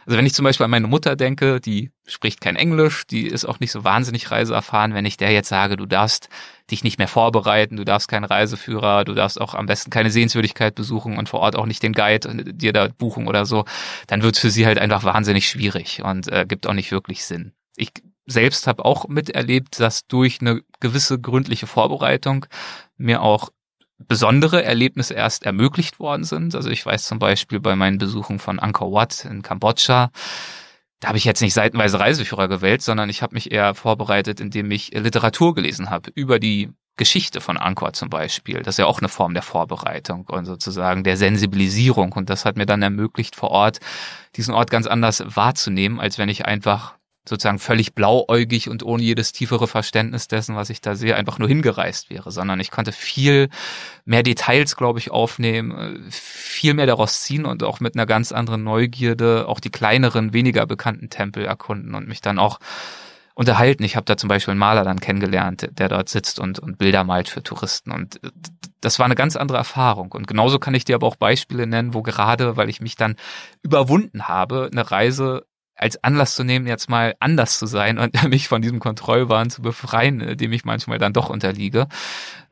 also 0.05 0.17
wenn 0.17 0.25
ich 0.25 0.33
zum 0.33 0.43
Beispiel 0.43 0.63
an 0.63 0.71
meine 0.71 0.87
Mutter 0.87 1.15
denke, 1.15 1.61
die 1.61 1.91
spricht 2.07 2.41
kein 2.41 2.55
Englisch, 2.55 3.05
die 3.05 3.27
ist 3.27 3.45
auch 3.45 3.59
nicht 3.59 3.71
so 3.71 3.83
wahnsinnig 3.83 4.31
reiseerfahren, 4.31 4.93
wenn 4.93 5.05
ich 5.05 5.17
der 5.17 5.31
jetzt 5.31 5.49
sage, 5.49 5.77
du 5.77 5.85
darfst 5.85 6.29
dich 6.71 6.83
nicht 6.83 6.97
mehr 6.97 7.07
vorbereiten, 7.07 7.77
du 7.77 7.85
darfst 7.85 8.07
keinen 8.07 8.25
Reiseführer, 8.25 9.05
du 9.05 9.13
darfst 9.13 9.39
auch 9.39 9.53
am 9.53 9.67
besten 9.67 9.91
keine 9.91 10.09
Sehenswürdigkeit 10.09 10.73
besuchen 10.73 11.17
und 11.17 11.29
vor 11.29 11.41
Ort 11.41 11.55
auch 11.55 11.67
nicht 11.67 11.83
den 11.83 11.93
Guide 11.93 12.43
dir 12.53 12.73
da 12.73 12.87
buchen 12.87 13.27
oder 13.27 13.45
so, 13.45 13.65
dann 14.07 14.23
wird 14.23 14.35
es 14.35 14.41
für 14.41 14.49
sie 14.49 14.65
halt 14.65 14.79
einfach 14.79 15.03
wahnsinnig 15.03 15.47
schwierig 15.47 16.01
und 16.03 16.31
äh, 16.31 16.45
gibt 16.47 16.65
auch 16.65 16.73
nicht 16.73 16.91
wirklich 16.91 17.23
Sinn. 17.23 17.53
Ich 17.75 17.91
selbst 18.25 18.67
habe 18.67 18.85
auch 18.85 19.07
miterlebt, 19.07 19.79
dass 19.79 20.07
durch 20.07 20.41
eine 20.41 20.61
gewisse 20.79 21.19
gründliche 21.19 21.67
Vorbereitung 21.67 22.45
mir 22.97 23.21
auch 23.21 23.49
besondere 24.07 24.63
Erlebnisse 24.63 25.13
erst 25.13 25.43
ermöglicht 25.45 25.99
worden 25.99 26.23
sind. 26.23 26.55
Also 26.55 26.69
ich 26.69 26.85
weiß 26.85 27.05
zum 27.05 27.19
Beispiel 27.19 27.59
bei 27.59 27.75
meinen 27.75 27.97
Besuchen 27.97 28.39
von 28.39 28.59
Angkor 28.59 28.91
Wat 28.91 29.25
in 29.25 29.41
Kambodscha, 29.41 30.11
da 31.01 31.07
habe 31.07 31.17
ich 31.17 31.25
jetzt 31.25 31.41
nicht 31.41 31.55
seitenweise 31.55 31.99
Reiseführer 31.99 32.47
gewählt, 32.47 32.83
sondern 32.83 33.09
ich 33.09 33.23
habe 33.23 33.33
mich 33.33 33.51
eher 33.51 33.73
vorbereitet, 33.73 34.39
indem 34.39 34.69
ich 34.69 34.91
Literatur 34.91 35.55
gelesen 35.55 35.89
habe 35.89 36.11
über 36.13 36.37
die 36.37 36.69
Geschichte 36.95 37.41
von 37.41 37.57
Angkor 37.57 37.93
zum 37.93 38.09
Beispiel. 38.09 38.61
Das 38.61 38.75
ist 38.75 38.77
ja 38.77 38.85
auch 38.85 38.99
eine 38.99 39.09
Form 39.09 39.33
der 39.33 39.41
Vorbereitung 39.41 40.27
und 40.27 40.45
sozusagen 40.45 41.03
der 41.03 41.17
Sensibilisierung. 41.17 42.11
Und 42.11 42.29
das 42.29 42.45
hat 42.45 42.55
mir 42.55 42.67
dann 42.67 42.83
ermöglicht, 42.83 43.35
vor 43.35 43.49
Ort 43.49 43.79
diesen 44.35 44.53
Ort 44.53 44.69
ganz 44.69 44.85
anders 44.85 45.23
wahrzunehmen, 45.25 45.99
als 45.99 46.19
wenn 46.19 46.29
ich 46.29 46.45
einfach 46.45 46.95
sozusagen 47.27 47.59
völlig 47.59 47.93
blauäugig 47.93 48.69
und 48.69 48.83
ohne 48.83 49.03
jedes 49.03 49.31
tiefere 49.31 49.67
Verständnis 49.67 50.27
dessen, 50.27 50.55
was 50.55 50.69
ich 50.69 50.81
da 50.81 50.95
sehe, 50.95 51.15
einfach 51.15 51.37
nur 51.37 51.47
hingereist 51.47 52.09
wäre, 52.09 52.31
sondern 52.31 52.59
ich 52.59 52.71
konnte 52.71 52.91
viel 52.91 53.49
mehr 54.05 54.23
Details, 54.23 54.75
glaube 54.75 54.99
ich, 54.99 55.11
aufnehmen, 55.11 55.71
äh, 55.71 56.11
viel 56.11 56.73
mehr 56.73 56.87
daraus 56.87 57.21
ziehen 57.21 57.45
und 57.45 57.63
auch 57.63 57.79
mit 57.79 57.95
einer 57.95 58.07
ganz 58.07 58.31
anderen 58.31 58.63
Neugierde 58.63 59.47
auch 59.47 59.59
die 59.59 59.69
kleineren, 59.69 60.33
weniger 60.33 60.65
bekannten 60.65 61.09
Tempel 61.09 61.45
erkunden 61.45 61.93
und 61.93 62.07
mich 62.07 62.21
dann 62.21 62.39
auch 62.39 62.59
unterhalten. 63.35 63.83
Ich 63.83 63.95
habe 63.95 64.05
da 64.05 64.17
zum 64.17 64.27
Beispiel 64.27 64.51
einen 64.51 64.59
Maler 64.59 64.83
dann 64.83 64.99
kennengelernt, 64.99 65.69
der 65.71 65.89
dort 65.89 66.09
sitzt 66.09 66.39
und, 66.39 66.59
und 66.59 66.77
Bilder 66.77 67.03
malt 67.03 67.29
für 67.29 67.43
Touristen. 67.43 67.91
Und 67.91 68.19
das 68.81 68.99
war 68.99 69.05
eine 69.05 69.15
ganz 69.15 69.35
andere 69.35 69.57
Erfahrung. 69.57 70.11
Und 70.11 70.27
genauso 70.27 70.59
kann 70.59 70.73
ich 70.73 70.85
dir 70.85 70.95
aber 70.95 71.07
auch 71.07 71.15
Beispiele 71.15 71.67
nennen, 71.67 71.93
wo 71.93 72.01
gerade, 72.01 72.57
weil 72.57 72.69
ich 72.69 72.81
mich 72.81 72.95
dann 72.95 73.15
überwunden 73.61 74.27
habe, 74.27 74.69
eine 74.71 74.89
Reise 74.89 75.45
als 75.75 76.03
Anlass 76.03 76.35
zu 76.35 76.43
nehmen, 76.43 76.67
jetzt 76.67 76.89
mal 76.89 77.15
anders 77.19 77.57
zu 77.57 77.65
sein 77.65 77.97
und 77.97 78.23
mich 78.29 78.47
von 78.47 78.61
diesem 78.61 78.79
Kontrollwahn 78.79 79.49
zu 79.49 79.61
befreien, 79.61 80.21
äh, 80.21 80.35
dem 80.35 80.53
ich 80.53 80.65
manchmal 80.65 80.97
dann 80.97 81.13
doch 81.13 81.29
unterliege, 81.29 81.87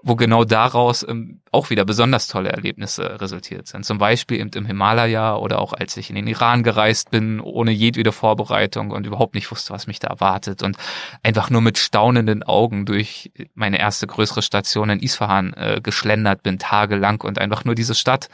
wo 0.02 0.16
genau 0.16 0.46
daraus 0.46 1.06
ähm, 1.08 1.42
auch 1.52 1.70
wieder 1.70 1.84
besonders 1.84 2.28
tolle 2.28 2.50
Erlebnisse 2.50 3.20
resultiert 3.20 3.68
sind. 3.68 3.86
Zum 3.86 3.98
Beispiel 3.98 4.40
eben 4.40 4.50
im 4.52 4.66
Himalaya 4.66 5.36
oder 5.36 5.60
auch 5.60 5.74
als 5.74 5.98
ich 5.98 6.10
in 6.10 6.16
den 6.16 6.28
Iran 6.28 6.64
gereist 6.64 7.12
bin, 7.12 7.40
ohne 7.42 7.72
jedwede 7.72 8.12
Vorbereitung 8.12 8.92
und 8.92 9.06
überhaupt 9.06 9.36
nicht 9.36 9.52
wusste, 9.52 9.74
was 9.74 9.88
mich 9.88 10.00
da 10.00 10.08
erwartet 10.08 10.64
und 10.64 10.78
einfach 11.22 11.50
nur 11.50 11.62
mit 11.62 11.78
staunenden 11.78 12.44
Augen 12.44 12.86
durch 12.86 13.32
meine 13.56 13.80
erste 13.80 14.08
größere 14.08 14.42
Station 14.42 14.90
in 14.90 15.00
Isfahan 15.00 15.54
äh, 15.54 15.82
geschlendert 15.84 16.44
bin, 16.44 16.60
tagelang 16.60 17.22
und 17.22 17.38
einfach 17.38 17.66
nur 17.66 17.76
diese 17.76 17.96
Stadt 17.96 18.30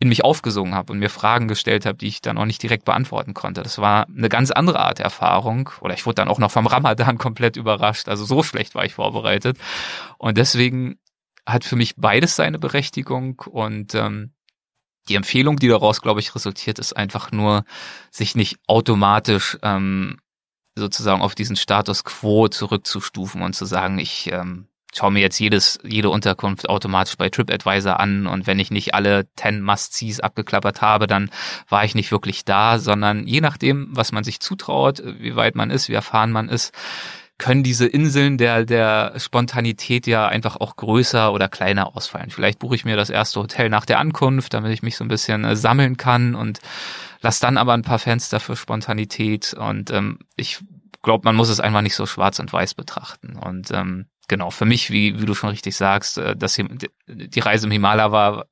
in 0.00 0.08
mich 0.08 0.24
aufgesungen 0.24 0.74
habe 0.74 0.92
und 0.92 0.98
mir 0.98 1.08
Fragen 1.08 1.48
gestellt 1.48 1.86
habe, 1.86 1.96
die 1.96 2.08
ich 2.08 2.20
dann 2.20 2.36
auch 2.36 2.44
nicht 2.44 2.62
direkt 2.62 2.84
beantworten 2.84 3.32
konnte. 3.32 3.62
Das 3.62 3.78
war 3.78 4.06
eine 4.08 4.28
ganz 4.28 4.50
andere 4.50 4.80
Art 4.80 5.00
Erfahrung. 5.00 5.70
Oder 5.80 5.94
ich 5.94 6.04
wurde 6.04 6.16
dann 6.16 6.28
auch 6.28 6.38
noch 6.38 6.50
vom 6.50 6.66
Ramadan 6.66 7.18
komplett 7.18 7.56
überrascht. 7.56 8.08
Also 8.08 8.24
so 8.24 8.42
schlecht 8.42 8.74
war 8.74 8.84
ich 8.84 8.94
vorbereitet. 8.94 9.56
Und 10.18 10.36
deswegen 10.36 10.98
hat 11.46 11.64
für 11.64 11.76
mich 11.76 11.94
beides 11.96 12.36
seine 12.36 12.58
Berechtigung 12.58 13.40
und 13.50 13.94
ähm, 13.94 14.32
die 15.08 15.16
Empfehlung, 15.16 15.58
die 15.58 15.68
daraus, 15.68 16.00
glaube 16.00 16.20
ich, 16.20 16.34
resultiert, 16.34 16.78
ist 16.78 16.96
einfach 16.96 17.30
nur, 17.30 17.64
sich 18.10 18.34
nicht 18.34 18.58
automatisch 18.66 19.58
ähm, 19.62 20.18
sozusagen 20.74 21.20
auf 21.20 21.34
diesen 21.34 21.56
Status 21.56 22.04
quo 22.04 22.48
zurückzustufen 22.48 23.42
und 23.42 23.54
zu 23.54 23.66
sagen, 23.66 23.98
ich 23.98 24.32
ähm, 24.32 24.68
schaue 24.94 25.10
mir 25.10 25.20
jetzt 25.20 25.38
jedes, 25.38 25.78
jede 25.82 26.10
Unterkunft 26.10 26.68
automatisch 26.68 27.16
bei 27.16 27.28
TripAdvisor 27.28 27.98
an 27.98 28.26
und 28.26 28.46
wenn 28.46 28.58
ich 28.58 28.70
nicht 28.70 28.94
alle 28.94 29.26
10 29.36 29.60
Must-Sees 29.60 30.20
abgeklappert 30.20 30.80
habe, 30.80 31.06
dann 31.06 31.30
war 31.68 31.84
ich 31.84 31.94
nicht 31.94 32.12
wirklich 32.12 32.44
da, 32.44 32.78
sondern 32.78 33.26
je 33.26 33.40
nachdem, 33.40 33.88
was 33.90 34.12
man 34.12 34.24
sich 34.24 34.40
zutraut, 34.40 35.02
wie 35.18 35.36
weit 35.36 35.56
man 35.56 35.70
ist, 35.70 35.88
wie 35.88 35.94
erfahren 35.94 36.30
man 36.30 36.48
ist, 36.48 36.72
können 37.38 37.64
diese 37.64 37.86
Inseln 37.86 38.38
der, 38.38 38.64
der 38.64 39.14
Spontanität 39.18 40.06
ja 40.06 40.28
einfach 40.28 40.56
auch 40.56 40.76
größer 40.76 41.32
oder 41.32 41.48
kleiner 41.48 41.96
ausfallen. 41.96 42.30
Vielleicht 42.30 42.60
buche 42.60 42.76
ich 42.76 42.84
mir 42.84 42.96
das 42.96 43.10
erste 43.10 43.40
Hotel 43.40 43.68
nach 43.68 43.86
der 43.86 43.98
Ankunft, 43.98 44.54
damit 44.54 44.72
ich 44.72 44.82
mich 44.82 44.96
so 44.96 45.04
ein 45.04 45.08
bisschen 45.08 45.44
äh, 45.44 45.56
sammeln 45.56 45.96
kann 45.96 46.36
und 46.36 46.60
lass 47.20 47.40
dann 47.40 47.58
aber 47.58 47.74
ein 47.74 47.82
paar 47.82 47.98
Fenster 47.98 48.38
für 48.38 48.54
Spontanität 48.54 49.54
und 49.54 49.90
ähm, 49.90 50.20
ich 50.36 50.60
glaube, 51.02 51.24
man 51.24 51.36
muss 51.36 51.48
es 51.48 51.60
einfach 51.60 51.82
nicht 51.82 51.96
so 51.96 52.06
schwarz 52.06 52.38
und 52.38 52.52
weiß 52.52 52.74
betrachten 52.74 53.36
und 53.36 53.70
ähm, 53.72 54.06
genau, 54.28 54.50
für 54.50 54.64
mich, 54.64 54.90
wie, 54.90 55.20
wie 55.20 55.26
du 55.26 55.34
schon 55.34 55.50
richtig 55.50 55.76
sagst, 55.76 56.18
äh, 56.18 56.36
dass 56.36 56.60
die 57.06 57.40
Reise 57.40 57.66
im 57.66 57.72
Himalaya 57.72 58.12
war, 58.12 58.46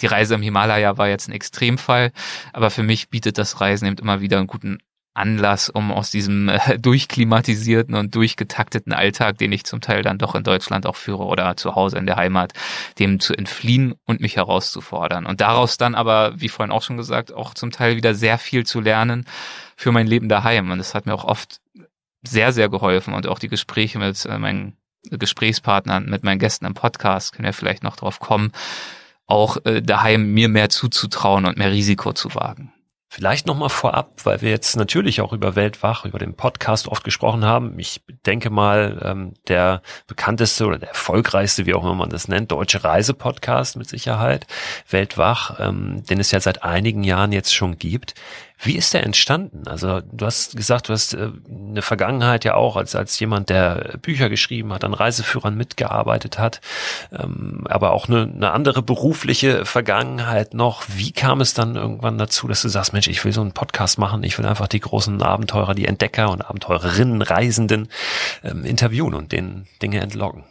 die 0.00 0.06
Reise 0.06 0.34
im 0.34 0.42
Himalaya 0.42 0.98
war 0.98 1.08
jetzt 1.08 1.28
ein 1.28 1.32
Extremfall, 1.32 2.12
aber 2.52 2.70
für 2.70 2.82
mich 2.82 3.10
bietet 3.10 3.38
das 3.38 3.60
Reisen 3.60 3.86
eben 3.86 3.98
immer 3.98 4.20
wieder 4.20 4.38
einen 4.38 4.46
guten 4.46 4.78
Anlass, 5.14 5.68
um 5.68 5.92
aus 5.92 6.10
diesem 6.10 6.48
äh, 6.48 6.78
durchklimatisierten 6.78 7.94
und 7.94 8.14
durchgetakteten 8.14 8.92
Alltag, 8.92 9.38
den 9.38 9.52
ich 9.52 9.64
zum 9.64 9.80
Teil 9.80 10.02
dann 10.02 10.18
doch 10.18 10.34
in 10.34 10.42
Deutschland 10.42 10.86
auch 10.86 10.96
führe 10.96 11.24
oder 11.24 11.56
zu 11.56 11.74
Hause 11.74 11.98
in 11.98 12.06
der 12.06 12.16
Heimat, 12.16 12.52
dem 12.98 13.20
zu 13.20 13.34
entfliehen 13.34 13.94
und 14.06 14.20
mich 14.20 14.36
herauszufordern. 14.36 15.26
Und 15.26 15.40
daraus 15.40 15.76
dann 15.76 15.94
aber, 15.94 16.40
wie 16.40 16.48
vorhin 16.48 16.72
auch 16.72 16.82
schon 16.82 16.96
gesagt, 16.96 17.32
auch 17.32 17.54
zum 17.54 17.70
Teil 17.70 17.96
wieder 17.96 18.14
sehr 18.14 18.38
viel 18.38 18.64
zu 18.64 18.80
lernen 18.80 19.26
für 19.76 19.92
mein 19.92 20.06
Leben 20.06 20.28
daheim. 20.28 20.70
Und 20.70 20.78
das 20.78 20.94
hat 20.94 21.06
mir 21.06 21.14
auch 21.14 21.24
oft 21.24 21.60
sehr, 22.22 22.52
sehr 22.52 22.68
geholfen 22.68 23.14
und 23.14 23.26
auch 23.26 23.38
die 23.38 23.48
Gespräche 23.48 23.98
mit 23.98 24.24
äh, 24.24 24.38
meinen 24.38 24.76
Gesprächspartnern, 25.10 26.06
mit 26.06 26.22
meinen 26.24 26.38
Gästen 26.38 26.64
im 26.64 26.74
Podcast, 26.74 27.32
können 27.32 27.46
ja 27.46 27.52
vielleicht 27.52 27.82
noch 27.82 27.96
drauf 27.96 28.20
kommen, 28.20 28.52
auch 29.26 29.56
äh, 29.64 29.82
daheim 29.82 30.32
mir 30.32 30.48
mehr 30.48 30.68
zuzutrauen 30.68 31.44
und 31.44 31.58
mehr 31.58 31.72
Risiko 31.72 32.12
zu 32.12 32.34
wagen. 32.34 32.72
Vielleicht 33.14 33.46
nochmal 33.46 33.68
vorab, 33.68 34.24
weil 34.24 34.40
wir 34.40 34.48
jetzt 34.48 34.74
natürlich 34.74 35.20
auch 35.20 35.34
über 35.34 35.54
Weltwach, 35.54 36.06
über 36.06 36.18
den 36.18 36.34
Podcast 36.34 36.88
oft 36.88 37.04
gesprochen 37.04 37.44
haben. 37.44 37.78
Ich 37.78 38.00
denke 38.24 38.48
mal, 38.48 39.02
ähm, 39.04 39.34
der 39.48 39.82
bekannteste 40.06 40.64
oder 40.64 40.78
der 40.78 40.88
erfolgreichste, 40.88 41.66
wie 41.66 41.74
auch 41.74 41.82
immer 41.82 41.94
man 41.94 42.08
das 42.08 42.28
nennt, 42.28 42.52
deutsche 42.52 42.82
Reisepodcast 42.82 43.76
mit 43.76 43.86
Sicherheit, 43.86 44.46
Weltwach, 44.88 45.60
ähm, 45.60 46.02
den 46.08 46.20
es 46.20 46.30
ja 46.30 46.40
seit 46.40 46.62
einigen 46.62 47.04
Jahren 47.04 47.32
jetzt 47.32 47.54
schon 47.54 47.76
gibt. 47.76 48.14
Wie 48.64 48.76
ist 48.76 48.94
der 48.94 49.02
entstanden? 49.02 49.66
Also 49.66 50.00
du 50.00 50.24
hast 50.24 50.56
gesagt, 50.56 50.88
du 50.88 50.92
hast 50.92 51.14
äh, 51.14 51.30
eine 51.48 51.82
Vergangenheit 51.82 52.44
ja 52.44 52.54
auch 52.54 52.76
als, 52.76 52.94
als 52.94 53.18
jemand, 53.18 53.50
der 53.50 53.98
Bücher 54.00 54.28
geschrieben 54.28 54.72
hat, 54.72 54.84
an 54.84 54.94
Reiseführern 54.94 55.56
mitgearbeitet 55.56 56.38
hat, 56.38 56.60
ähm, 57.10 57.66
aber 57.68 57.90
auch 57.90 58.08
eine, 58.08 58.22
eine 58.22 58.52
andere 58.52 58.80
berufliche 58.80 59.64
Vergangenheit 59.64 60.54
noch. 60.54 60.84
Wie 60.86 61.10
kam 61.10 61.40
es 61.40 61.54
dann 61.54 61.74
irgendwann 61.74 62.18
dazu, 62.18 62.46
dass 62.46 62.62
du 62.62 62.68
sagst, 62.68 62.92
Mensch, 62.92 63.08
ich 63.08 63.24
will 63.24 63.32
so 63.32 63.40
einen 63.40 63.50
Podcast 63.50 63.98
machen, 63.98 64.22
ich 64.22 64.38
will 64.38 64.46
einfach 64.46 64.68
die 64.68 64.80
großen 64.80 65.20
Abenteurer, 65.20 65.74
die 65.74 65.86
Entdecker 65.86 66.30
und 66.30 66.42
Abenteurerinnen, 66.42 67.20
Reisenden 67.20 67.88
ähm, 68.44 68.64
interviewen 68.64 69.14
und 69.14 69.32
denen 69.32 69.66
Dinge 69.82 70.00
entloggen? 70.00 70.44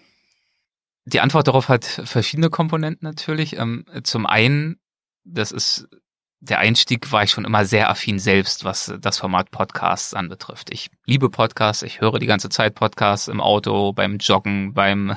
Die 1.06 1.22
Antwort 1.22 1.48
darauf 1.48 1.70
hat 1.70 1.86
verschiedene 1.86 2.50
Komponenten 2.50 3.08
natürlich. 3.08 3.58
Ähm, 3.58 3.86
zum 4.04 4.26
einen, 4.26 4.82
das 5.24 5.54
ist 5.54 5.88
der 6.42 6.60
Einstieg 6.60 7.12
war 7.12 7.24
ich 7.24 7.32
schon 7.32 7.46
immer 7.46 7.66
sehr 7.66 7.90
affin 7.90 8.20
selbst, 8.20 8.66
was 8.66 8.94
das 9.00 9.20
Format 9.20 9.52
Podcasts 9.52 10.14
anbetrifft. 10.14 10.72
Ich 10.72 10.90
liebe 11.06 11.30
Podcasts, 11.30 11.84
ich 11.84 12.02
höre 12.02 12.18
die 12.20 12.26
ganze 12.26 12.50
Zeit 12.50 12.76
Podcasts 12.76 13.28
im 13.28 13.40
Auto, 13.40 13.94
beim 13.94 14.18
Joggen, 14.18 14.74
beim 14.74 15.16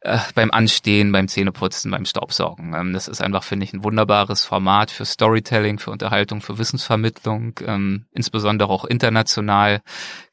äh, 0.00 0.18
beim 0.34 0.50
Anstehen, 0.50 1.12
beim 1.12 1.28
Zähneputzen, 1.28 1.90
beim 1.90 2.04
Staubsaugen. 2.04 2.74
Ähm, 2.74 2.92
das 2.92 3.08
ist 3.08 3.22
einfach, 3.22 3.44
finde 3.44 3.64
ich, 3.64 3.72
ein 3.72 3.84
wunderbares 3.84 4.44
Format 4.44 4.90
für 4.90 5.04
Storytelling, 5.04 5.78
für 5.78 5.92
Unterhaltung, 5.92 6.42
für 6.42 6.58
Wissensvermittlung. 6.58 7.58
Ähm, 7.64 8.06
insbesondere 8.12 8.70
auch 8.70 8.84
international 8.84 9.82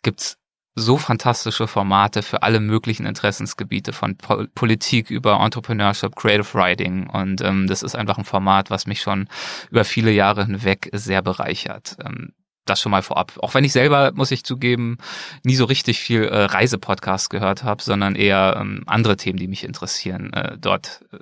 gibt's 0.01 0.40
so 0.75 0.97
fantastische 0.97 1.67
Formate 1.67 2.21
für 2.23 2.43
alle 2.43 2.59
möglichen 2.59 3.05
Interessensgebiete 3.05 3.93
von 3.93 4.17
po 4.17 4.45
Politik 4.55 5.09
über 5.09 5.39
Entrepreneurship, 5.41 6.15
Creative 6.15 6.53
Writing 6.53 7.07
und 7.07 7.41
ähm, 7.41 7.67
das 7.67 7.83
ist 7.83 7.95
einfach 7.95 8.17
ein 8.17 8.25
Format, 8.25 8.69
was 8.69 8.87
mich 8.87 9.01
schon 9.01 9.27
über 9.69 9.83
viele 9.83 10.11
Jahre 10.11 10.45
hinweg 10.45 10.89
sehr 10.93 11.21
bereichert. 11.21 11.97
Ähm, 12.03 12.33
das 12.65 12.79
schon 12.79 12.91
mal 12.91 13.01
vorab. 13.01 13.33
Auch 13.39 13.53
wenn 13.53 13.63
ich 13.63 13.73
selber, 13.73 14.11
muss 14.13 14.31
ich 14.31 14.43
zugeben, 14.43 14.97
nie 15.43 15.55
so 15.55 15.65
richtig 15.65 15.99
viel 15.99 16.23
äh, 16.23 16.43
Reisepodcasts 16.43 17.29
gehört 17.29 17.63
habe, 17.63 17.81
sondern 17.81 18.15
eher 18.15 18.55
ähm, 18.59 18.83
andere 18.85 19.17
Themen, 19.17 19.39
die 19.39 19.47
mich 19.47 19.63
interessieren, 19.63 20.31
äh, 20.33 20.57
dort 20.59 21.03
äh, 21.11 21.17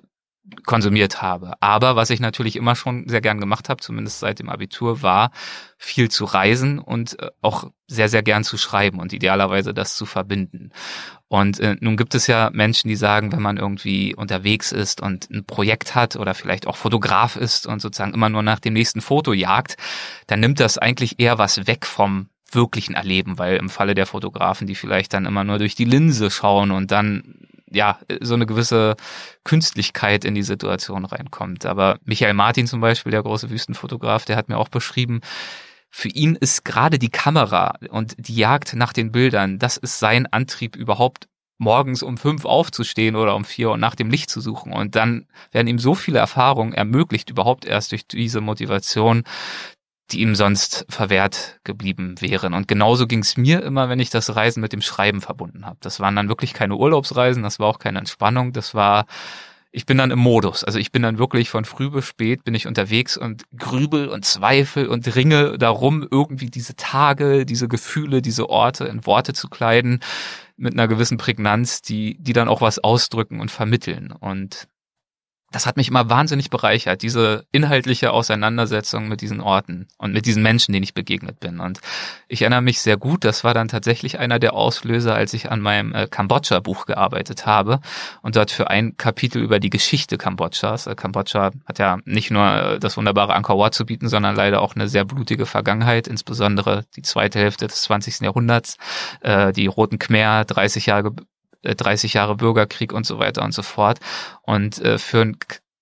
konsumiert 0.65 1.21
habe. 1.21 1.53
Aber 1.59 1.95
was 1.95 2.09
ich 2.09 2.19
natürlich 2.19 2.55
immer 2.55 2.75
schon 2.75 3.07
sehr 3.07 3.21
gern 3.21 3.39
gemacht 3.39 3.69
habe, 3.69 3.81
zumindest 3.81 4.19
seit 4.19 4.39
dem 4.39 4.49
Abitur, 4.49 5.01
war 5.01 5.31
viel 5.77 6.09
zu 6.09 6.25
reisen 6.25 6.79
und 6.79 7.19
äh, 7.19 7.29
auch 7.41 7.69
sehr, 7.87 8.09
sehr 8.09 8.23
gern 8.23 8.43
zu 8.43 8.57
schreiben 8.57 8.99
und 8.99 9.13
idealerweise 9.13 9.73
das 9.73 9.95
zu 9.95 10.05
verbinden. 10.05 10.71
Und 11.27 11.59
äh, 11.59 11.75
nun 11.79 11.97
gibt 11.97 12.15
es 12.15 12.27
ja 12.27 12.49
Menschen, 12.51 12.87
die 12.87 12.95
sagen, 12.95 13.31
wenn 13.31 13.41
man 13.41 13.57
irgendwie 13.57 14.15
unterwegs 14.15 14.71
ist 14.71 15.01
und 15.01 15.29
ein 15.29 15.45
Projekt 15.45 15.95
hat 15.95 16.15
oder 16.15 16.33
vielleicht 16.33 16.67
auch 16.67 16.77
Fotograf 16.77 17.35
ist 17.35 17.67
und 17.67 17.81
sozusagen 17.81 18.13
immer 18.13 18.29
nur 18.29 18.43
nach 18.43 18.59
dem 18.59 18.73
nächsten 18.73 19.01
Foto 19.01 19.33
jagt, 19.33 19.77
dann 20.27 20.39
nimmt 20.39 20.59
das 20.59 20.77
eigentlich 20.77 21.19
eher 21.19 21.37
was 21.37 21.67
weg 21.67 21.85
vom 21.85 22.29
wirklichen 22.51 22.95
Erleben, 22.95 23.37
weil 23.37 23.57
im 23.57 23.69
Falle 23.69 23.95
der 23.95 24.07
Fotografen, 24.07 24.67
die 24.67 24.75
vielleicht 24.75 25.13
dann 25.13 25.25
immer 25.25 25.43
nur 25.43 25.59
durch 25.59 25.75
die 25.75 25.85
Linse 25.85 26.31
schauen 26.31 26.71
und 26.71 26.91
dann 26.91 27.35
ja, 27.71 27.99
so 28.21 28.33
eine 28.33 28.45
gewisse 28.45 28.95
Künstlichkeit 29.43 30.25
in 30.25 30.35
die 30.35 30.43
Situation 30.43 31.05
reinkommt. 31.05 31.65
Aber 31.65 31.99
Michael 32.03 32.33
Martin 32.33 32.67
zum 32.67 32.81
Beispiel, 32.81 33.11
der 33.11 33.23
große 33.23 33.49
Wüstenfotograf, 33.49 34.25
der 34.25 34.35
hat 34.35 34.49
mir 34.49 34.57
auch 34.57 34.69
beschrieben, 34.69 35.21
für 35.91 36.09
ihn 36.09 36.35
ist 36.35 36.65
gerade 36.65 36.99
die 36.99 37.09
Kamera 37.09 37.73
und 37.89 38.15
die 38.17 38.35
Jagd 38.35 38.75
nach 38.75 38.93
den 38.93 39.11
Bildern, 39.11 39.57
das 39.57 39.77
ist 39.77 39.99
sein 39.99 40.27
Antrieb 40.27 40.75
überhaupt 40.75 41.27
morgens 41.57 42.03
um 42.03 42.17
fünf 42.17 42.45
aufzustehen 42.45 43.15
oder 43.15 43.35
um 43.35 43.43
vier 43.43 43.71
und 43.71 43.79
nach 43.79 43.95
dem 43.95 44.09
Licht 44.09 44.29
zu 44.29 44.39
suchen. 44.39 44.71
Und 44.71 44.95
dann 44.95 45.27
werden 45.51 45.67
ihm 45.67 45.79
so 45.79 45.93
viele 45.93 46.19
Erfahrungen 46.19 46.73
ermöglicht, 46.73 47.29
überhaupt 47.29 47.65
erst 47.65 47.91
durch 47.91 48.07
diese 48.07 48.39
Motivation, 48.39 49.23
die 50.11 50.21
ihm 50.21 50.35
sonst 50.35 50.85
verwehrt 50.89 51.59
geblieben 51.63 52.15
wären. 52.19 52.53
Und 52.53 52.67
genauso 52.67 53.07
ging 53.07 53.19
es 53.19 53.37
mir 53.37 53.63
immer, 53.63 53.89
wenn 53.89 53.99
ich 53.99 54.09
das 54.09 54.35
Reisen 54.35 54.61
mit 54.61 54.73
dem 54.73 54.81
Schreiben 54.81 55.21
verbunden 55.21 55.65
habe. 55.65 55.77
Das 55.81 55.99
waren 55.99 56.15
dann 56.15 56.29
wirklich 56.29 56.53
keine 56.53 56.75
Urlaubsreisen, 56.75 57.43
das 57.43 57.59
war 57.59 57.67
auch 57.67 57.79
keine 57.79 57.99
Entspannung, 57.99 58.53
das 58.53 58.73
war 58.73 59.05
ich 59.71 59.85
bin 59.85 59.99
dann 59.99 60.09
im 60.09 60.19
Modus. 60.19 60.63
Also 60.63 60.79
ich 60.79 60.91
bin 60.91 61.03
dann 61.03 61.19
wirklich 61.19 61.49
von 61.49 61.63
früh 61.63 61.91
bis 61.91 62.05
spät 62.05 62.43
bin 62.43 62.55
ich 62.55 62.65
unterwegs 62.65 63.17
und 63.17 63.43
grübel 63.55 64.07
und 64.07 64.25
zweifel 64.25 64.87
und 64.87 65.15
ringe 65.15 65.57
darum, 65.57 66.07
irgendwie 66.09 66.49
diese 66.49 66.75
Tage, 66.75 67.45
diese 67.45 67.67
Gefühle, 67.67 68.21
diese 68.21 68.49
Orte 68.49 68.85
in 68.85 69.05
Worte 69.05 69.33
zu 69.33 69.47
kleiden 69.47 69.99
mit 70.57 70.73
einer 70.73 70.87
gewissen 70.87 71.17
Prägnanz, 71.17 71.81
die, 71.81 72.17
die 72.19 72.33
dann 72.33 72.49
auch 72.49 72.61
was 72.61 72.79
ausdrücken 72.79 73.39
und 73.39 73.51
vermitteln. 73.51 74.11
Und 74.11 74.67
das 75.51 75.65
hat 75.65 75.77
mich 75.77 75.87
immer 75.87 76.09
wahnsinnig 76.09 76.49
bereichert, 76.49 77.01
diese 77.01 77.45
inhaltliche 77.51 78.11
Auseinandersetzung 78.11 79.07
mit 79.07 79.21
diesen 79.21 79.41
Orten 79.41 79.87
und 79.97 80.13
mit 80.13 80.25
diesen 80.25 80.43
Menschen, 80.43 80.73
denen 80.73 80.83
ich 80.83 80.93
begegnet 80.93 81.39
bin. 81.39 81.59
Und 81.59 81.79
ich 82.27 82.41
erinnere 82.41 82.61
mich 82.61 82.81
sehr 82.81 82.97
gut, 82.97 83.23
das 83.23 83.43
war 83.43 83.53
dann 83.53 83.67
tatsächlich 83.67 84.19
einer 84.19 84.39
der 84.39 84.53
Auslöser, 84.53 85.15
als 85.15 85.33
ich 85.33 85.51
an 85.51 85.61
meinem 85.61 85.93
äh, 85.93 86.07
Kambodscha-Buch 86.07 86.85
gearbeitet 86.85 87.45
habe 87.45 87.79
und 88.21 88.35
dort 88.35 88.51
für 88.51 88.69
ein 88.69 88.95
Kapitel 88.97 89.41
über 89.41 89.59
die 89.59 89.69
Geschichte 89.69 90.17
Kambodschas. 90.17 90.87
Äh, 90.87 90.95
Kambodscha 90.95 91.51
hat 91.65 91.79
ja 91.79 91.97
nicht 92.05 92.29
nur 92.29 92.45
äh, 92.45 92.79
das 92.79 92.97
wunderbare 92.97 93.33
Angkor 93.33 93.57
Wat 93.57 93.73
zu 93.73 93.85
bieten, 93.85 94.07
sondern 94.07 94.35
leider 94.35 94.61
auch 94.61 94.75
eine 94.75 94.87
sehr 94.87 95.05
blutige 95.05 95.45
Vergangenheit, 95.45 96.07
insbesondere 96.07 96.85
die 96.95 97.01
zweite 97.01 97.39
Hälfte 97.39 97.67
des 97.67 97.81
20. 97.83 98.21
Jahrhunderts, 98.21 98.77
äh, 99.21 99.51
die 99.51 99.67
Roten 99.67 99.97
Khmer, 99.97 100.45
30 100.45 100.85
Jahre 100.85 101.11
30 101.63 102.13
äh, 102.13 102.17
Jahre 102.17 102.35
Bürgerkrieg 102.35 102.93
und 102.93 103.05
so 103.05 103.19
weiter 103.19 103.43
und 103.43 103.53
so 103.53 103.61
fort. 103.61 103.99
Und 104.43 104.79
äh, 104.79 104.97
für 104.97 105.21
ein 105.21 105.37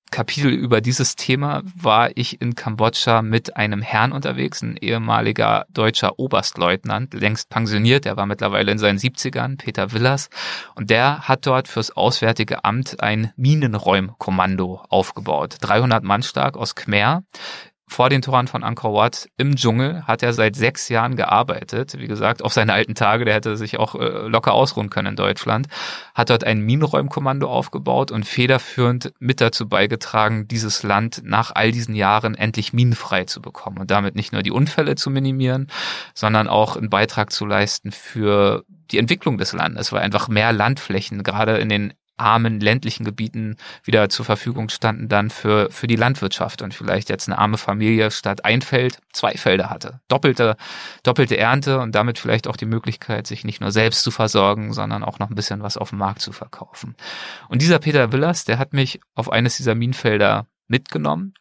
Kapitel 0.09 0.51
über 0.51 0.79
dieses 0.79 1.15
Thema 1.15 1.61
war 1.75 2.11
ich 2.15 2.41
in 2.41 2.55
Kambodscha 2.55 3.21
mit 3.21 3.57
einem 3.57 3.81
Herrn 3.81 4.13
unterwegs, 4.13 4.61
ein 4.61 4.77
ehemaliger 4.77 5.65
deutscher 5.69 6.17
Oberstleutnant, 6.17 7.13
längst 7.13 7.49
pensioniert, 7.49 8.05
der 8.05 8.15
war 8.15 8.25
mittlerweile 8.25 8.71
in 8.71 8.77
seinen 8.77 8.99
70ern, 8.99 9.57
Peter 9.57 9.91
Willers, 9.91 10.29
und 10.75 10.89
der 10.89 11.27
hat 11.27 11.45
dort 11.45 11.67
fürs 11.67 11.91
Auswärtige 11.91 12.63
Amt 12.63 13.01
ein 13.01 13.33
Minenräumkommando 13.35 14.81
aufgebaut. 14.87 15.57
300 15.59 16.03
Mann 16.03 16.23
stark 16.23 16.55
aus 16.55 16.75
Khmer, 16.75 17.23
vor 17.89 18.09
den 18.09 18.21
Toren 18.21 18.47
von 18.47 18.63
Angkor 18.63 18.93
Wat 18.93 19.29
im 19.37 19.55
Dschungel 19.55 20.03
hat 20.05 20.21
er 20.21 20.33
seit 20.33 20.57
sechs 20.57 20.89
Jahren 20.89 21.15
gearbeitet. 21.15 21.97
Wie 21.97 22.07
gesagt, 22.07 22.43
auf 22.43 22.51
seine 22.51 22.73
alten 22.73 22.95
Tage, 22.95 23.23
der 23.23 23.33
hätte 23.33 23.55
sich 23.55 23.79
auch 23.79 23.95
äh, 23.95 24.27
locker 24.27 24.53
ausruhen 24.53 24.89
können 24.89 25.09
in 25.09 25.15
Deutschland. 25.15 25.67
Hat 26.13 26.29
dort 26.29 26.43
ein 26.43 26.59
Minenräumkommando 26.59 27.49
aufgebaut 27.49 28.11
und 28.11 28.25
federführend 28.25 29.13
mit 29.19 29.39
dazu 29.39 29.69
beigetragen, 29.69 30.49
dieses 30.49 30.83
Land 30.83 31.21
nach 31.23 31.51
all 31.55 31.71
diesen 31.71 31.95
Jahren 31.95 32.35
endlich 32.35 32.73
minenfrei 32.73 33.23
zu 33.23 33.41
bekommen 33.41 33.77
und 33.77 33.89
damit 33.89 34.15
nicht 34.15 34.33
nur 34.33 34.43
die 34.43 34.51
Unfälle 34.51 34.95
zu 34.95 35.09
minimieren, 35.09 35.67
sondern 36.13 36.49
auch 36.49 36.75
einen 36.75 36.89
Beitrag 36.89 37.31
zu 37.31 37.45
leisten 37.45 37.93
für 37.93 38.65
die 38.91 38.97
Entwicklung 38.97 39.37
des 39.37 39.53
Landes, 39.53 39.93
weil 39.93 40.01
einfach 40.01 40.27
mehr 40.27 40.51
Landflächen 40.51 41.23
gerade 41.23 41.57
in 41.57 41.69
den 41.69 41.93
armen 42.17 42.59
ländlichen 42.59 43.05
Gebieten 43.05 43.55
wieder 43.83 44.09
zur 44.09 44.25
Verfügung 44.25 44.69
standen 44.69 45.07
dann 45.07 45.29
für, 45.29 45.69
für 45.71 45.87
die 45.87 45.95
Landwirtschaft 45.95 46.61
und 46.61 46.73
vielleicht 46.73 47.09
jetzt 47.09 47.27
eine 47.27 47.37
arme 47.37 47.57
Familie 47.57 48.11
statt 48.11 48.43
ein 48.43 48.61
Feld 48.61 48.99
zwei 49.13 49.33
Felder 49.33 49.69
hatte. 49.69 50.01
Doppelte, 50.07 50.57
doppelte 51.03 51.37
Ernte 51.37 51.79
und 51.79 51.93
damit 51.95 52.19
vielleicht 52.19 52.47
auch 52.47 52.57
die 52.57 52.65
Möglichkeit, 52.65 53.27
sich 53.27 53.43
nicht 53.43 53.61
nur 53.61 53.71
selbst 53.71 54.03
zu 54.03 54.11
versorgen, 54.11 54.73
sondern 54.73 55.03
auch 55.03 55.19
noch 55.19 55.29
ein 55.29 55.35
bisschen 55.35 55.61
was 55.61 55.77
auf 55.77 55.89
dem 55.89 55.99
Markt 55.99 56.21
zu 56.21 56.31
verkaufen. 56.31 56.95
Und 57.49 57.61
dieser 57.61 57.79
Peter 57.79 58.11
Willers, 58.11 58.45
der 58.45 58.59
hat 58.59 58.73
mich 58.73 58.99
auf 59.15 59.31
eines 59.31 59.57
dieser 59.57 59.75
Minenfelder 59.75 60.47
mitgenommen 60.67 61.33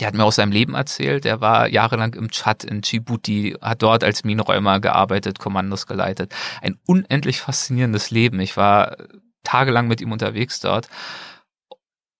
der 0.00 0.08
hat 0.08 0.14
mir 0.16 0.24
aus 0.24 0.34
seinem 0.34 0.50
Leben 0.50 0.74
erzählt. 0.74 1.24
Er 1.24 1.40
war 1.40 1.68
jahrelang 1.68 2.14
im 2.14 2.28
Tschad 2.28 2.64
in 2.64 2.80
Djibouti, 2.80 3.56
hat 3.60 3.82
dort 3.82 4.02
als 4.02 4.24
Minenräumer 4.24 4.80
gearbeitet, 4.80 5.38
Kommandos 5.38 5.86
geleitet. 5.86 6.34
Ein 6.60 6.76
unendlich 6.86 7.40
faszinierendes 7.40 8.10
Leben. 8.10 8.40
Ich 8.40 8.56
war 8.56 8.96
tagelang 9.42 9.88
mit 9.88 10.00
ihm 10.00 10.12
unterwegs 10.12 10.60
dort. 10.60 10.88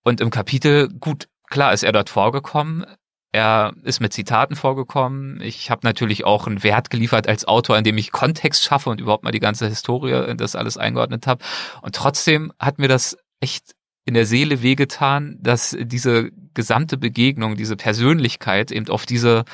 Und 0.02 0.20
im 0.20 0.30
Kapitel, 0.30 0.88
gut, 0.88 1.28
klar 1.48 1.72
ist 1.72 1.84
er 1.84 1.92
dort 1.92 2.10
vorgekommen. 2.10 2.84
Er 3.30 3.72
ist 3.82 4.00
mit 4.00 4.12
Zitaten 4.12 4.56
vorgekommen. 4.56 5.40
Ich 5.40 5.70
habe 5.70 5.80
natürlich 5.84 6.24
auch 6.24 6.46
einen 6.46 6.62
Wert 6.62 6.90
geliefert 6.90 7.26
als 7.26 7.46
Autor, 7.46 7.78
indem 7.78 7.96
ich 7.96 8.12
Kontext 8.12 8.62
schaffe 8.62 8.90
und 8.90 9.00
überhaupt 9.00 9.24
mal 9.24 9.30
die 9.30 9.40
ganze 9.40 9.68
Historie, 9.68 10.34
das 10.36 10.54
alles 10.54 10.76
eingeordnet 10.76 11.26
habe. 11.26 11.42
Und 11.80 11.94
trotzdem 11.94 12.52
hat 12.58 12.78
mir 12.78 12.88
das 12.88 13.16
echt 13.40 13.74
in 14.04 14.14
der 14.14 14.26
Seele 14.26 14.62
wehgetan, 14.62 15.38
dass 15.40 15.74
diese 15.80 16.30
gesamte 16.52 16.98
Begegnung, 16.98 17.56
diese 17.56 17.76
Persönlichkeit 17.76 18.70
eben 18.70 18.88
auf 18.88 19.06
diese 19.06 19.44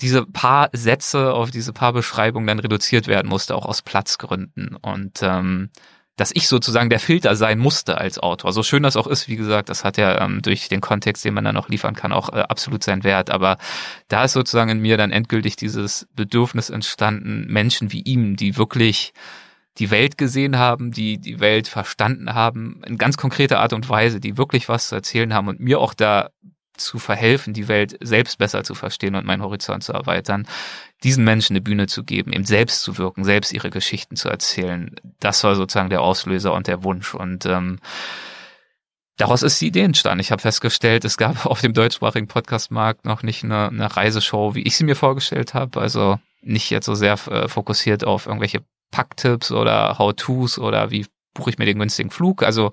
diese 0.00 0.26
paar 0.26 0.68
Sätze, 0.72 1.32
auf 1.32 1.50
diese 1.50 1.72
paar 1.72 1.92
Beschreibungen 1.92 2.46
dann 2.46 2.58
reduziert 2.58 3.06
werden 3.06 3.28
musste, 3.28 3.54
auch 3.54 3.64
aus 3.64 3.82
Platzgründen. 3.82 4.76
Und 4.76 5.20
ähm, 5.22 5.70
dass 6.16 6.32
ich 6.34 6.48
sozusagen 6.48 6.88
der 6.88 6.98
Filter 6.98 7.36
sein 7.36 7.58
musste 7.58 7.98
als 7.98 8.18
Autor. 8.18 8.52
So 8.52 8.62
schön 8.62 8.82
das 8.82 8.96
auch 8.96 9.06
ist, 9.06 9.28
wie 9.28 9.36
gesagt, 9.36 9.68
das 9.68 9.84
hat 9.84 9.98
ja 9.98 10.22
ähm, 10.22 10.40
durch 10.40 10.68
den 10.68 10.80
Kontext, 10.80 11.24
den 11.24 11.34
man 11.34 11.44
dann 11.44 11.54
noch 11.54 11.68
liefern 11.68 11.94
kann, 11.94 12.12
auch 12.12 12.30
äh, 12.30 12.40
absolut 12.40 12.82
seinen 12.82 13.04
Wert. 13.04 13.30
Aber 13.30 13.58
da 14.08 14.24
ist 14.24 14.32
sozusagen 14.32 14.70
in 14.70 14.80
mir 14.80 14.96
dann 14.96 15.12
endgültig 15.12 15.56
dieses 15.56 16.08
Bedürfnis 16.14 16.70
entstanden, 16.70 17.46
Menschen 17.48 17.92
wie 17.92 18.00
ihm, 18.00 18.36
die 18.36 18.56
wirklich 18.56 19.12
die 19.78 19.90
Welt 19.90 20.16
gesehen 20.16 20.56
haben, 20.56 20.90
die 20.90 21.18
die 21.18 21.38
Welt 21.38 21.68
verstanden 21.68 22.32
haben, 22.34 22.80
in 22.86 22.96
ganz 22.96 23.18
konkreter 23.18 23.60
Art 23.60 23.74
und 23.74 23.88
Weise, 23.90 24.20
die 24.20 24.38
wirklich 24.38 24.70
was 24.70 24.88
zu 24.88 24.94
erzählen 24.94 25.34
haben 25.34 25.48
und 25.48 25.60
mir 25.60 25.80
auch 25.80 25.92
da 25.92 26.30
zu 26.76 26.98
verhelfen, 26.98 27.54
die 27.54 27.68
Welt 27.68 27.96
selbst 28.00 28.38
besser 28.38 28.64
zu 28.64 28.74
verstehen 28.74 29.14
und 29.14 29.26
meinen 29.26 29.42
Horizont 29.42 29.84
zu 29.84 29.92
erweitern, 29.92 30.46
diesen 31.02 31.24
Menschen 31.24 31.54
eine 31.54 31.60
Bühne 31.60 31.86
zu 31.86 32.04
geben, 32.04 32.32
eben 32.32 32.44
selbst 32.44 32.82
zu 32.82 32.98
wirken, 32.98 33.24
selbst 33.24 33.52
ihre 33.52 33.70
Geschichten 33.70 34.16
zu 34.16 34.28
erzählen. 34.28 34.94
Das 35.20 35.44
war 35.44 35.54
sozusagen 35.54 35.90
der 35.90 36.02
Auslöser 36.02 36.54
und 36.54 36.66
der 36.66 36.82
Wunsch. 36.84 37.14
Und 37.14 37.46
ähm, 37.46 37.78
daraus 39.16 39.42
ist 39.42 39.60
die 39.60 39.68
Idee 39.68 39.82
entstanden. 39.82 40.20
Ich 40.20 40.32
habe 40.32 40.42
festgestellt, 40.42 41.04
es 41.04 41.16
gab 41.16 41.46
auf 41.46 41.60
dem 41.60 41.74
deutschsprachigen 41.74 42.28
Podcastmarkt 42.28 43.04
noch 43.04 43.22
nicht 43.22 43.44
eine, 43.44 43.68
eine 43.68 43.96
Reiseshow, 43.96 44.54
wie 44.54 44.62
ich 44.62 44.76
sie 44.76 44.84
mir 44.84 44.96
vorgestellt 44.96 45.54
habe. 45.54 45.80
Also 45.80 46.18
nicht 46.42 46.70
jetzt 46.70 46.86
so 46.86 46.94
sehr 46.94 47.18
äh, 47.28 47.48
fokussiert 47.48 48.04
auf 48.04 48.26
irgendwelche 48.26 48.62
Packtipps 48.90 49.50
oder 49.52 49.98
How-Tos 49.98 50.58
oder 50.58 50.90
wie 50.90 51.06
buche 51.36 51.50
ich 51.50 51.58
mir 51.58 51.66
den 51.66 51.78
günstigen 51.78 52.10
Flug. 52.10 52.42
Also 52.42 52.72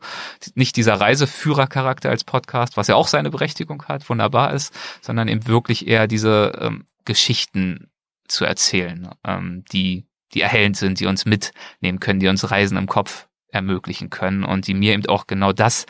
nicht 0.56 0.76
dieser 0.76 0.96
Reiseführercharakter 0.96 2.10
als 2.10 2.24
Podcast, 2.24 2.78
was 2.78 2.88
ja 2.88 2.96
auch 2.96 3.08
seine 3.08 3.30
Berechtigung 3.30 3.84
hat, 3.84 4.10
wunderbar 4.10 4.54
ist, 4.54 4.74
sondern 5.02 5.28
eben 5.28 5.48
wirklich 5.48 5.88
eher 5.88 6.08
diese 6.08 6.54
ähm, 6.60 6.86
Geschichten 7.06 7.92
zu 8.28 8.46
erzählen, 8.46 9.10
ähm, 9.26 9.64
die, 9.72 10.08
die 10.34 10.42
erhellend 10.42 10.78
sind, 10.78 11.00
die 11.00 11.06
uns 11.06 11.26
mitnehmen 11.26 12.00
können, 12.00 12.20
die 12.20 12.28
uns 12.28 12.50
Reisen 12.50 12.78
im 12.78 12.88
Kopf 12.88 13.28
ermöglichen 13.50 14.10
können 14.10 14.44
und 14.44 14.68
die 14.68 14.74
mir 14.74 14.94
eben 14.94 15.06
auch 15.08 15.28
genau 15.28 15.52
das 15.52 15.86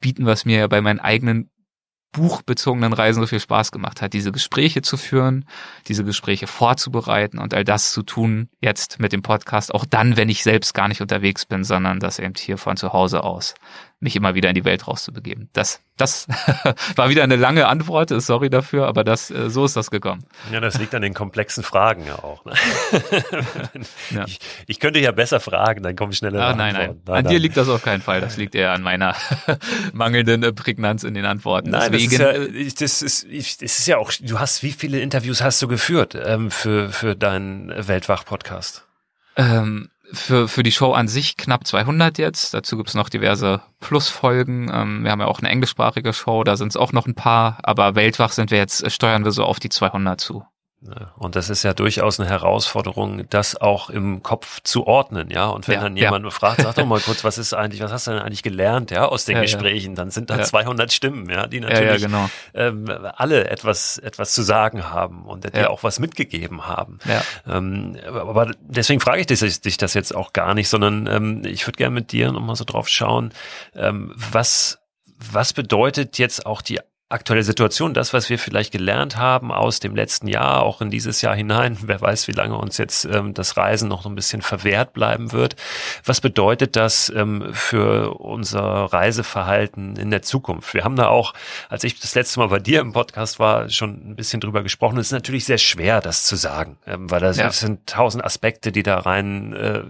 bieten, 0.00 0.26
was 0.26 0.44
mir 0.44 0.58
ja 0.58 0.66
bei 0.66 0.80
meinen 0.80 1.00
eigenen 1.00 1.50
buchbezogenen 2.12 2.92
Reisen 2.92 3.20
so 3.20 3.26
viel 3.26 3.40
Spaß 3.40 3.70
gemacht 3.70 4.00
hat, 4.00 4.12
diese 4.12 4.32
Gespräche 4.32 4.82
zu 4.82 4.96
führen, 4.96 5.44
diese 5.88 6.04
Gespräche 6.04 6.46
vorzubereiten 6.46 7.38
und 7.38 7.54
all 7.54 7.64
das 7.64 7.92
zu 7.92 8.02
tun 8.02 8.48
jetzt 8.60 8.98
mit 8.98 9.12
dem 9.12 9.22
Podcast, 9.22 9.74
auch 9.74 9.84
dann, 9.84 10.16
wenn 10.16 10.28
ich 10.28 10.42
selbst 10.42 10.74
gar 10.74 10.88
nicht 10.88 11.02
unterwegs 11.02 11.46
bin, 11.46 11.64
sondern 11.64 12.00
das 12.00 12.18
eben 12.18 12.34
hier 12.36 12.58
von 12.58 12.76
zu 12.76 12.92
Hause 12.92 13.24
aus 13.24 13.54
mich 14.00 14.14
immer 14.14 14.34
wieder 14.34 14.48
in 14.48 14.54
die 14.54 14.64
Welt 14.64 14.86
rauszubegeben. 14.86 15.48
Das, 15.52 15.80
das 15.96 16.28
war 16.96 17.08
wieder 17.08 17.24
eine 17.24 17.36
lange 17.36 17.66
Antwort, 17.66 18.10
sorry 18.22 18.48
dafür, 18.48 18.86
aber 18.86 19.02
das, 19.02 19.30
äh, 19.30 19.50
so 19.50 19.64
ist 19.64 19.76
das 19.76 19.90
gekommen. 19.90 20.24
Ja, 20.52 20.60
das 20.60 20.78
liegt 20.78 20.94
an 20.94 21.02
den 21.02 21.14
komplexen 21.14 21.64
Fragen 21.64 22.06
ja 22.06 22.16
auch. 22.16 22.44
Ne? 22.44 22.52
ja. 24.10 24.24
Ich, 24.26 24.38
ich, 24.68 24.78
könnte 24.78 25.00
ja 25.00 25.10
besser 25.10 25.40
fragen, 25.40 25.82
dann 25.82 25.96
komme 25.96 26.12
ich 26.12 26.18
schneller 26.18 26.40
ah, 26.40 26.54
nein, 26.54 26.74
nein, 26.74 27.00
nein. 27.04 27.16
An 27.16 27.24
nein. 27.24 27.32
dir 27.32 27.38
liegt 27.40 27.56
das 27.56 27.68
auf 27.68 27.82
keinen 27.82 28.00
Fall. 28.00 28.20
Das 28.20 28.36
liegt 28.36 28.54
eher 28.54 28.72
an 28.72 28.82
meiner 28.82 29.16
mangelnden 29.92 30.44
äh, 30.44 30.52
Prägnanz 30.52 31.02
in 31.02 31.14
den 31.14 31.24
Antworten. 31.24 31.70
Nein, 31.70 31.90
Deswegen, 31.90 32.18
das 32.18 33.02
ist, 33.02 33.24
ja, 33.24 33.28
das, 33.28 33.32
ist, 33.32 33.62
das 33.62 33.78
ist 33.80 33.86
ja 33.88 33.98
auch, 33.98 34.12
du 34.20 34.38
hast, 34.38 34.62
wie 34.62 34.72
viele 34.72 35.00
Interviews 35.00 35.42
hast 35.42 35.60
du 35.60 35.66
geführt 35.66 36.14
ähm, 36.14 36.52
für, 36.52 36.90
für 36.90 37.16
deinen 37.16 37.68
Weltwach-Podcast? 37.68 38.84
Ähm, 39.36 39.90
für, 40.12 40.48
für 40.48 40.62
die 40.62 40.72
Show 40.72 40.92
an 40.92 41.08
sich 41.08 41.36
knapp 41.36 41.66
200 41.66 42.18
jetzt. 42.18 42.54
Dazu 42.54 42.76
gibt's 42.76 42.94
noch 42.94 43.08
diverse 43.08 43.62
Plusfolgen. 43.80 44.70
Ähm, 44.72 45.04
wir 45.04 45.10
haben 45.10 45.20
ja 45.20 45.26
auch 45.26 45.40
eine 45.40 45.48
englischsprachige 45.48 46.12
Show, 46.12 46.44
da 46.44 46.56
sind 46.56 46.68
es 46.68 46.76
auch 46.76 46.92
noch 46.92 47.06
ein 47.06 47.14
paar. 47.14 47.58
Aber 47.62 47.94
weltwach 47.94 48.32
sind 48.32 48.50
wir 48.50 48.58
jetzt, 48.58 48.90
steuern 48.90 49.24
wir 49.24 49.32
so 49.32 49.44
auf 49.44 49.60
die 49.60 49.68
200 49.68 50.20
zu. 50.20 50.44
Und 51.16 51.34
das 51.34 51.50
ist 51.50 51.64
ja 51.64 51.74
durchaus 51.74 52.20
eine 52.20 52.28
Herausforderung, 52.28 53.28
das 53.30 53.60
auch 53.60 53.90
im 53.90 54.22
Kopf 54.22 54.60
zu 54.62 54.86
ordnen, 54.86 55.28
ja. 55.28 55.46
Und 55.46 55.66
wenn 55.66 55.74
ja, 55.74 55.80
dann 55.80 55.96
jemand 55.96 56.24
ja. 56.24 56.30
fragt, 56.30 56.60
sag 56.62 56.76
doch 56.76 56.86
mal 56.86 57.00
kurz, 57.00 57.24
was 57.24 57.36
ist 57.36 57.52
eigentlich, 57.52 57.82
was 57.82 57.90
hast 57.90 58.06
du 58.06 58.12
denn 58.12 58.20
eigentlich 58.20 58.44
gelernt, 58.44 58.92
ja, 58.92 59.06
aus 59.06 59.24
den 59.24 59.36
ja, 59.36 59.42
Gesprächen? 59.42 59.96
Dann 59.96 60.12
sind 60.12 60.30
da 60.30 60.40
200 60.40 60.92
Stimmen, 60.92 61.28
ja, 61.28 61.48
die 61.48 61.58
natürlich 61.58 62.02
genau. 62.02 62.30
ähm, 62.54 62.86
alle 63.16 63.50
etwas, 63.50 63.98
etwas 63.98 64.32
zu 64.32 64.42
sagen 64.42 64.88
haben 64.88 65.24
und 65.24 65.52
dir 65.52 65.70
auch 65.70 65.82
was 65.82 65.98
mitgegeben 65.98 66.68
haben. 66.68 66.98
Ähm, 67.48 67.96
aber 68.12 68.52
deswegen 68.60 69.00
frage 69.00 69.20
ich 69.20 69.26
dich, 69.26 69.60
dich 69.60 69.78
das 69.78 69.94
jetzt 69.94 70.14
auch 70.14 70.32
gar 70.32 70.54
nicht, 70.54 70.68
sondern 70.68 71.08
ähm, 71.08 71.42
ich 71.44 71.66
würde 71.66 71.76
gerne 71.76 71.94
mit 71.94 72.12
dir 72.12 72.30
nochmal 72.30 72.54
so 72.54 72.64
drauf 72.64 72.88
schauen, 72.88 73.32
ähm, 73.74 74.14
was 74.14 74.78
was 75.18 75.52
bedeutet 75.52 76.18
jetzt 76.18 76.46
auch 76.46 76.62
die 76.62 76.78
aktuelle 77.10 77.42
Situation, 77.42 77.94
das, 77.94 78.12
was 78.12 78.28
wir 78.28 78.38
vielleicht 78.38 78.70
gelernt 78.70 79.16
haben 79.16 79.50
aus 79.50 79.80
dem 79.80 79.96
letzten 79.96 80.28
Jahr, 80.28 80.62
auch 80.62 80.82
in 80.82 80.90
dieses 80.90 81.22
Jahr 81.22 81.34
hinein, 81.34 81.78
wer 81.82 82.00
weiß, 82.00 82.28
wie 82.28 82.32
lange 82.32 82.56
uns 82.56 82.76
jetzt 82.76 83.06
ähm, 83.06 83.32
das 83.32 83.56
Reisen 83.56 83.88
noch 83.88 84.02
so 84.02 84.08
ein 84.08 84.14
bisschen 84.14 84.42
verwehrt 84.42 84.92
bleiben 84.92 85.32
wird. 85.32 85.56
Was 86.04 86.20
bedeutet 86.20 86.76
das 86.76 87.10
ähm, 87.14 87.48
für 87.52 88.18
unser 88.18 88.62
Reiseverhalten 88.62 89.96
in 89.96 90.10
der 90.10 90.22
Zukunft? 90.22 90.74
Wir 90.74 90.84
haben 90.84 90.96
da 90.96 91.08
auch, 91.08 91.32
als 91.70 91.84
ich 91.84 91.98
das 91.98 92.14
letzte 92.14 92.40
Mal 92.40 92.48
bei 92.48 92.58
dir 92.58 92.80
im 92.80 92.92
Podcast 92.92 93.38
war, 93.38 93.70
schon 93.70 94.10
ein 94.10 94.16
bisschen 94.16 94.40
drüber 94.40 94.62
gesprochen. 94.62 94.98
Es 94.98 95.06
ist 95.06 95.12
natürlich 95.12 95.46
sehr 95.46 95.58
schwer, 95.58 96.02
das 96.02 96.24
zu 96.24 96.36
sagen, 96.36 96.76
ähm, 96.86 97.10
weil 97.10 97.20
das, 97.20 97.38
ja. 97.38 97.50
sind 97.50 97.86
tausend 97.86 98.22
Aspekte, 98.24 98.70
die 98.70 98.82
da 98.82 98.98
rein 98.98 99.54
äh, 99.54 99.82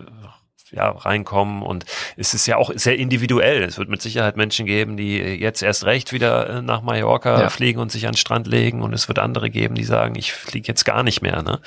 ja, 0.70 0.90
reinkommen 0.90 1.62
und 1.62 1.84
es 2.16 2.34
ist 2.34 2.46
ja 2.46 2.56
auch 2.56 2.70
sehr 2.74 2.96
individuell. 2.96 3.62
Es 3.62 3.78
wird 3.78 3.88
mit 3.88 4.02
Sicherheit 4.02 4.36
Menschen 4.36 4.66
geben, 4.66 4.96
die 4.96 5.18
jetzt 5.18 5.62
erst 5.62 5.84
recht 5.84 6.12
wieder 6.12 6.48
äh, 6.48 6.62
nach 6.62 6.82
Mallorca 6.82 7.40
ja. 7.40 7.50
fliegen 7.50 7.80
und 7.80 7.90
sich 7.92 8.06
an 8.06 8.12
den 8.12 8.18
Strand 8.18 8.46
legen 8.46 8.82
und 8.82 8.92
es 8.92 9.08
wird 9.08 9.18
andere 9.18 9.50
geben, 9.50 9.74
die 9.74 9.84
sagen, 9.84 10.14
ich 10.16 10.32
fliege 10.32 10.68
jetzt 10.68 10.84
gar 10.84 11.02
nicht 11.02 11.22
mehr. 11.22 11.42
Ne? 11.42 11.60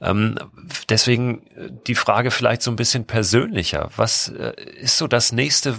Ähm, 0.00 0.36
deswegen 0.88 1.42
äh, 1.56 1.70
die 1.86 1.94
Frage 1.94 2.30
vielleicht 2.30 2.62
so 2.62 2.70
ein 2.70 2.76
bisschen 2.76 3.06
persönlicher. 3.06 3.90
Was 3.96 4.28
äh, 4.28 4.52
ist 4.80 4.98
so 4.98 5.06
das 5.06 5.32
nächste, 5.32 5.76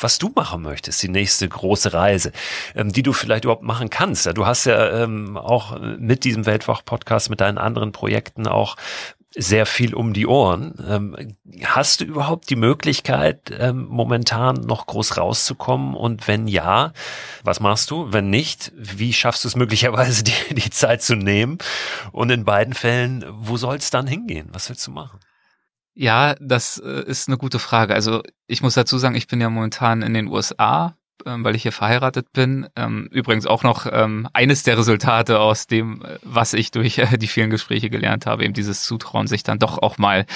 was 0.00 0.18
du 0.18 0.30
machen 0.34 0.62
möchtest, 0.62 1.02
die 1.02 1.08
nächste 1.08 1.48
große 1.48 1.92
Reise, 1.92 2.32
ähm, 2.74 2.92
die 2.92 3.02
du 3.02 3.12
vielleicht 3.12 3.44
überhaupt 3.44 3.62
machen 3.62 3.90
kannst. 3.90 4.26
Ja, 4.26 4.32
du 4.32 4.46
hast 4.46 4.64
ja 4.66 5.02
ähm, 5.02 5.36
auch 5.36 5.78
mit 5.80 6.24
diesem 6.24 6.46
Weltwach-Podcast, 6.46 7.30
mit 7.30 7.40
deinen 7.40 7.58
anderen 7.58 7.92
Projekten 7.92 8.46
auch 8.46 8.76
sehr 9.36 9.66
viel 9.66 9.94
um 9.94 10.12
die 10.12 10.26
Ohren. 10.26 10.74
Ähm, 10.88 11.36
hast 11.64 12.00
du 12.00 12.04
überhaupt 12.04 12.48
die 12.50 12.56
Möglichkeit, 12.56 13.52
ähm, 13.58 13.86
momentan 13.88 14.56
noch 14.56 14.86
groß 14.86 15.16
rauszukommen? 15.16 15.94
Und 15.94 16.28
wenn 16.28 16.46
ja, 16.46 16.92
was 17.42 17.60
machst 17.60 17.90
du? 17.90 18.12
Wenn 18.12 18.30
nicht, 18.30 18.72
wie 18.76 19.12
schaffst 19.12 19.44
du 19.44 19.48
es 19.48 19.56
möglicherweise, 19.56 20.24
die, 20.48 20.54
die 20.54 20.70
Zeit 20.70 21.02
zu 21.02 21.16
nehmen? 21.16 21.58
Und 22.12 22.30
in 22.30 22.44
beiden 22.44 22.74
Fällen, 22.74 23.24
wo 23.28 23.56
soll 23.56 23.76
es 23.76 23.90
dann 23.90 24.06
hingehen? 24.06 24.48
Was 24.52 24.68
willst 24.68 24.86
du 24.86 24.90
machen? 24.90 25.18
Ja, 25.94 26.34
das 26.40 26.78
äh, 26.78 27.04
ist 27.06 27.28
eine 27.28 27.38
gute 27.38 27.58
Frage. 27.58 27.94
Also 27.94 28.22
ich 28.46 28.62
muss 28.62 28.74
dazu 28.74 28.98
sagen, 28.98 29.14
ich 29.14 29.28
bin 29.28 29.40
ja 29.40 29.48
momentan 29.48 30.02
in 30.02 30.14
den 30.14 30.28
USA 30.28 30.96
weil 31.24 31.54
ich 31.54 31.62
hier 31.62 31.72
verheiratet 31.72 32.32
bin. 32.32 32.66
Ähm, 32.76 33.08
übrigens 33.10 33.46
auch 33.46 33.62
noch 33.62 33.86
ähm, 33.90 34.28
eines 34.32 34.62
der 34.62 34.78
Resultate 34.78 35.40
aus 35.40 35.66
dem, 35.66 36.02
äh, 36.02 36.18
was 36.22 36.54
ich 36.54 36.70
durch 36.70 36.98
äh, 36.98 37.18
die 37.18 37.28
vielen 37.28 37.50
Gespräche 37.50 37.90
gelernt 37.90 38.26
habe, 38.26 38.44
eben 38.44 38.54
dieses 38.54 38.84
Zutrauen, 38.84 39.26
sich 39.26 39.42
dann 39.42 39.58
doch 39.58 39.78
auch 39.78 39.98
mal 39.98 40.26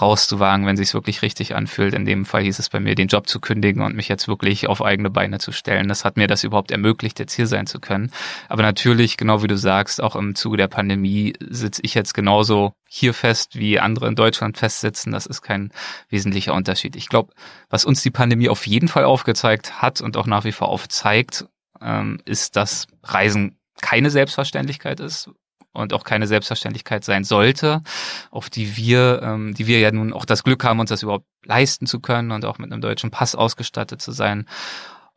rauszuwagen, 0.00 0.66
wenn 0.66 0.76
sich 0.76 0.92
wirklich 0.94 1.22
richtig 1.22 1.54
anfühlt. 1.54 1.94
In 1.94 2.04
dem 2.04 2.24
Fall 2.24 2.42
hieß 2.42 2.58
es 2.58 2.68
bei 2.68 2.80
mir, 2.80 2.94
den 2.94 3.08
Job 3.08 3.28
zu 3.28 3.40
kündigen 3.40 3.82
und 3.82 3.94
mich 3.94 4.08
jetzt 4.08 4.28
wirklich 4.28 4.68
auf 4.68 4.82
eigene 4.82 5.10
Beine 5.10 5.38
zu 5.38 5.52
stellen. 5.52 5.88
Das 5.88 6.04
hat 6.04 6.16
mir 6.16 6.26
das 6.26 6.44
überhaupt 6.44 6.70
ermöglicht, 6.70 7.18
jetzt 7.18 7.34
hier 7.34 7.46
sein 7.46 7.66
zu 7.66 7.80
können. 7.80 8.10
Aber 8.48 8.62
natürlich, 8.62 9.16
genau 9.16 9.42
wie 9.42 9.48
du 9.48 9.56
sagst, 9.56 10.02
auch 10.02 10.16
im 10.16 10.34
Zuge 10.34 10.56
der 10.56 10.68
Pandemie 10.68 11.34
sitze 11.40 11.82
ich 11.84 11.94
jetzt 11.94 12.14
genauso 12.14 12.72
hier 12.88 13.14
fest, 13.14 13.58
wie 13.58 13.80
andere 13.80 14.08
in 14.08 14.14
Deutschland 14.14 14.58
festsitzen. 14.58 15.12
Das 15.12 15.26
ist 15.26 15.42
kein 15.42 15.72
wesentlicher 16.08 16.54
Unterschied. 16.54 16.96
Ich 16.96 17.08
glaube, 17.08 17.32
was 17.70 17.84
uns 17.84 18.02
die 18.02 18.10
Pandemie 18.10 18.48
auf 18.48 18.66
jeden 18.66 18.88
Fall 18.88 19.04
aufgezeigt 19.04 19.80
hat 19.82 20.00
und 20.00 20.16
auch 20.16 20.26
nach 20.26 20.44
wie 20.44 20.52
vor 20.52 20.68
aufzeigt, 20.68 21.46
ähm, 21.80 22.20
ist, 22.24 22.56
dass 22.56 22.86
Reisen 23.02 23.58
keine 23.80 24.10
Selbstverständlichkeit 24.10 25.00
ist, 25.00 25.30
und 25.76 25.92
auch 25.92 26.04
keine 26.04 26.26
Selbstverständlichkeit 26.26 27.04
sein 27.04 27.24
sollte, 27.24 27.82
auf 28.30 28.50
die 28.50 28.76
wir, 28.76 29.20
ähm, 29.22 29.54
die 29.54 29.66
wir 29.66 29.78
ja 29.78 29.92
nun 29.92 30.12
auch 30.12 30.24
das 30.24 30.42
Glück 30.42 30.64
haben, 30.64 30.80
uns 30.80 30.90
das 30.90 31.02
überhaupt 31.02 31.26
leisten 31.44 31.86
zu 31.86 32.00
können 32.00 32.32
und 32.32 32.44
auch 32.44 32.58
mit 32.58 32.72
einem 32.72 32.80
deutschen 32.80 33.10
Pass 33.10 33.34
ausgestattet 33.34 34.02
zu 34.02 34.12
sein 34.12 34.46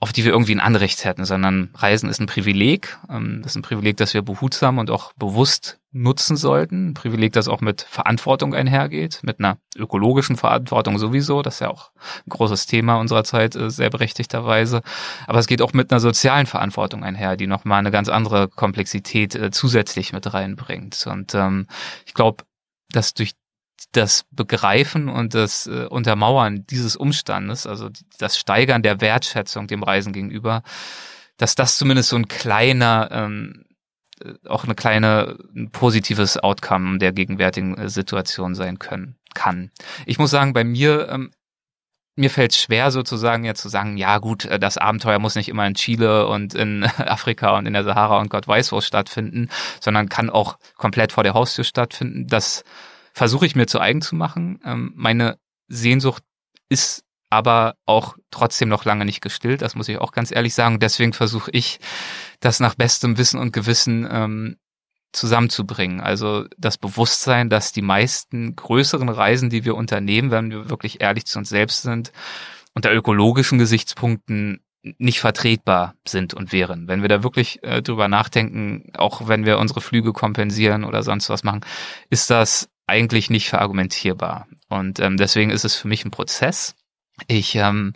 auf 0.02 0.14
die 0.14 0.24
wir 0.24 0.32
irgendwie 0.32 0.56
ein 0.56 0.62
Anrecht 0.62 1.04
hätten, 1.04 1.26
sondern 1.26 1.72
Reisen 1.76 2.10
ist 2.10 2.22
ein 2.22 2.26
Privileg. 2.26 2.98
Ähm, 3.10 3.42
das 3.44 3.52
ist 3.52 3.56
ein 3.58 3.64
Privileg, 3.64 3.98
das 3.98 4.14
wir 4.14 4.22
behutsam 4.22 4.78
und 4.78 4.90
auch 4.90 5.12
bewusst 5.14 5.80
nutzen 5.92 6.38
sollten. 6.38 6.90
Ein 6.90 6.94
Privileg, 6.94 7.34
das 7.34 7.50
auch 7.50 7.60
mit 7.60 7.82
Verantwortung 7.82 8.54
einhergeht, 8.54 9.20
mit 9.24 9.40
einer 9.40 9.58
ökologischen 9.76 10.38
Verantwortung 10.38 10.98
sowieso. 11.00 11.42
Das 11.42 11.56
ist 11.56 11.60
ja 11.60 11.70
auch 11.70 11.92
ein 12.26 12.30
großes 12.30 12.66
Thema 12.66 12.96
unserer 12.96 13.26
Zeit, 13.26 13.58
äh, 13.58 13.70
sehr 13.70 13.90
berechtigterweise. 13.90 14.84
Aber 15.28 15.40
es 15.40 15.48
geht 15.48 15.62
auch 15.62 15.74
mit 15.74 15.92
einer 15.92 16.00
sozialen 16.00 16.46
Verantwortung 16.46 17.04
einher, 17.04 17.36
die 17.36 17.48
nochmal 17.48 17.80
eine 17.80 17.92
ganz 17.92 18.08
andere 18.08 18.48
Komplexität 18.48 19.36
äh, 19.36 19.52
zusätzlich 19.52 20.14
mit 20.14 20.34
reinbringt. 20.34 21.08
Und 21.08 21.36
ähm, 21.36 21.68
ich 22.06 22.14
glaube, 22.14 22.46
dass 22.92 23.14
durch 23.14 23.34
das 23.92 24.26
Begreifen 24.32 25.10
und 25.10 25.34
das 25.34 25.68
äh, 25.68 25.86
Untermauern 25.86 26.66
dieses 26.68 26.96
Umstandes, 26.96 27.66
also 27.66 27.90
das 28.18 28.38
Steigern 28.38 28.84
der 28.84 29.02
Wertschätzung 29.02 29.68
dem 29.68 29.84
Reisen 29.84 30.14
gegenüber, 30.14 30.64
dass 31.38 31.56
das 31.56 31.78
zumindest 31.78 32.10
so 32.10 32.16
ein 32.16 32.28
kleiner, 32.28 33.10
ähm, 33.12 33.66
äh, 34.24 34.34
auch 34.48 34.66
eine 34.66 34.76
kleine 34.76 35.38
ein 35.56 35.72
positives 35.72 36.38
Outcome 36.38 37.00
der 37.00 37.14
gegenwärtigen 37.14 37.78
äh, 37.78 37.90
Situation 37.90 38.56
sein 38.56 38.80
können 38.80 39.18
kann. 39.34 39.72
Ich 40.06 40.20
muss 40.20 40.32
sagen, 40.32 40.54
bei 40.54 40.64
mir 40.64 41.10
ähm, 41.10 41.32
mir 42.20 42.30
fällt 42.30 42.54
schwer 42.54 42.92
sozusagen 42.92 43.46
jetzt 43.46 43.62
zu 43.62 43.70
sagen, 43.70 43.96
ja 43.96 44.18
gut, 44.18 44.46
äh, 44.46 44.60
das 44.60 44.78
Abenteuer 44.78 45.20
muss 45.20 45.36
nicht 45.36 45.50
immer 45.50 45.66
in 45.66 45.74
Chile 45.74 46.28
und 46.28 46.54
in 46.54 46.84
Afrika 46.98 47.58
und 47.58 47.66
in 47.66 47.74
der 47.74 47.86
Sahara 47.86 48.20
und 48.20 48.30
Gott 48.30 48.48
weiß 48.48 48.72
wo 48.74 48.82
stattfinden, 48.82 49.50
sondern 49.80 50.10
kann 50.10 50.30
auch 50.30 50.58
komplett 50.76 51.14
vor 51.14 51.24
der 51.24 51.34
Haustür 51.34 51.64
stattfinden. 51.64 52.28
Das 52.28 52.64
versuche 53.20 53.46
ich 53.46 53.54
mir 53.54 53.68
zu 53.68 53.82
eigen 53.82 54.02
zu 54.02 54.16
machen. 54.16 54.62
Ähm, 54.64 54.94
meine 54.96 55.38
Sehnsucht 55.68 56.24
ist 56.70 57.04
aber 57.30 57.76
auch 57.86 58.16
trotzdem 58.32 58.70
noch 58.70 58.86
lange 58.86 59.04
nicht 59.04 59.20
gestillt, 59.20 59.62
das 59.62 59.76
muss 59.76 59.90
ich 59.90 59.98
auch 59.98 60.14
ganz 60.14 60.32
ehrlich 60.32 60.54
sagen. 60.54 60.80
Deswegen 60.80 61.12
versuche 61.12 61.52
ich, 61.52 61.82
das 62.40 62.62
nach 62.62 62.76
bestem 62.76 63.18
Wissen 63.18 63.38
und 63.38 63.52
Gewissen 63.52 64.08
ähm, 64.10 64.56
zusammenzubringen. 65.12 66.00
Also 66.00 66.46
das 66.58 66.78
Bewusstsein, 66.78 67.50
dass 67.50 67.74
die 67.74 67.82
meisten 67.82 68.56
größeren 68.56 69.10
Reisen, 69.10 69.50
die 69.50 69.66
wir 69.66 69.76
unternehmen, 69.76 70.32
wenn 70.32 70.50
wir 70.50 70.70
wirklich 70.70 71.02
ehrlich 71.02 71.26
zu 71.26 71.40
uns 71.40 71.50
selbst 71.50 71.82
sind, 71.82 72.14
unter 72.74 72.94
ökologischen 72.94 73.60
Gesichtspunkten 73.60 74.62
nicht 74.98 75.20
vertretbar 75.20 75.96
sind 76.08 76.34
und 76.34 76.54
wären. 76.54 76.88
Wenn 76.88 77.02
wir 77.02 77.10
da 77.10 77.22
wirklich 77.22 77.62
äh, 77.64 77.82
drüber 77.82 78.08
nachdenken, 78.08 78.94
auch 78.96 79.28
wenn 79.28 79.46
wir 79.46 79.60
unsere 79.60 79.82
Flüge 79.82 80.14
kompensieren 80.14 80.86
oder 80.86 81.04
sonst 81.04 81.30
was 81.30 81.44
machen, 81.44 81.66
ist 82.10 82.30
das 82.30 82.70
eigentlich 82.90 83.30
nicht 83.30 83.50
verargumentierbar. 83.50 84.48
Und 84.68 85.00
ähm, 85.00 85.18
deswegen 85.18 85.52
ist 85.52 85.66
es 85.66 85.76
für 85.76 85.88
mich 85.88 86.04
ein 86.06 86.12
Prozess. 86.12 86.76
Ich 87.28 87.56
ähm, 87.56 87.94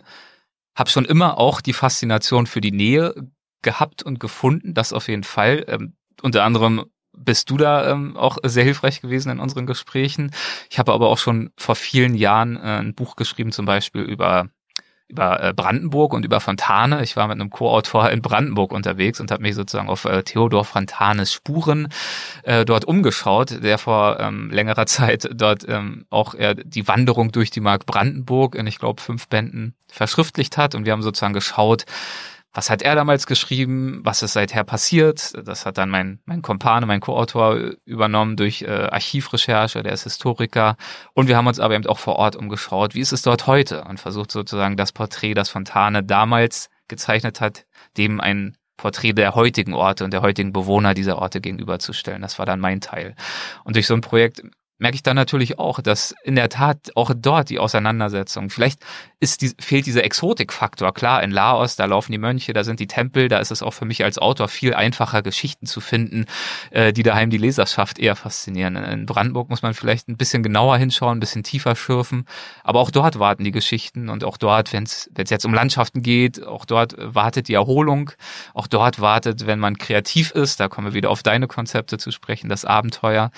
habe 0.74 0.90
schon 0.90 1.04
immer 1.04 1.38
auch 1.38 1.60
die 1.60 1.72
Faszination 1.72 2.46
für 2.46 2.60
die 2.60 2.72
Nähe 2.72 3.14
gehabt 3.62 4.02
und 4.02 4.20
gefunden, 4.20 4.74
das 4.74 4.92
auf 4.92 5.08
jeden 5.08 5.24
Fall. 5.24 5.64
Ähm, 5.68 5.96
unter 6.22 6.44
anderem 6.44 6.84
bist 7.16 7.50
du 7.50 7.56
da 7.56 7.90
ähm, 7.90 8.16
auch 8.16 8.38
sehr 8.42 8.64
hilfreich 8.64 9.00
gewesen 9.00 9.30
in 9.30 9.40
unseren 9.40 9.66
Gesprächen. 9.66 10.32
Ich 10.70 10.78
habe 10.78 10.92
aber 10.92 11.08
auch 11.08 11.18
schon 11.18 11.50
vor 11.56 11.76
vielen 11.76 12.14
Jahren 12.14 12.56
äh, 12.56 12.78
ein 12.80 12.94
Buch 12.94 13.16
geschrieben, 13.16 13.52
zum 13.52 13.66
Beispiel 13.66 14.02
über 14.02 14.48
über 15.08 15.42
äh, 15.42 15.52
Brandenburg 15.52 16.12
und 16.12 16.24
über 16.24 16.40
Fontane. 16.40 17.02
Ich 17.02 17.16
war 17.16 17.28
mit 17.28 17.40
einem 17.40 17.50
Co-Autor 17.50 18.10
in 18.10 18.22
Brandenburg 18.22 18.72
unterwegs 18.72 19.20
und 19.20 19.30
habe 19.30 19.42
mich 19.42 19.54
sozusagen 19.54 19.88
auf 19.88 20.04
äh, 20.06 20.22
Theodor 20.22 20.64
Fontanes 20.64 21.32
Spuren 21.32 21.88
äh, 22.42 22.64
dort 22.64 22.84
umgeschaut, 22.86 23.62
der 23.62 23.78
vor 23.78 24.18
ähm, 24.20 24.50
längerer 24.50 24.86
Zeit 24.86 25.28
dort 25.32 25.68
ähm, 25.68 26.06
auch 26.10 26.34
äh, 26.34 26.56
die 26.64 26.88
Wanderung 26.88 27.32
durch 27.32 27.50
die 27.50 27.60
Mark 27.60 27.86
Brandenburg 27.86 28.54
in, 28.54 28.66
ich 28.66 28.78
glaube, 28.78 29.00
fünf 29.00 29.28
Bänden 29.28 29.74
verschriftlicht 29.88 30.56
hat. 30.56 30.74
Und 30.74 30.86
wir 30.86 30.92
haben 30.92 31.02
sozusagen 31.02 31.34
geschaut, 31.34 31.84
was 32.54 32.70
hat 32.70 32.82
er 32.82 32.94
damals 32.94 33.26
geschrieben, 33.26 34.00
was 34.04 34.22
ist 34.22 34.32
seither 34.32 34.62
passiert. 34.62 35.32
Das 35.44 35.66
hat 35.66 35.76
dann 35.76 35.90
mein, 35.90 36.20
mein 36.24 36.40
Kompane, 36.40 36.86
mein 36.86 37.00
Co-Autor 37.00 37.72
übernommen 37.84 38.36
durch 38.36 38.62
äh, 38.62 38.88
Archivrecherche, 38.90 39.82
der 39.82 39.92
ist 39.92 40.04
Historiker. 40.04 40.76
Und 41.14 41.26
wir 41.26 41.36
haben 41.36 41.48
uns 41.48 41.58
aber 41.58 41.74
eben 41.74 41.86
auch 41.86 41.98
vor 41.98 42.16
Ort 42.16 42.36
umgeschaut, 42.36 42.94
wie 42.94 43.00
ist 43.00 43.12
es 43.12 43.22
dort 43.22 43.48
heute 43.48 43.82
und 43.84 43.98
versucht 43.98 44.30
sozusagen 44.30 44.76
das 44.76 44.92
Porträt, 44.92 45.34
das 45.34 45.50
Fontane 45.50 46.04
damals 46.04 46.70
gezeichnet 46.86 47.40
hat, 47.40 47.66
dem 47.96 48.20
ein 48.20 48.56
Porträt 48.76 49.14
der 49.14 49.34
heutigen 49.34 49.74
Orte 49.74 50.04
und 50.04 50.12
der 50.12 50.22
heutigen 50.22 50.52
Bewohner 50.52 50.94
dieser 50.94 51.18
Orte 51.18 51.40
gegenüberzustellen. 51.40 52.22
Das 52.22 52.38
war 52.38 52.46
dann 52.46 52.60
mein 52.60 52.80
Teil. 52.80 53.16
Und 53.64 53.74
durch 53.74 53.86
so 53.86 53.94
ein 53.94 54.00
Projekt 54.00 54.42
merke 54.84 54.96
ich 54.96 55.02
dann 55.02 55.16
natürlich 55.16 55.58
auch, 55.58 55.80
dass 55.80 56.14
in 56.24 56.34
der 56.36 56.50
Tat 56.50 56.92
auch 56.94 57.12
dort 57.16 57.48
die 57.48 57.58
Auseinandersetzung, 57.58 58.50
vielleicht 58.50 58.80
ist 59.18 59.40
die, 59.40 59.52
fehlt 59.58 59.86
dieser 59.86 60.04
Exotikfaktor. 60.04 60.92
Klar, 60.92 61.22
in 61.22 61.30
Laos, 61.30 61.76
da 61.76 61.86
laufen 61.86 62.12
die 62.12 62.18
Mönche, 62.18 62.52
da 62.52 62.64
sind 62.64 62.80
die 62.80 62.86
Tempel, 62.86 63.28
da 63.28 63.38
ist 63.38 63.50
es 63.50 63.62
auch 63.62 63.70
für 63.70 63.86
mich 63.86 64.04
als 64.04 64.18
Autor 64.18 64.48
viel 64.48 64.74
einfacher, 64.74 65.22
Geschichten 65.22 65.64
zu 65.64 65.80
finden, 65.80 66.26
äh, 66.70 66.92
die 66.92 67.02
daheim 67.02 67.30
die 67.30 67.38
Leserschaft 67.38 67.98
eher 67.98 68.14
faszinieren. 68.14 68.76
In 68.76 69.06
Brandenburg 69.06 69.48
muss 69.48 69.62
man 69.62 69.72
vielleicht 69.72 70.10
ein 70.10 70.18
bisschen 70.18 70.42
genauer 70.42 70.76
hinschauen, 70.76 71.16
ein 71.16 71.20
bisschen 71.20 71.44
tiefer 71.44 71.76
schürfen, 71.76 72.26
aber 72.62 72.80
auch 72.80 72.90
dort 72.90 73.18
warten 73.18 73.42
die 73.42 73.52
Geschichten 73.52 74.10
und 74.10 74.22
auch 74.22 74.36
dort, 74.36 74.74
wenn 74.74 74.82
es 74.82 75.08
jetzt 75.16 75.46
um 75.46 75.54
Landschaften 75.54 76.02
geht, 76.02 76.46
auch 76.46 76.66
dort 76.66 76.94
wartet 76.98 77.48
die 77.48 77.54
Erholung, 77.54 78.10
auch 78.52 78.66
dort 78.66 79.00
wartet, 79.00 79.46
wenn 79.46 79.58
man 79.58 79.78
kreativ 79.78 80.32
ist, 80.32 80.60
da 80.60 80.68
kommen 80.68 80.88
wir 80.88 80.94
wieder 80.94 81.08
auf 81.08 81.22
deine 81.22 81.46
Konzepte 81.46 81.96
zu 81.96 82.10
sprechen, 82.10 82.50
das 82.50 82.66
Abenteuer. 82.66 83.30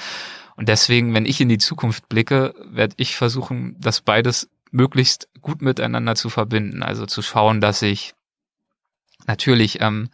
Und 0.57 0.69
deswegen, 0.69 1.15
wenn 1.15 1.27
ich 1.27 1.41
in 1.41 1.49
die 1.49 1.59
Zukunft 1.59 2.09
blicke, 2.09 2.55
werde 2.65 2.95
ich 2.97 3.17
versuchen, 3.17 3.77
das 3.79 4.01
beides 4.01 4.49
möglichst 4.71 5.29
gut 5.41 5.63
miteinander 5.63 6.15
zu 6.15 6.31
verbinden. 6.31 6.83
Also 6.83 7.07
zu 7.07 7.23
schauen, 7.23 7.61
dass 7.61 7.83
ich 7.83 8.15
natürlich 9.27 9.81
ähm, 9.81 10.09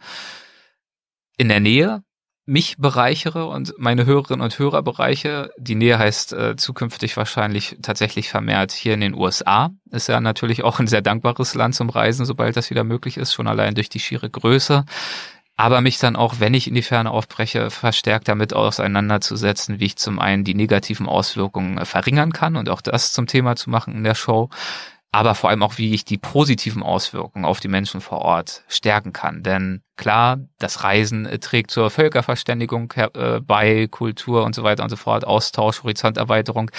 in 1.37 1.49
der 1.49 1.59
Nähe 1.59 2.03
mich 2.45 2.75
bereichere 2.77 3.45
und 3.47 3.73
meine 3.77 4.05
Hörerinnen 4.05 4.43
und 4.43 4.59
Hörer 4.59 4.81
bereiche. 4.81 5.51
Die 5.57 5.75
Nähe 5.75 5.97
heißt 5.97 6.33
äh, 6.33 6.55
zukünftig 6.57 7.15
wahrscheinlich 7.15 7.77
tatsächlich 7.81 8.29
vermehrt 8.29 8.73
hier 8.73 8.93
in 8.93 8.99
den 8.99 9.15
USA. 9.15 9.71
Ist 9.91 10.09
ja 10.09 10.19
natürlich 10.19 10.63
auch 10.63 10.79
ein 10.79 10.87
sehr 10.87 11.01
dankbares 11.01 11.55
Land 11.55 11.75
zum 11.75 11.89
Reisen, 11.89 12.25
sobald 12.25 12.57
das 12.57 12.69
wieder 12.69 12.83
möglich 12.83 13.15
ist, 13.15 13.33
schon 13.33 13.47
allein 13.47 13.75
durch 13.75 13.87
die 13.87 13.99
schiere 13.99 14.29
Größe 14.29 14.83
aber 15.55 15.81
mich 15.81 15.99
dann 15.99 16.15
auch, 16.15 16.39
wenn 16.39 16.53
ich 16.53 16.67
in 16.67 16.73
die 16.73 16.81
Ferne 16.81 17.11
aufbreche, 17.11 17.69
verstärkt 17.69 18.27
damit 18.27 18.53
auseinanderzusetzen, 18.53 19.79
wie 19.79 19.85
ich 19.85 19.97
zum 19.97 20.19
einen 20.19 20.43
die 20.43 20.55
negativen 20.55 21.07
Auswirkungen 21.07 21.77
äh, 21.77 21.85
verringern 21.85 22.33
kann 22.33 22.55
und 22.55 22.69
auch 22.69 22.81
das 22.81 23.13
zum 23.13 23.27
Thema 23.27 23.55
zu 23.55 23.69
machen 23.69 23.93
in 23.93 24.03
der 24.03 24.15
Show, 24.15 24.49
aber 25.11 25.35
vor 25.35 25.51
allem 25.51 25.61
auch, 25.61 25.77
wie 25.77 25.93
ich 25.93 26.05
die 26.05 26.17
positiven 26.17 26.81
Auswirkungen 26.81 27.45
auf 27.45 27.59
die 27.59 27.67
Menschen 27.67 28.01
vor 28.01 28.19
Ort 28.19 28.63
stärken 28.67 29.13
kann. 29.13 29.43
Denn 29.43 29.83
klar, 29.95 30.39
das 30.57 30.83
Reisen 30.83 31.27
äh, 31.27 31.37
trägt 31.37 31.69
zur 31.69 31.91
Völkerverständigung 31.91 32.91
äh, 32.95 33.39
bei, 33.39 33.87
Kultur 33.87 34.43
und 34.43 34.55
so 34.55 34.63
weiter 34.63 34.83
und 34.83 34.89
so 34.89 34.95
fort, 34.95 35.25
Austausch, 35.25 35.83
Horizonterweiterung. 35.83 36.71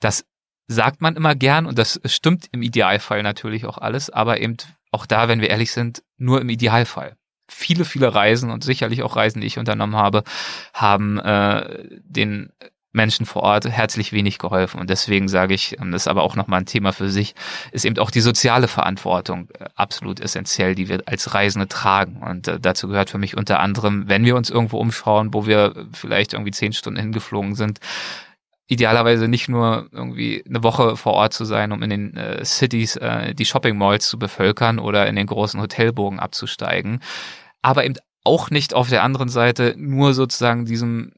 Das 0.00 0.26
sagt 0.66 1.00
man 1.00 1.14
immer 1.14 1.36
gern 1.36 1.64
und 1.64 1.78
das 1.78 2.00
stimmt 2.06 2.48
im 2.50 2.62
Idealfall 2.62 3.22
natürlich 3.22 3.66
auch 3.66 3.78
alles, 3.78 4.10
aber 4.10 4.40
eben 4.40 4.56
auch 4.90 5.06
da, 5.06 5.28
wenn 5.28 5.40
wir 5.40 5.50
ehrlich 5.50 5.70
sind, 5.70 6.02
nur 6.18 6.40
im 6.40 6.48
Idealfall 6.48 7.16
viele, 7.48 7.84
viele 7.84 8.14
Reisen 8.14 8.50
und 8.50 8.64
sicherlich 8.64 9.02
auch 9.02 9.16
Reisen, 9.16 9.40
die 9.40 9.46
ich 9.46 9.58
unternommen 9.58 9.96
habe, 9.96 10.24
haben 10.72 11.18
äh, 11.18 11.84
den 12.04 12.52
Menschen 12.96 13.26
vor 13.26 13.42
Ort 13.42 13.68
herzlich 13.68 14.12
wenig 14.12 14.38
geholfen. 14.38 14.80
Und 14.80 14.90
deswegen 14.90 15.28
sage 15.28 15.54
ich, 15.54 15.76
das 15.78 16.02
ist 16.02 16.08
aber 16.08 16.22
auch 16.22 16.34
nochmal 16.34 16.60
ein 16.60 16.66
Thema 16.66 16.92
für 16.92 17.10
sich, 17.10 17.34
ist 17.70 17.84
eben 17.84 17.98
auch 17.98 18.10
die 18.10 18.22
soziale 18.22 18.66
Verantwortung 18.66 19.48
äh, 19.58 19.66
absolut 19.76 20.18
essentiell, 20.18 20.74
die 20.74 20.88
wir 20.88 21.02
als 21.06 21.34
Reisende 21.34 21.68
tragen. 21.68 22.22
Und 22.22 22.48
äh, 22.48 22.58
dazu 22.58 22.88
gehört 22.88 23.10
für 23.10 23.18
mich 23.18 23.36
unter 23.36 23.60
anderem, 23.60 24.08
wenn 24.08 24.24
wir 24.24 24.34
uns 24.34 24.50
irgendwo 24.50 24.78
umschauen, 24.78 25.34
wo 25.34 25.46
wir 25.46 25.86
vielleicht 25.92 26.32
irgendwie 26.32 26.52
zehn 26.52 26.72
Stunden 26.72 26.98
hingeflogen 26.98 27.54
sind, 27.54 27.78
idealerweise 28.68 29.28
nicht 29.28 29.48
nur 29.48 29.88
irgendwie 29.92 30.44
eine 30.46 30.62
Woche 30.62 30.96
vor 30.96 31.14
Ort 31.14 31.32
zu 31.32 31.44
sein, 31.44 31.72
um 31.72 31.82
in 31.82 31.90
den 31.90 32.16
äh, 32.16 32.44
Cities 32.44 32.96
äh, 32.96 33.34
die 33.34 33.44
Shopping 33.44 33.78
Malls 33.78 34.08
zu 34.08 34.18
bevölkern 34.18 34.78
oder 34.78 35.06
in 35.06 35.16
den 35.16 35.26
großen 35.26 35.60
Hotelbogen 35.60 36.18
abzusteigen, 36.18 37.00
aber 37.62 37.84
eben 37.84 37.96
auch 38.24 38.50
nicht 38.50 38.74
auf 38.74 38.88
der 38.88 39.04
anderen 39.04 39.28
Seite 39.28 39.74
nur 39.76 40.14
sozusagen 40.14 40.64
diesem 40.64 41.12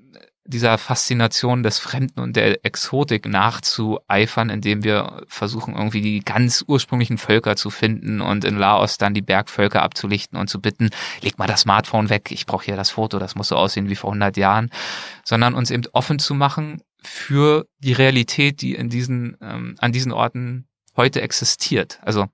dieser 0.48 0.78
Faszination 0.78 1.62
des 1.62 1.78
Fremden 1.78 2.20
und 2.20 2.34
der 2.34 2.64
Exotik 2.64 3.28
nachzueifern, 3.28 4.48
indem 4.48 4.82
wir 4.82 5.22
versuchen, 5.28 5.76
irgendwie 5.76 6.00
die 6.00 6.20
ganz 6.20 6.64
ursprünglichen 6.66 7.18
Völker 7.18 7.54
zu 7.54 7.68
finden 7.68 8.22
und 8.22 8.46
in 8.46 8.56
Laos 8.56 8.96
dann 8.96 9.12
die 9.12 9.20
Bergvölker 9.20 9.82
abzulichten 9.82 10.38
und 10.38 10.48
zu 10.48 10.58
bitten, 10.58 10.88
leg 11.20 11.38
mal 11.38 11.46
das 11.46 11.60
Smartphone 11.60 12.08
weg, 12.08 12.30
ich 12.30 12.46
brauche 12.46 12.64
hier 12.64 12.76
das 12.76 12.88
Foto, 12.88 13.18
das 13.18 13.34
muss 13.34 13.48
so 13.48 13.56
aussehen 13.56 13.90
wie 13.90 13.94
vor 13.94 14.08
100 14.10 14.38
Jahren, 14.38 14.70
sondern 15.22 15.54
uns 15.54 15.70
eben 15.70 15.84
offen 15.92 16.18
zu 16.18 16.34
machen 16.34 16.80
für 17.02 17.66
die 17.78 17.92
Realität, 17.92 18.62
die 18.62 18.74
in 18.74 18.88
diesen, 18.88 19.36
ähm, 19.40 19.76
an 19.78 19.92
diesen 19.92 20.12
Orten 20.12 20.68
heute 20.96 21.22
existiert. 21.22 22.00
Also 22.02 22.26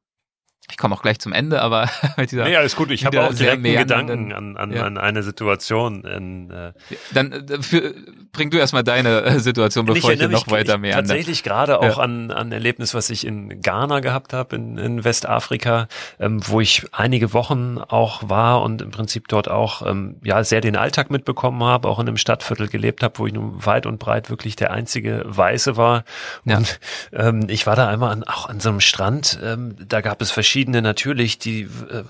ich 0.71 0.79
komme 0.79 0.95
auch 0.95 1.03
gleich 1.03 1.19
zum 1.19 1.33
Ende, 1.33 1.61
aber 1.61 1.91
mit 2.17 2.31
dieser. 2.31 2.45
Nee, 2.45 2.57
alles 2.57 2.75
gut. 2.75 2.91
Ich 2.91 3.05
habe 3.05 3.23
auch 3.23 3.35
direkt 3.35 3.62
Gedanken 3.62 4.33
an, 4.33 4.57
an, 4.57 4.73
ja. 4.73 4.85
an 4.85 4.97
eine 4.97 5.23
Situation. 5.23 6.05
In, 6.05 6.51
äh, 6.51 6.73
Dann 7.12 7.33
äh, 7.33 7.62
für, 7.62 7.95
bring 8.33 8.51
du 8.51 8.57
erstmal 8.57 8.83
deine 8.83 9.23
äh, 9.23 9.41
Situation, 9.41 9.85
bevor 9.85 10.12
ich, 10.12 10.21
ich 10.21 10.29
noch 10.29 10.51
weiter 10.51 10.79
mehr. 10.79 10.95
Tatsächlich 10.95 11.43
gerade 11.43 11.81
auch 11.81 11.99
ja. 11.99 12.03
an, 12.03 12.31
an 12.31 12.51
Erlebnis, 12.51 12.95
was 12.95 13.11
ich 13.11 13.27
in 13.27 13.61
Ghana 13.61 14.01
gehabt 14.01 14.33
habe, 14.33 14.57
in, 14.57 14.79
in 14.79 15.05
Westafrika, 15.05 15.87
ähm, 16.19 16.41
wo 16.47 16.61
ich 16.61 16.87
einige 16.93 17.35
Wochen 17.35 17.79
auch 17.79 18.31
war 18.31 18.62
und 18.62 18.81
im 18.81 18.91
Prinzip 18.91 19.29
dort 19.29 19.51
auch 19.51 19.87
ähm, 19.87 20.17
ja 20.25 20.43
sehr 20.45 20.62
den 20.62 20.77
Alltag 20.77 21.11
mitbekommen 21.11 21.62
habe, 21.62 21.89
auch 21.89 21.99
in 21.99 22.09
einem 22.09 22.17
Stadtviertel 22.17 22.69
gelebt 22.69 23.03
habe, 23.03 23.19
wo 23.19 23.27
ich 23.27 23.35
nun 23.35 23.67
weit 23.67 23.85
und 23.85 23.99
breit 23.99 24.31
wirklich 24.31 24.57
der 24.57 24.71
einzige 24.71 25.23
Weiße 25.27 25.77
war. 25.77 26.05
Und 26.47 26.81
ja. 27.12 27.29
ähm, 27.29 27.47
ich 27.49 27.67
war 27.67 27.77
da 27.77 27.87
einmal 27.87 28.12
an, 28.12 28.25
auch 28.25 28.49
an 28.49 28.61
so 28.61 28.71
einem 28.71 28.81
Strand. 28.81 29.39
Ähm, 29.43 29.77
da 29.87 30.01
gab 30.01 30.23
es 30.23 30.31
verschiedene 30.31 30.54
verschiedene 30.55 30.83
natürlich, 30.83 31.41
die 31.41 31.63
äh, 31.63 32.05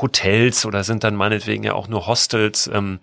Hotels 0.00 0.66
oder 0.66 0.82
sind 0.82 1.04
dann 1.04 1.14
meinetwegen 1.14 1.62
ja 1.62 1.74
auch 1.74 1.86
nur 1.86 2.08
Hostels, 2.08 2.68
ähm, 2.74 2.98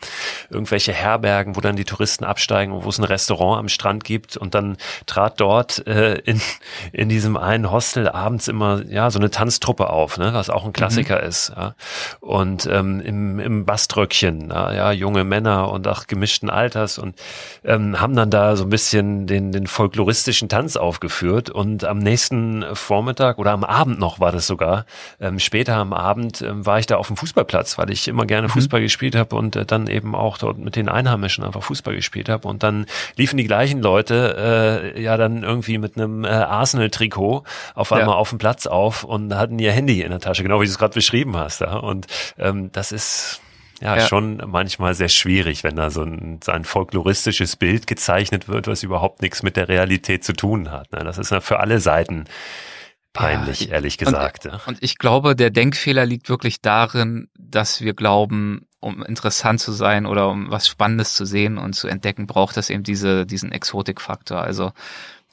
irgendwelche 0.50 0.92
Herbergen, 0.92 1.56
wo 1.56 1.62
dann 1.62 1.78
die 1.78 1.86
Touristen 1.86 2.26
absteigen 2.26 2.74
und 2.74 2.84
wo 2.84 2.90
es 2.90 2.98
ein 2.98 3.06
Restaurant 3.06 3.58
am 3.58 3.70
Strand 3.70 4.04
gibt 4.04 4.36
und 4.36 4.54
dann 4.54 4.76
trat 5.06 5.40
dort 5.40 5.88
äh, 5.88 6.16
in, 6.16 6.42
in 6.92 7.08
diesem 7.08 7.38
einen 7.38 7.72
Hostel 7.72 8.10
abends 8.10 8.50
immer 8.50 8.84
ja 8.86 9.10
so 9.12 9.20
eine 9.20 9.30
Tanztruppe 9.30 9.90
auf, 9.90 10.18
ne, 10.18 10.34
was 10.34 10.50
auch 10.50 10.66
ein 10.66 10.74
Klassiker 10.74 11.22
mhm. 11.22 11.28
ist. 11.30 11.54
Ja. 11.56 11.74
Und 12.20 12.68
ähm, 12.70 13.00
im, 13.00 13.40
im 13.40 13.64
Baströckchen, 13.64 14.50
ja, 14.50 14.74
ja, 14.74 14.92
junge 14.92 15.24
Männer 15.24 15.72
und 15.72 15.88
auch 15.88 16.08
gemischten 16.08 16.50
Alters 16.50 16.98
und 16.98 17.16
ähm, 17.64 18.02
haben 18.02 18.18
dann 18.18 18.30
da 18.30 18.58
so 18.58 18.66
ein 18.66 18.70
bisschen 18.70 19.26
den, 19.26 19.54
den 19.54 19.68
folkloristischen 19.68 20.50
Tanz 20.50 20.76
aufgeführt 20.76 21.50
und 21.50 21.86
am 21.86 22.00
nächsten 22.00 22.66
Vormittag 22.74 23.40
oder 23.40 23.52
am 23.52 23.64
Abend 23.64 23.98
noch 23.98 24.20
war 24.20 24.34
das 24.34 24.48
sogar, 24.48 24.81
ähm, 25.20 25.40
später 25.40 25.76
am 25.76 25.94
Abend 25.94 26.42
ähm, 26.42 26.66
war 26.66 26.80
ich 26.80 26.86
da 26.86 26.98
auf 26.98 27.08
dem 27.08 27.18
Fußballplatz, 27.18 27.78
weil 27.78 27.92
ich 27.92 28.08
immer 28.08 28.26
gerne 28.26 28.48
mhm. 28.48 28.52
Fußball 28.52 28.82
gespielt 28.82 29.16
habe 29.16 29.36
und 29.36 29.56
äh, 29.56 29.66
dann 29.66 29.88
eben 29.88 30.16
auch 30.16 30.38
dort 30.38 30.58
mit 30.58 30.76
den 30.76 30.90
Einheimischen 30.90 31.44
einfach 31.44 31.64
Fußball 31.64 31.96
gespielt 31.96 32.30
habe. 32.30 32.48
Und 32.48 32.64
dann 32.64 32.86
liefen 33.16 33.38
die 33.38 33.46
gleichen 33.46 33.82
Leute 33.82 34.94
äh, 34.96 35.02
ja 35.02 35.18
dann 35.18 35.44
irgendwie 35.44 35.78
mit 35.78 35.98
einem 35.98 36.24
äh, 36.24 36.30
Arsenal-Trikot 36.30 37.44
auf 37.76 37.92
einmal 37.92 38.16
ja. 38.16 38.16
auf 38.16 38.30
dem 38.30 38.40
Platz 38.40 38.68
auf 38.68 39.04
und 39.04 39.36
hatten 39.36 39.60
ihr 39.60 39.72
Handy 39.72 40.02
in 40.02 40.10
der 40.10 40.20
Tasche, 40.20 40.44
genau 40.44 40.62
wie 40.62 40.66
du 40.66 40.72
es 40.72 40.78
gerade 40.78 40.94
beschrieben 40.94 41.38
hast. 41.38 41.62
Ja? 41.62 41.76
Und 41.76 42.08
ähm, 42.38 42.72
das 42.72 42.92
ist 42.92 43.42
ja, 43.82 43.98
ja, 43.98 44.08
schon 44.08 44.42
manchmal 44.46 44.94
sehr 44.94 45.10
schwierig, 45.10 45.64
wenn 45.64 45.76
da 45.76 45.90
so 45.90 46.04
ein, 46.04 46.40
so 46.44 46.52
ein 46.52 46.66
folkloristisches 46.66 47.56
Bild 47.56 47.88
gezeichnet 47.88 48.48
wird, 48.48 48.68
was 48.68 48.84
überhaupt 48.84 49.24
nichts 49.24 49.42
mit 49.42 49.58
der 49.58 49.70
Realität 49.70 50.24
zu 50.24 50.34
tun 50.34 50.72
hat. 50.72 50.92
Ne? 50.92 51.04
Das 51.04 51.18
ist 51.18 51.32
ja 51.32 51.42
für 51.42 51.60
alle 51.60 51.80
Seiten 51.80 52.26
peinlich, 53.14 53.62
ja, 53.62 53.74
ehrlich 53.74 53.98
gesagt. 53.98 54.46
Und, 54.46 54.68
und 54.68 54.78
ich 54.82 54.98
glaube, 54.98 55.36
der 55.36 55.50
Denkfehler 55.50 56.06
liegt 56.06 56.30
wirklich 56.30 56.62
darin, 56.62 57.30
dass 57.38 57.82
wir 57.82 57.94
glauben, 57.94 58.68
um 58.80 59.04
interessant 59.04 59.60
zu 59.60 59.72
sein 59.72 60.06
oder 60.06 60.30
um 60.30 60.50
was 60.50 60.68
Spannendes 60.68 61.14
zu 61.14 61.26
sehen 61.26 61.58
und 61.58 61.74
zu 61.74 61.88
entdecken, 61.88 62.28
braucht 62.28 62.58
es 62.58 62.70
eben 62.70 62.84
diese, 62.84 63.26
diesen 63.26 63.52
Exotikfaktor. 63.52 64.42
Also 64.42 64.72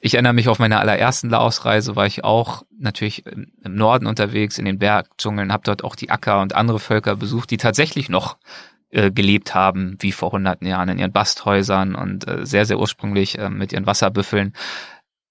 ich 0.01 0.15
erinnere 0.15 0.35
mich 0.35 0.49
auf 0.49 0.59
meine 0.59 0.79
allerersten 0.79 1.31
Laos-Reise, 1.31 1.97
war 1.97 2.07
ich 2.07 2.23
auch 2.23 2.63
natürlich 2.79 3.27
im 3.27 3.51
Norden 3.65 4.07
unterwegs, 4.07 4.59
in 4.59 4.65
den 4.65 4.79
Bergdschungeln, 4.79 5.53
habe 5.53 5.65
dort 5.65 5.83
auch 5.83 5.97
die 5.97 6.11
Acker 6.11 6.41
und 6.41 6.55
andere 6.55 6.79
Völker 6.79 7.17
besucht, 7.17 7.51
die 7.51 7.57
tatsächlich 7.57 8.09
noch 8.09 8.37
äh, 8.91 9.11
gelebt 9.11 9.55
haben, 9.55 9.97
wie 10.01 10.13
vor 10.13 10.33
hunderten 10.33 10.67
Jahren 10.67 10.89
in 10.91 10.99
ihren 10.99 11.13
Basthäusern 11.13 11.95
und 11.95 12.29
äh, 12.29 12.47
sehr, 12.47 12.65
sehr 12.65 12.79
ursprünglich 12.79 13.39
äh, 13.39 13.51
mit 13.51 13.73
ihren 13.73 13.87
Wasserbüffeln 13.87 14.53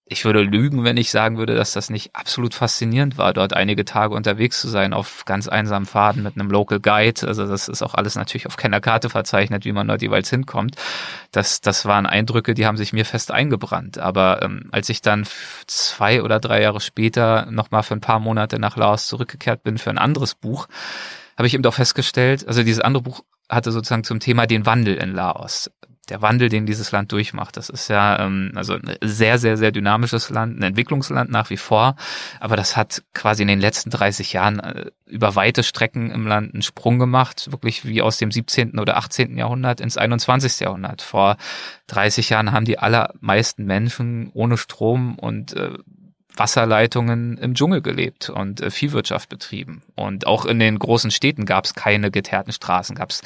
ich 0.09 0.25
würde 0.25 0.41
lügen, 0.41 0.83
wenn 0.83 0.97
ich 0.97 1.11
sagen 1.11 1.37
würde, 1.37 1.55
dass 1.55 1.73
das 1.73 1.89
nicht 1.89 2.15
absolut 2.15 2.53
faszinierend 2.53 3.17
war, 3.17 3.33
dort 3.33 3.53
einige 3.53 3.85
Tage 3.85 4.15
unterwegs 4.15 4.61
zu 4.61 4.69
sein 4.69 4.93
auf 4.93 5.25
ganz 5.25 5.47
einsamen 5.47 5.85
Faden 5.85 6.23
mit 6.23 6.35
einem 6.35 6.49
Local 6.49 6.79
Guide. 6.79 7.27
Also 7.27 7.45
das 7.45 7.67
ist 7.67 7.81
auch 7.81 7.93
alles 7.93 8.15
natürlich 8.15 8.47
auf 8.47 8.57
keiner 8.57 8.79
Karte 8.79 9.09
verzeichnet, 9.09 9.65
wie 9.65 9.71
man 9.71 9.87
dort 9.87 10.01
jeweils 10.01 10.29
hinkommt. 10.29 10.75
Das, 11.31 11.61
das 11.61 11.85
waren 11.85 12.05
Eindrücke, 12.05 12.53
die 12.53 12.65
haben 12.65 12.77
sich 12.77 12.93
mir 12.93 13.05
fest 13.05 13.31
eingebrannt. 13.31 13.97
Aber 13.97 14.41
ähm, 14.43 14.69
als 14.71 14.89
ich 14.89 15.01
dann 15.01 15.27
zwei 15.67 16.23
oder 16.23 16.39
drei 16.39 16.61
Jahre 16.61 16.79
später 16.79 17.47
nochmal 17.51 17.83
für 17.83 17.95
ein 17.95 18.01
paar 18.01 18.19
Monate 18.19 18.59
nach 18.59 18.77
Laos 18.77 19.07
zurückgekehrt 19.07 19.63
bin 19.63 19.77
für 19.77 19.89
ein 19.89 19.97
anderes 19.97 20.35
Buch, 20.35 20.67
habe 21.37 21.47
ich 21.47 21.53
eben 21.53 21.63
doch 21.63 21.75
festgestellt, 21.75 22.47
also 22.47 22.63
dieses 22.63 22.81
andere 22.81 23.03
Buch 23.03 23.21
hatte 23.49 23.71
sozusagen 23.71 24.03
zum 24.03 24.19
Thema 24.19 24.47
den 24.47 24.65
Wandel 24.65 24.95
in 24.95 25.13
Laos 25.13 25.69
der 26.09 26.21
Wandel, 26.21 26.49
den 26.49 26.65
dieses 26.65 26.91
Land 26.91 27.11
durchmacht. 27.11 27.57
Das 27.57 27.69
ist 27.69 27.87
ja 27.89 28.19
ähm, 28.19 28.51
also 28.55 28.73
ein 28.73 28.97
sehr, 29.01 29.37
sehr, 29.37 29.57
sehr 29.57 29.71
dynamisches 29.71 30.29
Land, 30.29 30.59
ein 30.59 30.63
Entwicklungsland 30.63 31.29
nach 31.31 31.49
wie 31.49 31.57
vor. 31.57 31.95
Aber 32.39 32.55
das 32.55 32.77
hat 32.77 33.03
quasi 33.13 33.41
in 33.41 33.47
den 33.47 33.59
letzten 33.59 33.89
30 33.89 34.33
Jahren 34.33 34.59
äh, 34.59 34.91
über 35.05 35.35
weite 35.35 35.63
Strecken 35.63 36.11
im 36.11 36.27
Land 36.27 36.53
einen 36.53 36.63
Sprung 36.63 36.99
gemacht, 36.99 37.51
wirklich 37.51 37.85
wie 37.85 38.01
aus 38.01 38.17
dem 38.17 38.31
17. 38.31 38.79
oder 38.79 38.97
18. 38.97 39.37
Jahrhundert 39.37 39.79
ins 39.79 39.97
21. 39.97 40.59
Jahrhundert. 40.59 41.01
Vor 41.01 41.37
30 41.87 42.29
Jahren 42.29 42.51
haben 42.51 42.65
die 42.65 42.79
allermeisten 42.79 43.65
Menschen 43.65 44.29
ohne 44.33 44.57
Strom 44.57 45.17
und 45.17 45.53
äh, 45.53 45.77
Wasserleitungen 46.37 47.37
im 47.37 47.55
Dschungel 47.55 47.81
gelebt 47.81 48.29
und 48.29 48.61
äh, 48.61 48.71
Viehwirtschaft 48.71 49.29
betrieben. 49.29 49.83
Und 49.95 50.27
auch 50.27 50.45
in 50.45 50.59
den 50.59 50.79
großen 50.79 51.11
Städten 51.11 51.45
gab 51.45 51.65
es 51.65 51.73
keine 51.73 52.11
geteerten 52.11 52.51
Straßen, 52.51 52.95
gab 52.95 53.09
es 53.09 53.21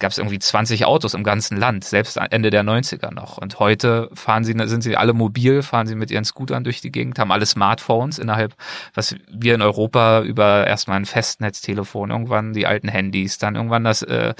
gab 0.00 0.10
es 0.10 0.18
irgendwie 0.18 0.38
20 0.38 0.86
Autos 0.86 1.14
im 1.14 1.22
ganzen 1.22 1.56
Land, 1.56 1.84
selbst 1.84 2.16
Ende 2.16 2.50
der 2.50 2.64
90er 2.64 3.12
noch. 3.12 3.38
Und 3.38 3.60
heute 3.60 4.10
fahren 4.14 4.42
sie, 4.44 4.54
sind 4.66 4.82
sie 4.82 4.96
alle 4.96 5.12
mobil, 5.12 5.62
fahren 5.62 5.86
sie 5.86 5.94
mit 5.94 6.10
ihren 6.10 6.24
Scootern 6.24 6.64
durch 6.64 6.80
die 6.80 6.90
Gegend, 6.90 7.18
haben 7.18 7.30
alle 7.30 7.46
Smartphones 7.46 8.18
innerhalb, 8.18 8.54
was 8.94 9.14
wir 9.30 9.54
in 9.54 9.62
Europa 9.62 10.22
über 10.22 10.66
erstmal 10.66 10.96
ein 10.96 11.04
Festnetztelefon, 11.04 12.10
irgendwann 12.10 12.52
die 12.52 12.66
alten 12.66 12.88
Handys, 12.88 13.38
dann 13.38 13.54
irgendwann 13.54 13.84
das, 13.84 14.02
äh, 14.02 14.34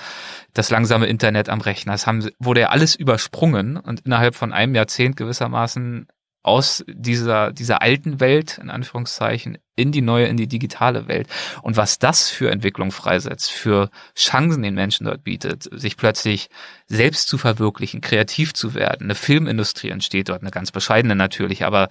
das 0.55 0.71
langsame 0.71 1.07
Internet 1.07 1.49
am 1.49 1.61
Rechner. 1.61 1.93
Das 1.93 2.07
haben, 2.07 2.29
wurde 2.39 2.63
ja 2.63 2.69
alles 2.71 2.97
übersprungen 2.97 3.77
und 3.77 4.01
innerhalb 4.01 4.35
von 4.35 4.53
einem 4.53 4.75
Jahrzehnt 4.75 5.17
gewissermaßen 5.17 6.09
aus 6.43 6.85
dieser, 6.89 7.53
dieser 7.53 7.83
alten 7.83 8.19
Welt, 8.19 8.59
in 8.59 8.71
Anführungszeichen, 8.71 9.59
in 9.77 9.93
die 9.93 10.01
neue, 10.01 10.27
in 10.27 10.37
die 10.37 10.49
digitale 10.49 11.07
Welt. 11.07 11.29
Und 11.63 11.77
was 11.77 11.99
das 11.99 12.29
für 12.29 12.51
Entwicklung 12.51 12.93
freisetzt, 12.93 13.51
für 13.51 13.91
Chancen 14.17 14.63
den 14.63 14.75
Menschen 14.75 15.07
dort 15.07 15.23
bietet, 15.23 15.69
sich 15.73 15.97
plötzlich 15.97 16.49
selbst 16.87 17.29
zu 17.29 17.39
verwirklichen, 17.39 18.01
kreativ 18.01 18.55
zu 18.55 18.75
werden. 18.75 19.05
Eine 19.05 19.15
Filmindustrie 19.15 19.91
entsteht 19.91 20.29
dort, 20.29 20.43
eine 20.43 20.51
ganz 20.51 20.71
bescheidene 20.71 21.15
natürlich, 21.15 21.65
aber 21.65 21.89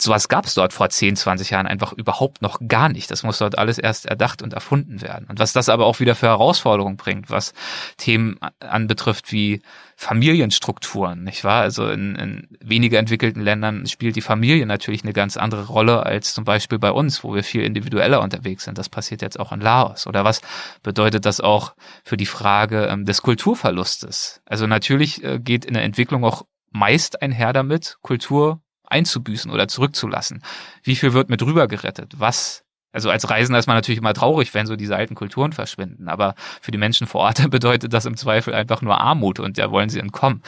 sowas 0.00 0.28
gab 0.28 0.46
es 0.46 0.54
dort 0.54 0.72
vor 0.72 0.88
10, 0.88 1.16
20 1.16 1.50
Jahren 1.50 1.66
einfach 1.66 1.92
überhaupt 1.92 2.40
noch 2.40 2.60
gar 2.66 2.88
nicht. 2.88 3.10
Das 3.10 3.24
muss 3.24 3.38
dort 3.38 3.58
alles 3.58 3.78
erst 3.78 4.06
erdacht 4.06 4.42
und 4.42 4.52
erfunden 4.52 5.02
werden. 5.02 5.26
Und 5.28 5.40
was 5.40 5.52
das 5.52 5.68
aber 5.68 5.86
auch 5.86 5.98
wieder 5.98 6.14
für 6.14 6.28
Herausforderungen 6.28 6.96
bringt, 6.96 7.30
was 7.30 7.52
Themen 7.96 8.38
anbetrifft 8.60 9.32
wie 9.32 9.60
Familienstrukturen, 9.96 11.24
nicht 11.24 11.42
wahr? 11.42 11.62
Also 11.62 11.88
in, 11.88 12.14
in 12.14 12.48
weniger 12.60 13.00
entwickelten 13.00 13.42
Ländern 13.42 13.86
spielt 13.86 14.14
die 14.14 14.20
Familie 14.20 14.66
natürlich 14.66 15.02
eine 15.02 15.12
ganz 15.12 15.36
andere 15.36 15.66
Rolle 15.66 16.06
als 16.06 16.32
zum 16.32 16.44
Beispiel 16.44 16.78
bei 16.78 16.92
uns, 16.92 17.24
wo 17.24 17.34
wir 17.34 17.42
viel 17.42 17.62
individueller 17.62 18.22
unterwegs 18.22 18.64
sind. 18.64 18.78
Das 18.78 18.88
passiert 18.88 19.20
jetzt 19.20 19.40
auch 19.40 19.50
in 19.50 19.60
Laos. 19.60 20.06
Oder 20.06 20.22
was 20.24 20.42
bedeutet 20.84 21.26
das 21.26 21.40
auch 21.40 21.74
für 22.04 22.16
die 22.16 22.26
Frage 22.26 22.86
ähm, 22.86 23.04
des 23.04 23.22
Kulturverlustes? 23.22 24.42
Also 24.46 24.68
natürlich 24.68 25.24
äh, 25.24 25.40
geht 25.40 25.64
in 25.64 25.74
der 25.74 25.82
Entwicklung 25.82 26.24
auch 26.24 26.46
meist 26.70 27.20
einher 27.20 27.52
damit, 27.52 27.96
Kultur 28.02 28.60
einzubüßen 28.90 29.50
oder 29.50 29.68
zurückzulassen? 29.68 30.42
Wie 30.82 30.96
viel 30.96 31.12
wird 31.12 31.30
mit 31.30 31.42
rüber 31.42 31.68
gerettet? 31.68 32.14
Was 32.16 32.64
also 32.90 33.10
als 33.10 33.28
Reisender 33.28 33.58
ist 33.58 33.66
man 33.66 33.76
natürlich 33.76 33.98
immer 33.98 34.14
traurig, 34.14 34.54
wenn 34.54 34.66
so 34.66 34.74
diese 34.74 34.96
alten 34.96 35.14
Kulturen 35.14 35.52
verschwinden. 35.52 36.08
Aber 36.08 36.34
für 36.62 36.70
die 36.70 36.78
Menschen 36.78 37.06
vor 37.06 37.20
Ort 37.20 37.50
bedeutet 37.50 37.92
das 37.92 38.06
im 38.06 38.16
Zweifel 38.16 38.54
einfach 38.54 38.80
nur 38.80 38.98
Armut 38.98 39.40
und 39.40 39.58
da 39.58 39.70
wollen 39.70 39.90
sie 39.90 40.00
entkommen. 40.00 40.42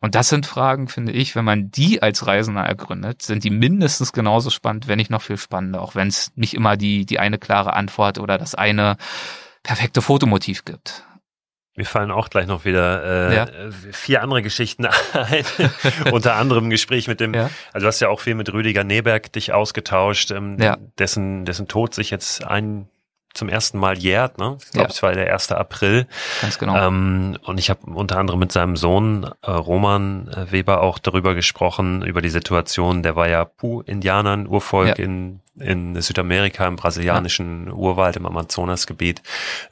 Und 0.00 0.14
das 0.14 0.28
sind 0.28 0.46
Fragen, 0.46 0.88
finde 0.88 1.12
ich, 1.12 1.34
wenn 1.34 1.44
man 1.44 1.70
die 1.70 2.02
als 2.02 2.26
Reisender 2.26 2.62
ergründet, 2.62 3.22
sind 3.22 3.44
die 3.44 3.50
mindestens 3.50 4.12
genauso 4.12 4.50
spannend, 4.50 4.88
wenn 4.88 4.98
nicht 4.98 5.10
noch 5.10 5.22
viel 5.22 5.38
spannender, 5.38 5.80
auch 5.80 5.94
wenn 5.94 6.08
es 6.08 6.32
nicht 6.36 6.54
immer 6.54 6.76
die, 6.76 7.06
die 7.06 7.18
eine 7.18 7.38
klare 7.38 7.72
Antwort 7.72 8.18
oder 8.18 8.36
das 8.36 8.54
eine 8.54 8.96
perfekte 9.62 10.02
Fotomotiv 10.02 10.64
gibt. 10.64 11.05
Mir 11.76 11.84
fallen 11.84 12.10
auch 12.10 12.30
gleich 12.30 12.46
noch 12.46 12.64
wieder 12.64 13.30
äh, 13.30 13.36
ja. 13.36 13.46
vier 13.92 14.22
andere 14.22 14.42
Geschichten 14.42 14.86
ein. 15.12 15.44
Unter 16.10 16.36
anderem 16.36 16.66
ein 16.66 16.70
Gespräch 16.70 17.06
mit 17.06 17.20
dem, 17.20 17.34
ja. 17.34 17.50
also 17.72 17.84
du 17.84 17.88
hast 17.88 18.00
ja 18.00 18.08
auch 18.08 18.20
viel 18.20 18.34
mit 18.34 18.52
Rüdiger 18.52 18.82
Neberg 18.82 19.32
dich 19.32 19.52
ausgetauscht, 19.52 20.30
ähm, 20.30 20.56
ja. 20.58 20.78
dessen, 20.98 21.44
dessen 21.44 21.68
Tod 21.68 21.94
sich 21.94 22.10
jetzt 22.10 22.44
ein 22.44 22.88
zum 23.34 23.48
ersten 23.48 23.78
Mal 23.78 23.98
jährt, 23.98 24.38
ne? 24.38 24.56
Ich 24.64 24.70
glaube, 24.70 24.88
es 24.88 25.02
war 25.02 25.12
der 25.12 25.32
1. 25.32 25.52
April. 25.52 26.06
Ganz 26.40 26.58
genau. 26.58 26.74
Ähm, 26.74 27.36
und 27.44 27.58
ich 27.58 27.68
habe 27.68 27.90
unter 27.90 28.18
anderem 28.18 28.40
mit 28.40 28.50
seinem 28.50 28.76
Sohn 28.76 29.30
äh, 29.42 29.50
Roman 29.50 30.28
äh, 30.28 30.50
Weber 30.50 30.80
auch 30.80 30.98
darüber 30.98 31.34
gesprochen, 31.34 32.02
über 32.02 32.22
die 32.22 32.30
Situation, 32.30 33.02
der 33.02 33.14
war 33.14 33.28
ja 33.28 33.44
Pu-Indianern, 33.44 34.46
Urvolk 34.46 34.98
in 34.98 35.40
in 35.58 36.00
Südamerika, 36.00 36.66
im 36.66 36.76
brasilianischen. 36.76 37.72
Urwald, 37.72 38.16
im 38.16 38.26
Amazonasgebiet. 38.26 39.22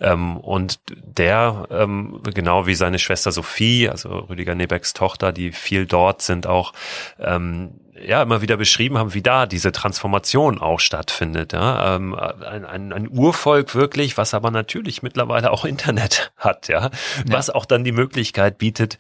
Ähm, 0.01 0.37
und 0.37 0.79
der, 0.89 1.67
ähm, 1.71 2.21
genau 2.35 2.67
wie 2.67 2.75
seine 2.75 2.99
Schwester 2.99 3.33
Sophie, 3.33 3.89
also 3.89 4.11
Rüdiger 4.11 4.55
Nebecks 4.55 4.93
Tochter, 4.93 5.33
die 5.33 5.53
viel 5.53 5.87
dort 5.87 6.23
sind, 6.23 6.47
auch 6.47 6.73
ähm, 7.19 7.81
ja 8.03 8.23
immer 8.23 8.43
wieder 8.43 8.57
beschrieben 8.57 8.99
haben, 8.99 9.15
wie 9.15 9.23
da 9.23 9.47
diese 9.47 9.73
Transformation 9.73 10.61
auch 10.61 10.81
stattfindet. 10.81 11.53
Ja? 11.53 11.97
Ähm, 11.97 12.15
ein, 12.15 12.65
ein, 12.65 12.93
ein 12.93 13.09
Urvolk 13.09 13.75
wirklich, 13.75 14.17
was 14.17 14.35
aber 14.35 14.51
natürlich 14.51 15.03
mittlerweile 15.03 15.51
auch 15.51 15.65
Internet 15.65 16.33
hat, 16.37 16.69
ja, 16.69 16.85
ja. 16.85 16.91
was 17.27 17.51
auch 17.51 17.67
dann 17.67 17.85
die 17.85 17.93
Möglichkeit 17.93 18.59
bietet, 18.59 18.99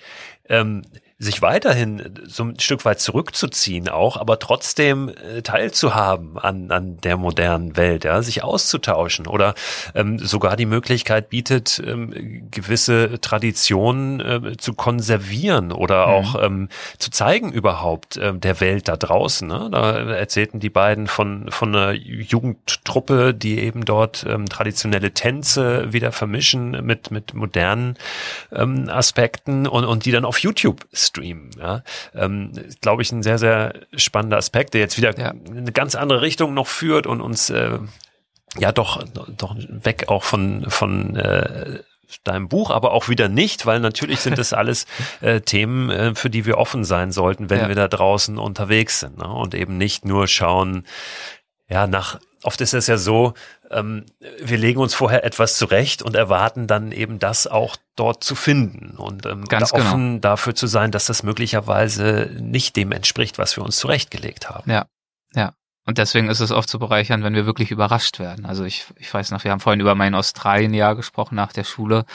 ähm, 0.49 0.83
sich 1.19 1.43
weiterhin 1.43 2.19
so 2.27 2.43
ein 2.45 2.59
Stück 2.59 2.85
weit 2.85 3.01
zurückzuziehen 3.01 3.89
auch, 3.89 4.17
aber 4.17 4.41
trotzdem 4.41 5.09
äh, 5.09 5.43
teilzuhaben 5.43 6.39
an, 6.39 6.73
an 6.73 6.99
der 6.99 7.17
modernen 7.17 7.77
Welt, 7.77 8.05
ja, 8.05 8.21
sich 8.21 8.43
auszutauschen 8.43 9.29
oder 9.29 9.55
ähm, 9.95 10.19
sogar 10.19 10.57
die 10.57 10.67
Möglichkeit 10.67 11.31
bietet, 11.31 11.81
ähm, 11.87 12.51
gewisse 12.51 13.21
Traditionen 13.21 14.21
äh, 14.21 14.57
zu 14.57 14.75
konservieren 14.75 15.71
oder 15.71 16.07
mhm. 16.07 16.13
auch 16.13 16.43
ähm, 16.43 16.69
zu 16.99 17.11
zeigen 17.11 17.53
überhaupt 17.53 18.17
äh, 18.17 18.35
der 18.35 18.61
Welt 18.61 18.89
da 18.89 18.97
draußen. 18.97 19.47
Ne? 19.47 19.69
Da 19.71 19.93
erzählten 20.15 20.59
die 20.59 20.71
beiden 20.71 21.07
von, 21.07 21.51
von 21.51 21.75
einer 21.75 21.93
Jugendtruppe, 21.93 23.35
die 23.35 23.61
eben 23.61 23.85
dort 23.85 24.27
ähm, 24.29 24.49
traditionelle 24.49 25.13
Tänze 25.13 25.93
wieder 25.93 26.11
vermischen 26.11 26.85
mit, 26.85 27.13
mit 27.13 27.35
modernen 27.35 27.97
ähm, 28.53 28.89
Aspekten 28.89 29.69
und, 29.69 29.85
und 29.85 30.05
die 30.07 30.11
dann 30.11 30.25
auf 30.25 30.39
YouTube 30.39 30.85
streamen. 31.05 31.51
Ja? 31.59 31.83
Ähm, 32.15 32.53
Glaube 32.81 33.03
ich, 33.03 33.13
ein 33.13 33.23
sehr, 33.23 33.39
sehr 33.39 33.75
spannender 33.97 34.37
Aspekt, 34.37 34.75
der 34.75 34.81
jetzt 34.81 34.97
wieder 34.97 35.17
ja. 35.19 35.31
eine 35.31 35.73
ganz 35.73 35.95
andere 35.95 36.23
Richtung 36.23 36.55
noch 36.55 36.67
führt 36.67 37.07
und 37.07 37.21
uns 37.21 37.51
äh, 37.51 37.79
ja 38.59 38.73
doch, 38.73 39.03
doch 39.37 39.57
weg 39.69 40.05
auch 40.09 40.25
von, 40.25 40.67
von 40.69 41.17
äh, 41.17 41.81
deinem 42.23 42.49
Buch, 42.49 42.71
aber 42.71 42.93
auch 42.93 43.09
wieder 43.09 43.29
nicht, 43.29 43.67
weil 43.67 43.81
natürlich 43.81 44.21
sind 44.21 44.39
das 44.39 44.53
alles 44.55 44.87
äh, 45.21 45.41
Themen, 45.41 45.91
äh, 45.91 46.15
für 46.15 46.31
die 46.31 46.47
wir 46.47 46.59
offen 46.59 46.85
sein 46.85 47.13
sollten, 47.13 47.51
wenn 47.51 47.61
ja. 47.61 47.69
wir 47.69 47.75
da 47.75 47.89
draußen 47.89 48.39
unterwegs 48.39 49.01
sind. 49.01 49.19
Ne? 49.19 49.29
Und 49.29 49.55
eben 49.55 49.77
nicht 49.79 50.05
nur 50.05 50.29
schauen, 50.29 50.87
ja, 51.69 51.87
nach, 51.87 52.21
oft 52.43 52.61
ist 52.61 52.75
es 52.75 52.87
ja 52.87 52.99
so, 52.99 53.35
ähm, 53.75 54.07
wir 54.41 54.57
legen 54.57 54.81
uns 54.81 54.95
vorher 54.95 55.25
etwas 55.25 55.59
zurecht 55.59 56.03
und 56.03 56.17
erwarten 56.17 56.67
dann 56.67 56.93
eben 56.93 57.19
das 57.19 57.47
auch 57.47 57.77
dort 57.97 58.25
zu 58.25 58.35
finden 58.35 58.97
und 58.97 59.27
ähm, 59.27 59.45
Ganz 59.45 59.71
da 59.71 59.79
offen 59.79 60.07
genau. 60.07 60.21
dafür 60.21 60.55
zu 60.55 60.67
sein, 60.67 60.91
dass 60.91 61.07
das 61.07 61.23
möglicherweise 61.23 62.31
nicht 62.41 62.77
dem 62.77 62.93
entspricht, 62.93 63.39
was 63.39 63.57
wir 63.57 63.65
uns 63.65 63.77
zurechtgelegt 63.77 64.49
haben. 64.49 64.71
Ja, 64.71 64.87
ja. 65.35 65.53
Und 65.87 65.99
deswegen 65.99 66.29
ist 66.29 66.41
es 66.41 66.51
oft 66.51 66.69
zu 66.69 66.79
bereichern, 66.79 67.23
wenn 67.25 67.35
wir 67.35 67.45
wirklich 67.45 67.71
überrascht 67.71 68.19
werden. 68.19 68.47
Also 68.47 68.65
ich, 68.65 68.87
ich 68.99 69.13
weiß 69.13 69.31
noch, 69.33 69.45
wir 69.45 69.51
haben 69.51 69.61
vorhin 69.61 69.81
über 69.81 69.95
mein 69.95 70.15
Australienjahr 70.15 70.97
gesprochen 70.97 71.35
nach 71.35 71.53
der 71.53 71.65
Schule. 71.65 72.07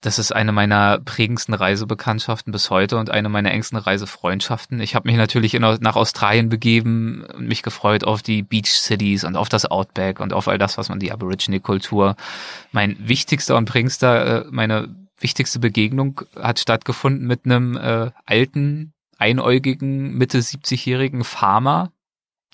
Das 0.00 0.20
ist 0.20 0.30
eine 0.30 0.52
meiner 0.52 1.00
prägendsten 1.00 1.54
Reisebekanntschaften 1.54 2.52
bis 2.52 2.70
heute 2.70 2.98
und 2.98 3.10
eine 3.10 3.28
meiner 3.28 3.50
engsten 3.50 3.78
Reisefreundschaften. 3.78 4.80
Ich 4.80 4.94
habe 4.94 5.08
mich 5.08 5.16
natürlich 5.16 5.54
in, 5.54 5.62
nach 5.62 5.96
Australien 5.96 6.48
begeben 6.48 7.24
und 7.34 7.48
mich 7.48 7.64
gefreut 7.64 8.04
auf 8.04 8.22
die 8.22 8.42
Beach 8.44 8.70
Cities 8.70 9.24
und 9.24 9.36
auf 9.36 9.48
das 9.48 9.66
Outback 9.66 10.20
und 10.20 10.32
auf 10.32 10.46
all 10.46 10.56
das, 10.56 10.78
was 10.78 10.88
man 10.88 11.00
die 11.00 11.10
Aborigine-Kultur. 11.10 12.14
Mein 12.70 12.96
wichtigster 13.00 13.56
und 13.56 13.64
prägendster, 13.64 14.44
äh, 14.44 14.48
meine 14.50 14.94
wichtigste 15.18 15.58
Begegnung 15.58 16.20
hat 16.36 16.60
stattgefunden 16.60 17.26
mit 17.26 17.44
einem 17.44 17.76
äh, 17.76 18.12
alten, 18.24 18.92
einäugigen, 19.18 20.14
Mitte 20.14 20.38
70-jährigen 20.38 21.24
Farmer, 21.24 21.90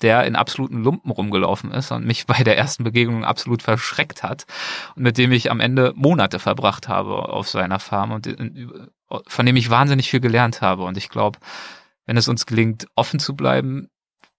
der 0.01 0.25
in 0.25 0.35
absoluten 0.35 0.83
Lumpen 0.83 1.11
rumgelaufen 1.11 1.71
ist 1.71 1.91
und 1.91 2.05
mich 2.05 2.25
bei 2.27 2.43
der 2.43 2.57
ersten 2.57 2.83
Begegnung 2.83 3.25
absolut 3.25 3.61
verschreckt 3.61 4.23
hat 4.23 4.45
und 4.95 5.03
mit 5.03 5.17
dem 5.17 5.31
ich 5.31 5.51
am 5.51 5.59
Ende 5.59 5.93
Monate 5.95 6.39
verbracht 6.39 6.87
habe 6.87 7.29
auf 7.29 7.47
seiner 7.49 7.79
Farm 7.79 8.11
und 8.11 8.35
von 9.27 9.45
dem 9.45 9.55
ich 9.55 9.69
wahnsinnig 9.69 10.09
viel 10.09 10.19
gelernt 10.19 10.61
habe. 10.61 10.83
Und 10.83 10.97
ich 10.97 11.09
glaube, 11.09 11.39
wenn 12.05 12.17
es 12.17 12.27
uns 12.27 12.45
gelingt, 12.45 12.87
offen 12.95 13.19
zu 13.19 13.35
bleiben, 13.35 13.89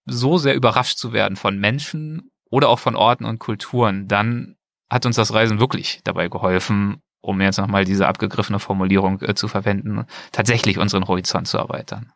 so 0.04 0.38
sehr 0.38 0.54
überrascht 0.54 0.98
zu 0.98 1.12
werden 1.12 1.36
von 1.36 1.58
Menschen 1.58 2.30
oder 2.50 2.68
auch 2.68 2.78
von 2.78 2.96
Orten 2.96 3.24
und 3.24 3.38
Kulturen, 3.38 4.06
dann 4.08 4.56
hat 4.88 5.04
uns 5.04 5.16
das 5.16 5.34
Reisen 5.34 5.58
wirklich 5.58 6.00
dabei 6.04 6.28
geholfen, 6.28 7.02
um 7.20 7.40
jetzt 7.40 7.58
nochmal 7.58 7.84
diese 7.84 8.06
abgegriffene 8.06 8.60
Formulierung 8.60 9.20
äh, 9.22 9.34
zu 9.34 9.48
verwenden, 9.48 10.04
tatsächlich 10.30 10.78
unseren 10.78 11.08
Horizont 11.08 11.48
zu 11.48 11.58
erweitern. 11.58 12.12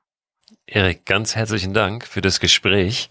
Erik, 0.72 1.04
ganz 1.04 1.34
herzlichen 1.34 1.74
Dank 1.74 2.06
für 2.06 2.20
das 2.20 2.38
Gespräch. 2.38 3.10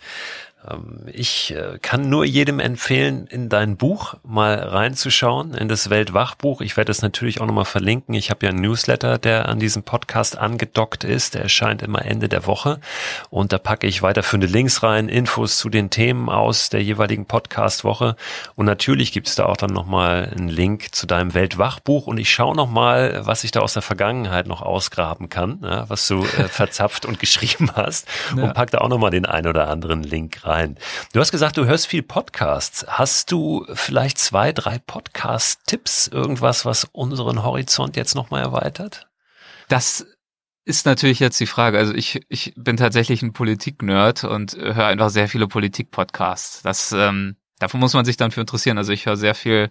Ähm, 0.67 1.05
ich 1.11 1.55
äh, 1.55 1.79
kann 1.81 2.09
nur 2.09 2.25
jedem 2.25 2.59
empfehlen, 2.59 3.27
in 3.27 3.49
dein 3.49 3.77
Buch 3.77 4.15
mal 4.23 4.55
reinzuschauen, 4.55 5.53
in 5.53 5.69
das 5.69 5.89
Weltwachbuch. 5.89 6.61
Ich 6.61 6.75
werde 6.77 6.91
es 6.91 7.01
natürlich 7.01 7.39
auch 7.39 7.45
nochmal 7.45 7.65
verlinken. 7.65 8.13
Ich 8.13 8.29
habe 8.29 8.45
ja 8.45 8.49
einen 8.51 8.61
Newsletter, 8.61 9.17
der 9.17 9.47
an 9.47 9.59
diesem 9.59 9.83
Podcast 9.83 10.37
angedockt 10.37 11.03
ist. 11.03 11.35
Der 11.35 11.43
erscheint 11.43 11.81
immer 11.81 12.03
Ende 12.03 12.29
der 12.29 12.45
Woche. 12.45 12.79
Und 13.29 13.53
da 13.53 13.57
packe 13.57 13.87
ich 13.87 14.01
weiterführende 14.01 14.47
Links 14.47 14.83
rein, 14.83 15.09
Infos 15.09 15.57
zu 15.57 15.69
den 15.69 15.89
Themen 15.89 16.29
aus 16.29 16.69
der 16.69 16.83
jeweiligen 16.83 17.25
Podcast-Woche. 17.25 18.15
Und 18.55 18.65
natürlich 18.65 19.11
gibt 19.11 19.27
es 19.27 19.35
da 19.35 19.45
auch 19.45 19.57
dann 19.57 19.71
nochmal 19.71 20.31
einen 20.35 20.49
Link 20.49 20.93
zu 20.93 21.07
deinem 21.07 21.33
Weltwachbuch. 21.33 22.07
Und 22.07 22.17
ich 22.17 22.29
schaue 22.29 22.55
nochmal, 22.55 23.21
was 23.23 23.43
ich 23.43 23.51
da 23.51 23.61
aus 23.61 23.73
der 23.73 23.81
Vergangenheit 23.81 24.47
noch 24.47 24.61
ausgraben 24.61 25.29
kann, 25.29 25.59
was 25.87 26.07
du 26.07 26.23
äh, 26.23 26.47
verzapft 26.47 27.05
und 27.05 27.19
geschrieben 27.19 27.71
hast. 27.75 28.07
Und 28.35 28.53
pack 28.53 28.71
da 28.71 28.79
auch 28.79 28.89
nochmal 28.89 29.11
den 29.11 29.25
ein 29.25 29.47
oder 29.47 29.69
anderen 29.69 30.03
Link 30.03 30.43
rein 30.43 30.48
rein. 30.49 30.77
Du 31.13 31.19
hast 31.19 31.31
gesagt, 31.31 31.57
du 31.57 31.65
hörst 31.65 31.87
viel 31.87 32.03
Podcasts. 32.03 32.85
Hast 32.87 33.31
du 33.31 33.65
vielleicht 33.73 34.17
zwei, 34.17 34.51
drei 34.51 34.79
Podcast-Tipps, 34.79 36.07
irgendwas, 36.07 36.65
was 36.65 36.85
unseren 36.91 37.43
Horizont 37.43 37.95
jetzt 37.95 38.15
nochmal 38.15 38.41
erweitert? 38.41 39.07
Das 39.69 40.05
ist 40.65 40.85
natürlich 40.85 41.19
jetzt 41.19 41.39
die 41.39 41.45
Frage. 41.45 41.77
Also 41.77 41.93
ich, 41.93 42.21
ich 42.29 42.53
bin 42.55 42.77
tatsächlich 42.77 43.21
ein 43.21 43.33
Politik-Nerd 43.33 44.23
und 44.23 44.55
höre 44.55 44.87
einfach 44.87 45.09
sehr 45.09 45.27
viele 45.27 45.47
Politik-Podcasts. 45.47 46.61
Das, 46.61 46.91
ähm, 46.91 47.37
davon 47.59 47.79
muss 47.79 47.93
man 47.93 48.05
sich 48.05 48.17
dann 48.17 48.31
für 48.31 48.41
interessieren. 48.41 48.77
Also 48.77 48.91
ich 48.91 49.05
höre 49.05 49.17
sehr 49.17 49.35
viel 49.35 49.69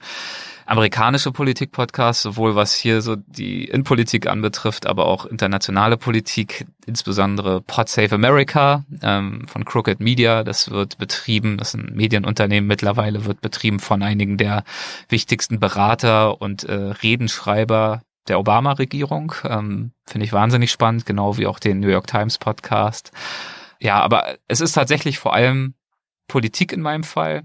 amerikanische 0.68 1.32
Politik-Podcasts, 1.32 2.22
sowohl 2.22 2.54
was 2.54 2.74
hier 2.74 3.00
so 3.00 3.16
die 3.16 3.64
Innenpolitik 3.64 4.26
anbetrifft, 4.26 4.86
aber 4.86 5.06
auch 5.06 5.24
internationale 5.24 5.96
Politik, 5.96 6.66
insbesondere 6.84 7.62
Pod 7.62 7.88
Save 7.88 8.14
America 8.14 8.84
ähm, 9.02 9.48
von 9.48 9.64
Crooked 9.64 10.00
Media. 10.00 10.44
Das 10.44 10.70
wird 10.70 10.98
betrieben, 10.98 11.56
das 11.56 11.68
ist 11.68 11.80
ein 11.80 11.96
Medienunternehmen 11.96 12.68
mittlerweile, 12.68 13.24
wird 13.24 13.40
betrieben 13.40 13.80
von 13.80 14.02
einigen 14.02 14.36
der 14.36 14.62
wichtigsten 15.08 15.58
Berater 15.58 16.38
und 16.40 16.64
äh, 16.64 16.74
Redenschreiber 16.74 18.02
der 18.28 18.38
Obama-Regierung. 18.38 19.32
Ähm, 19.44 19.92
Finde 20.06 20.26
ich 20.26 20.34
wahnsinnig 20.34 20.70
spannend, 20.70 21.06
genau 21.06 21.38
wie 21.38 21.46
auch 21.46 21.60
den 21.60 21.80
New 21.80 21.88
York 21.88 22.06
Times 22.06 22.36
Podcast. 22.36 23.10
ja, 23.80 24.00
aber 24.02 24.36
es 24.48 24.60
ist 24.60 24.72
tatsächlich 24.72 25.18
vor 25.18 25.32
allem 25.32 25.74
Politik 26.26 26.74
in 26.74 26.82
meinem 26.82 27.04
Fall 27.04 27.44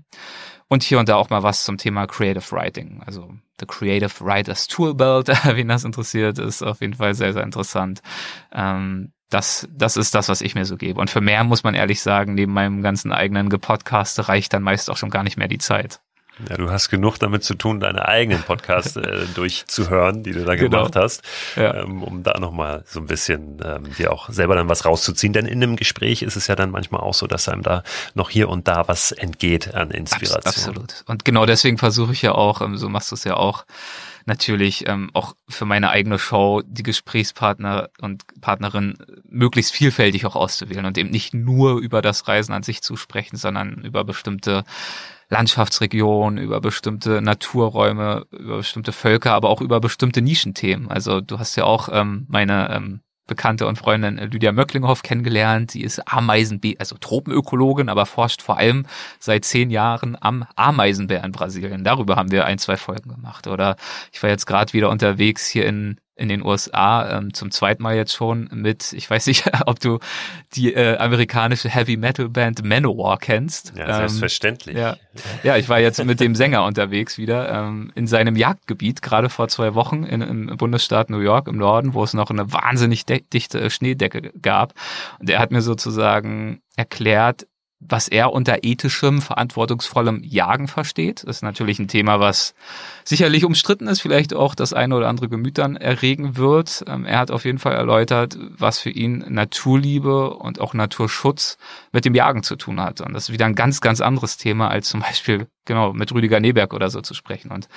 und 0.73 0.83
hier 0.83 0.99
und 0.99 1.07
da 1.07 1.15
auch 1.15 1.29
mal 1.29 1.43
was 1.43 1.63
zum 1.63 1.77
Thema 1.77 2.07
Creative 2.07 2.51
Writing. 2.51 3.01
Also 3.05 3.31
The 3.59 3.67
Creative 3.67 4.25
Writers 4.25 4.67
Toolbelt, 4.67 5.27
wen 5.55 5.67
das 5.67 5.83
interessiert, 5.83 6.39
ist 6.39 6.63
auf 6.63 6.81
jeden 6.81 6.95
Fall 6.95 7.13
sehr, 7.13 7.31
sehr 7.31 7.43
interessant. 7.43 8.01
Ähm, 8.51 9.13
das, 9.29 9.67
das 9.71 9.97
ist 9.97 10.15
das, 10.15 10.29
was 10.29 10.41
ich 10.41 10.55
mir 10.55 10.65
so 10.65 10.75
gebe. 10.75 10.99
Und 10.99 11.09
für 11.09 11.21
mehr 11.21 11.43
muss 11.43 11.63
man 11.63 11.75
ehrlich 11.75 12.01
sagen, 12.01 12.33
neben 12.33 12.53
meinem 12.53 12.81
ganzen 12.81 13.11
eigenen 13.11 13.49
Gepodcast 13.49 14.27
reicht 14.27 14.53
dann 14.53 14.63
meist 14.63 14.89
auch 14.89 14.97
schon 14.97 15.11
gar 15.11 15.23
nicht 15.23 15.37
mehr 15.37 15.47
die 15.47 15.59
Zeit. 15.59 16.01
Ja, 16.49 16.57
du 16.57 16.71
hast 16.71 16.89
genug 16.89 17.17
damit 17.19 17.43
zu 17.43 17.53
tun, 17.53 17.79
deine 17.79 18.07
eigenen 18.07 18.41
Podcasts 18.41 18.95
äh, 18.95 19.25
durchzuhören, 19.35 20.23
die 20.23 20.31
du 20.31 20.43
da 20.43 20.55
genau. 20.55 20.77
gemacht 20.77 20.95
hast, 20.95 21.21
ja. 21.55 21.75
ähm, 21.75 22.01
um 22.01 22.23
da 22.23 22.39
nochmal 22.39 22.83
so 22.87 22.99
ein 22.99 23.07
bisschen 23.07 23.61
ähm, 23.63 23.93
dir 23.97 24.11
auch 24.11 24.29
selber 24.29 24.55
dann 24.55 24.67
was 24.67 24.85
rauszuziehen. 24.85 25.33
Denn 25.33 25.45
in 25.45 25.61
einem 25.61 25.75
Gespräch 25.75 26.23
ist 26.23 26.35
es 26.35 26.47
ja 26.47 26.55
dann 26.55 26.71
manchmal 26.71 27.01
auch 27.01 27.13
so, 27.13 27.27
dass 27.27 27.47
einem 27.47 27.61
da 27.61 27.83
noch 28.15 28.29
hier 28.29 28.49
und 28.49 28.67
da 28.67 28.87
was 28.87 29.11
entgeht 29.11 29.75
an 29.75 29.91
Inspiration. 29.91 30.43
Absolut. 30.43 31.03
Und 31.07 31.23
genau 31.23 31.45
deswegen 31.45 31.77
versuche 31.77 32.13
ich 32.13 32.21
ja 32.23 32.33
auch, 32.33 32.61
ähm, 32.61 32.77
so 32.77 32.89
machst 32.89 33.11
du 33.11 33.15
es 33.15 33.23
ja 33.23 33.35
auch, 33.35 33.65
natürlich 34.25 34.87
ähm, 34.87 35.09
auch 35.13 35.35
für 35.49 35.65
meine 35.65 35.89
eigene 35.89 36.17
Show 36.17 36.61
die 36.65 36.83
Gesprächspartner 36.83 37.89
und 38.01 38.23
Partnerin 38.41 38.97
möglichst 39.27 39.73
vielfältig 39.73 40.25
auch 40.25 40.35
auszuwählen 40.35 40.85
und 40.85 40.97
eben 40.97 41.09
nicht 41.09 41.33
nur 41.33 41.79
über 41.79 42.01
das 42.01 42.27
Reisen 42.27 42.53
an 42.53 42.63
sich 42.63 42.81
zu 42.81 42.95
sprechen, 42.95 43.37
sondern 43.37 43.81
über 43.81 44.03
bestimmte 44.03 44.63
Landschaftsregionen, 45.29 46.37
über 46.37 46.61
bestimmte 46.61 47.21
Naturräume, 47.21 48.25
über 48.31 48.57
bestimmte 48.57 48.91
Völker, 48.91 49.33
aber 49.33 49.49
auch 49.49 49.61
über 49.61 49.79
bestimmte 49.79 50.21
Nischenthemen. 50.21 50.89
Also 50.89 51.21
du 51.21 51.39
hast 51.39 51.55
ja 51.55 51.63
auch 51.63 51.89
ähm, 51.91 52.25
meine 52.29 52.69
ähm, 52.71 53.01
Bekannte 53.25 53.67
und 53.67 53.77
Freundin 53.77 54.17
Lydia 54.17 54.51
Möcklinghoff 54.51 55.01
kennengelernt. 55.01 55.71
Sie 55.71 55.81
ist 55.81 55.99
Ameisen, 56.11 56.59
also 56.77 56.97
Tropenökologin, 56.97 57.87
aber 57.87 58.05
forscht 58.05 58.41
vor 58.41 58.57
allem 58.57 58.85
seit 59.19 59.45
zehn 59.45 59.69
Jahren 59.69 60.17
am 60.19 60.45
Ameisenbär 60.55 61.23
in 61.23 61.31
Brasilien. 61.31 61.85
Darüber 61.85 62.17
haben 62.17 62.31
wir 62.31 62.45
ein, 62.45 62.57
zwei 62.57 62.75
Folgen 62.75 63.09
gemacht. 63.09 63.47
Oder 63.47 63.77
ich 64.11 64.21
war 64.21 64.29
jetzt 64.29 64.45
gerade 64.45 64.73
wieder 64.73 64.89
unterwegs 64.89 65.47
hier 65.47 65.65
in 65.65 65.99
in 66.15 66.29
den 66.29 66.45
USA 66.45 67.17
ähm, 67.17 67.33
zum 67.33 67.49
zweiten 67.49 67.81
Mal 67.81 67.95
jetzt 67.95 68.13
schon 68.13 68.49
mit, 68.53 68.93
ich 68.93 69.09
weiß 69.09 69.27
nicht, 69.27 69.49
ob 69.65 69.79
du 69.79 69.99
die 70.53 70.73
äh, 70.73 70.97
amerikanische 70.97 71.69
Heavy 71.69 71.97
Metal 71.97 72.29
Band 72.29 72.63
Manowar 72.63 73.17
kennst. 73.17 73.73
Ja, 73.75 73.95
selbstverständlich. 73.95 74.75
Ähm, 74.75 74.81
ja, 74.81 74.97
ja, 75.43 75.57
ich 75.57 75.69
war 75.69 75.79
jetzt 75.79 76.03
mit 76.03 76.19
dem 76.19 76.35
Sänger 76.35 76.65
unterwegs 76.65 77.17
wieder 77.17 77.49
ähm, 77.49 77.91
in 77.95 78.05
seinem 78.07 78.35
Jagdgebiet, 78.35 79.01
gerade 79.01 79.29
vor 79.29 79.47
zwei 79.47 79.73
Wochen 79.73 80.03
in, 80.03 80.21
im 80.21 80.57
Bundesstaat 80.57 81.09
New 81.09 81.19
York 81.19 81.47
im 81.47 81.57
Norden, 81.57 81.93
wo 81.93 82.03
es 82.03 82.13
noch 82.13 82.29
eine 82.29 82.51
wahnsinnig 82.51 83.05
dichte 83.05 83.69
Schneedecke 83.69 84.31
gab. 84.41 84.73
Und 85.19 85.29
er 85.29 85.39
hat 85.39 85.51
mir 85.51 85.61
sozusagen 85.61 86.61
erklärt, 86.75 87.47
was 87.87 88.07
er 88.07 88.31
unter 88.33 88.63
ethischem, 88.63 89.21
verantwortungsvollem 89.21 90.21
Jagen 90.23 90.67
versteht. 90.67 91.23
Das 91.23 91.37
ist 91.37 91.41
natürlich 91.41 91.79
ein 91.79 91.87
Thema, 91.87 92.19
was 92.19 92.53
sicherlich 93.03 93.45
umstritten 93.45 93.87
ist, 93.87 94.01
vielleicht 94.01 94.33
auch 94.33 94.55
das 94.55 94.73
eine 94.73 94.95
oder 94.95 95.09
andere 95.09 95.29
Gemüt 95.29 95.57
dann 95.57 95.75
erregen 95.75 96.37
wird. 96.37 96.83
Ähm, 96.87 97.05
er 97.05 97.19
hat 97.19 97.31
auf 97.31 97.45
jeden 97.45 97.59
Fall 97.59 97.73
erläutert, 97.73 98.37
was 98.39 98.79
für 98.79 98.89
ihn 98.89 99.25
Naturliebe 99.27 100.31
und 100.31 100.59
auch 100.59 100.73
Naturschutz 100.73 101.57
mit 101.91 102.05
dem 102.05 102.15
Jagen 102.15 102.43
zu 102.43 102.55
tun 102.55 102.81
hat. 102.81 103.01
Und 103.01 103.13
das 103.13 103.29
ist 103.29 103.33
wieder 103.33 103.45
ein 103.45 103.55
ganz, 103.55 103.81
ganz 103.81 104.01
anderes 104.01 104.37
Thema, 104.37 104.69
als 104.69 104.89
zum 104.89 105.01
Beispiel 105.01 105.47
genau 105.65 105.93
mit 105.93 106.13
Rüdiger 106.13 106.39
Neberg 106.39 106.73
oder 106.73 106.89
so 106.89 107.01
zu 107.01 107.13
sprechen. 107.13 107.51
Und 107.51 107.67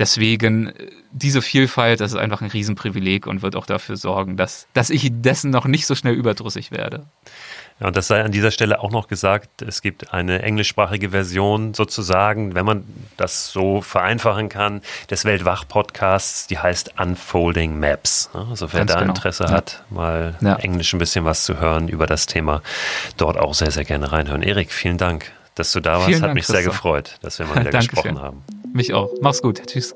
Deswegen 0.00 0.68
äh, 0.68 0.90
diese 1.12 1.42
Vielfalt, 1.42 2.00
das 2.00 2.12
ist 2.12 2.18
einfach 2.18 2.40
ein 2.40 2.50
Riesenprivileg 2.50 3.26
und 3.26 3.42
wird 3.42 3.54
auch 3.54 3.66
dafür 3.66 3.96
sorgen, 3.96 4.36
dass, 4.36 4.66
dass 4.72 4.88
ich 4.88 5.10
dessen 5.12 5.50
noch 5.50 5.66
nicht 5.66 5.86
so 5.86 5.94
schnell 5.94 6.14
überdrüssig 6.14 6.70
werde. 6.70 7.06
Ja, 7.80 7.86
und 7.86 7.96
das 7.96 8.08
sei 8.08 8.22
an 8.22 8.30
dieser 8.30 8.50
Stelle 8.50 8.80
auch 8.80 8.90
noch 8.90 9.08
gesagt, 9.08 9.62
es 9.62 9.80
gibt 9.80 10.12
eine 10.12 10.42
englischsprachige 10.42 11.10
Version 11.10 11.72
sozusagen, 11.72 12.54
wenn 12.54 12.66
man 12.66 12.84
das 13.16 13.50
so 13.50 13.80
vereinfachen 13.80 14.50
kann, 14.50 14.82
des 15.10 15.24
Weltwach-Podcasts, 15.24 16.46
die 16.46 16.58
heißt 16.58 17.00
Unfolding 17.00 17.78
Maps. 17.78 18.30
Also 18.34 18.72
wer 18.72 18.80
Ganz 18.80 18.92
da 18.92 18.98
genau. 19.00 19.10
Interesse 19.12 19.44
ja. 19.44 19.50
hat, 19.50 19.82
mal 19.88 20.36
ja. 20.42 20.56
Englisch 20.56 20.92
ein 20.92 20.98
bisschen 20.98 21.24
was 21.24 21.44
zu 21.44 21.58
hören 21.58 21.88
über 21.88 22.06
das 22.06 22.26
Thema, 22.26 22.62
dort 23.16 23.38
auch 23.38 23.54
sehr, 23.54 23.70
sehr 23.70 23.84
gerne 23.84 24.12
reinhören. 24.12 24.42
Erik, 24.42 24.72
vielen 24.72 24.98
Dank, 24.98 25.32
dass 25.54 25.72
du 25.72 25.80
da 25.80 25.94
warst. 25.94 26.06
Vielen 26.06 26.20
Hat 26.20 26.28
Dank, 26.28 26.34
mich 26.34 26.46
sehr 26.46 26.62
gefreut, 26.62 27.18
dass 27.22 27.38
wir 27.38 27.46
mal 27.46 27.60
wieder 27.60 27.70
gesprochen 27.78 28.20
haben. 28.20 28.42
Mich 28.74 28.92
auch. 28.92 29.10
Mach's 29.22 29.40
gut. 29.40 29.62
Tschüss. 29.66 29.94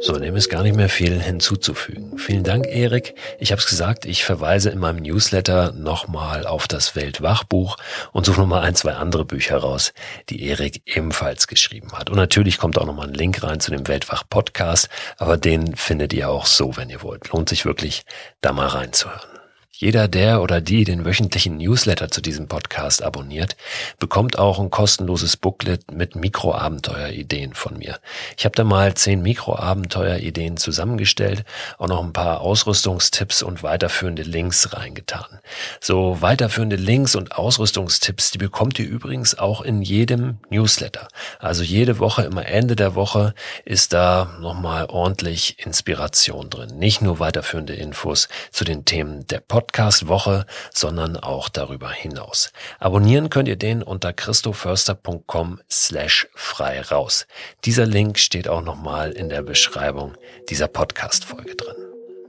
So, 0.00 0.18
dem 0.18 0.36
ist 0.36 0.50
gar 0.50 0.62
nicht 0.62 0.76
mehr 0.76 0.90
viel 0.90 1.20
hinzuzufügen. 1.20 2.18
Vielen 2.18 2.44
Dank, 2.44 2.66
Erik. 2.66 3.14
Ich 3.38 3.52
habe 3.52 3.60
es 3.60 3.66
gesagt, 3.66 4.04
ich 4.04 4.24
verweise 4.24 4.70
in 4.70 4.78
meinem 4.78 5.02
Newsletter 5.02 5.72
nochmal 5.72 6.46
auf 6.46 6.68
das 6.68 6.94
Weltwachbuch 6.94 7.76
und 8.12 8.26
suche 8.26 8.40
nochmal 8.40 8.62
ein, 8.62 8.74
zwei 8.74 8.92
andere 8.92 9.24
Bücher 9.24 9.56
raus, 9.56 9.94
die 10.28 10.46
Erik 10.46 10.82
ebenfalls 10.84 11.46
geschrieben 11.46 11.92
hat. 11.92 12.10
Und 12.10 12.16
natürlich 12.16 12.58
kommt 12.58 12.76
auch 12.78 12.86
nochmal 12.86 13.08
ein 13.08 13.14
Link 13.14 13.42
rein 13.42 13.60
zu 13.60 13.70
dem 13.70 13.88
Weltwach-Podcast, 13.88 14.88
aber 15.16 15.36
den 15.38 15.74
findet 15.76 16.12
ihr 16.12 16.28
auch 16.28 16.46
so, 16.46 16.76
wenn 16.76 16.90
ihr 16.90 17.02
wollt. 17.02 17.32
Lohnt 17.32 17.48
sich 17.48 17.64
wirklich, 17.64 18.04
da 18.42 18.52
mal 18.52 18.66
reinzuhören. 18.66 19.33
Jeder, 19.76 20.06
der 20.06 20.40
oder 20.40 20.60
die 20.60 20.84
den 20.84 21.04
wöchentlichen 21.04 21.56
Newsletter 21.56 22.08
zu 22.08 22.20
diesem 22.20 22.46
Podcast 22.46 23.02
abonniert, 23.02 23.56
bekommt 23.98 24.38
auch 24.38 24.60
ein 24.60 24.70
kostenloses 24.70 25.36
Booklet 25.36 25.90
mit 25.90 26.14
Mikroabenteuerideen 26.14 27.54
von 27.54 27.78
mir. 27.78 27.98
Ich 28.36 28.44
habe 28.44 28.54
da 28.54 28.62
mal 28.62 28.94
zehn 28.94 29.20
Mikroabenteuerideen 29.22 30.58
zusammengestellt, 30.58 31.44
auch 31.78 31.88
noch 31.88 32.04
ein 32.04 32.12
paar 32.12 32.40
Ausrüstungstipps 32.40 33.42
und 33.42 33.64
weiterführende 33.64 34.22
Links 34.22 34.74
reingetan. 34.74 35.40
So 35.80 36.22
weiterführende 36.22 36.76
Links 36.76 37.16
und 37.16 37.36
Ausrüstungstipps, 37.36 38.30
die 38.30 38.38
bekommt 38.38 38.78
ihr 38.78 38.86
übrigens 38.86 39.36
auch 39.36 39.60
in 39.60 39.82
jedem 39.82 40.38
Newsletter. 40.50 41.08
Also 41.40 41.64
jede 41.64 41.98
Woche, 41.98 42.22
immer 42.22 42.46
Ende 42.46 42.76
der 42.76 42.94
Woche 42.94 43.34
ist 43.64 43.92
da 43.92 44.36
nochmal 44.40 44.86
ordentlich 44.86 45.58
Inspiration 45.66 46.48
drin. 46.48 46.78
Nicht 46.78 47.02
nur 47.02 47.18
weiterführende 47.18 47.74
Infos 47.74 48.28
zu 48.52 48.62
den 48.62 48.84
Themen 48.84 49.26
der 49.26 49.40
Podcast 49.40 49.63
Podcast-Woche, 49.64 50.46
sondern 50.72 51.16
auch 51.16 51.48
darüber 51.48 51.90
hinaus. 51.90 52.52
Abonnieren 52.78 53.30
könnt 53.30 53.48
ihr 53.48 53.56
den 53.56 53.82
unter 53.82 54.12
christoförster.com 54.12 55.60
slash 55.70 56.28
frei 56.34 56.82
raus. 56.82 57.26
Dieser 57.64 57.86
Link 57.86 58.18
steht 58.18 58.46
auch 58.48 58.62
nochmal 58.62 59.12
in 59.12 59.28
der 59.28 59.42
Beschreibung 59.42 60.14
dieser 60.50 60.68
Podcast-Folge 60.68 61.56
drin. 61.56 61.76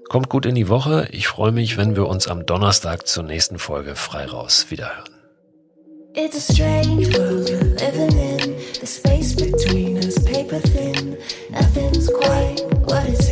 Kommt 0.09 0.29
gut 0.29 0.45
in 0.45 0.55
die 0.55 0.69
Woche. 0.69 1.07
Ich 1.11 1.27
freue 1.27 1.51
mich, 1.51 1.77
wenn 1.77 1.95
wir 1.95 2.07
uns 2.07 2.27
am 2.27 2.45
Donnerstag 2.45 3.07
zur 3.07 3.23
nächsten 3.23 3.59
Folge 3.59 3.95
frei 3.95 4.25
raus 4.25 4.67
wiederhören. 4.69 5.09
It's 6.15 6.37
a 6.37 6.53
strange 6.53 7.07
world 7.17 7.49
we're 7.49 7.75
living 7.75 8.17
in. 8.17 8.55
The 8.79 8.87
space 8.87 9.35
between 9.35 9.97
us, 9.97 10.23
paper 10.23 10.59
thin. 10.59 11.17
Nothing's 11.51 12.07
quite 12.07 12.61
what 12.87 13.05
it's. 13.09 13.24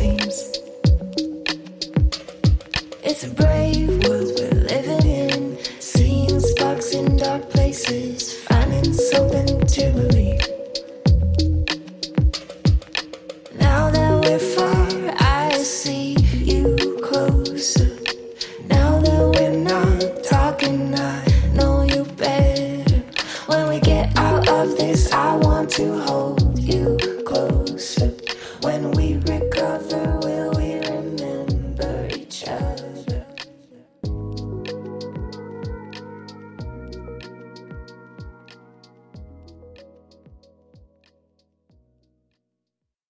It's 3.06 3.22
a 3.22 3.28
brave 3.28 3.90
world 4.08 4.32
we're 4.38 4.60
living 4.62 5.06
in. 5.06 5.58
Seeing 5.78 6.40
sparks 6.40 6.94
in 6.94 7.18
dark 7.18 7.50
places, 7.50 8.32
finding 8.44 8.94
something 8.94 9.60
to 9.66 9.92
believe. 9.92 10.40
Now 13.60 13.90
that 13.90 14.24
we're 14.24 14.38
far, 14.38 14.88
I 15.20 15.52
see 15.58 16.16
you 16.32 16.98
closer. 17.04 17.94
Now 18.68 19.00
that 19.00 19.22
we're 19.36 19.50
not 19.50 20.24
talking, 20.24 20.94
I 20.94 21.26
know 21.52 21.82
you 21.82 22.04
better. 22.16 23.00
When 23.48 23.68
we 23.68 23.80
get 23.80 24.16
out 24.16 24.48
of 24.48 24.78
this, 24.78 25.12
I 25.12 25.36
want 25.36 25.68
to 25.72 25.98
hold. 26.00 26.13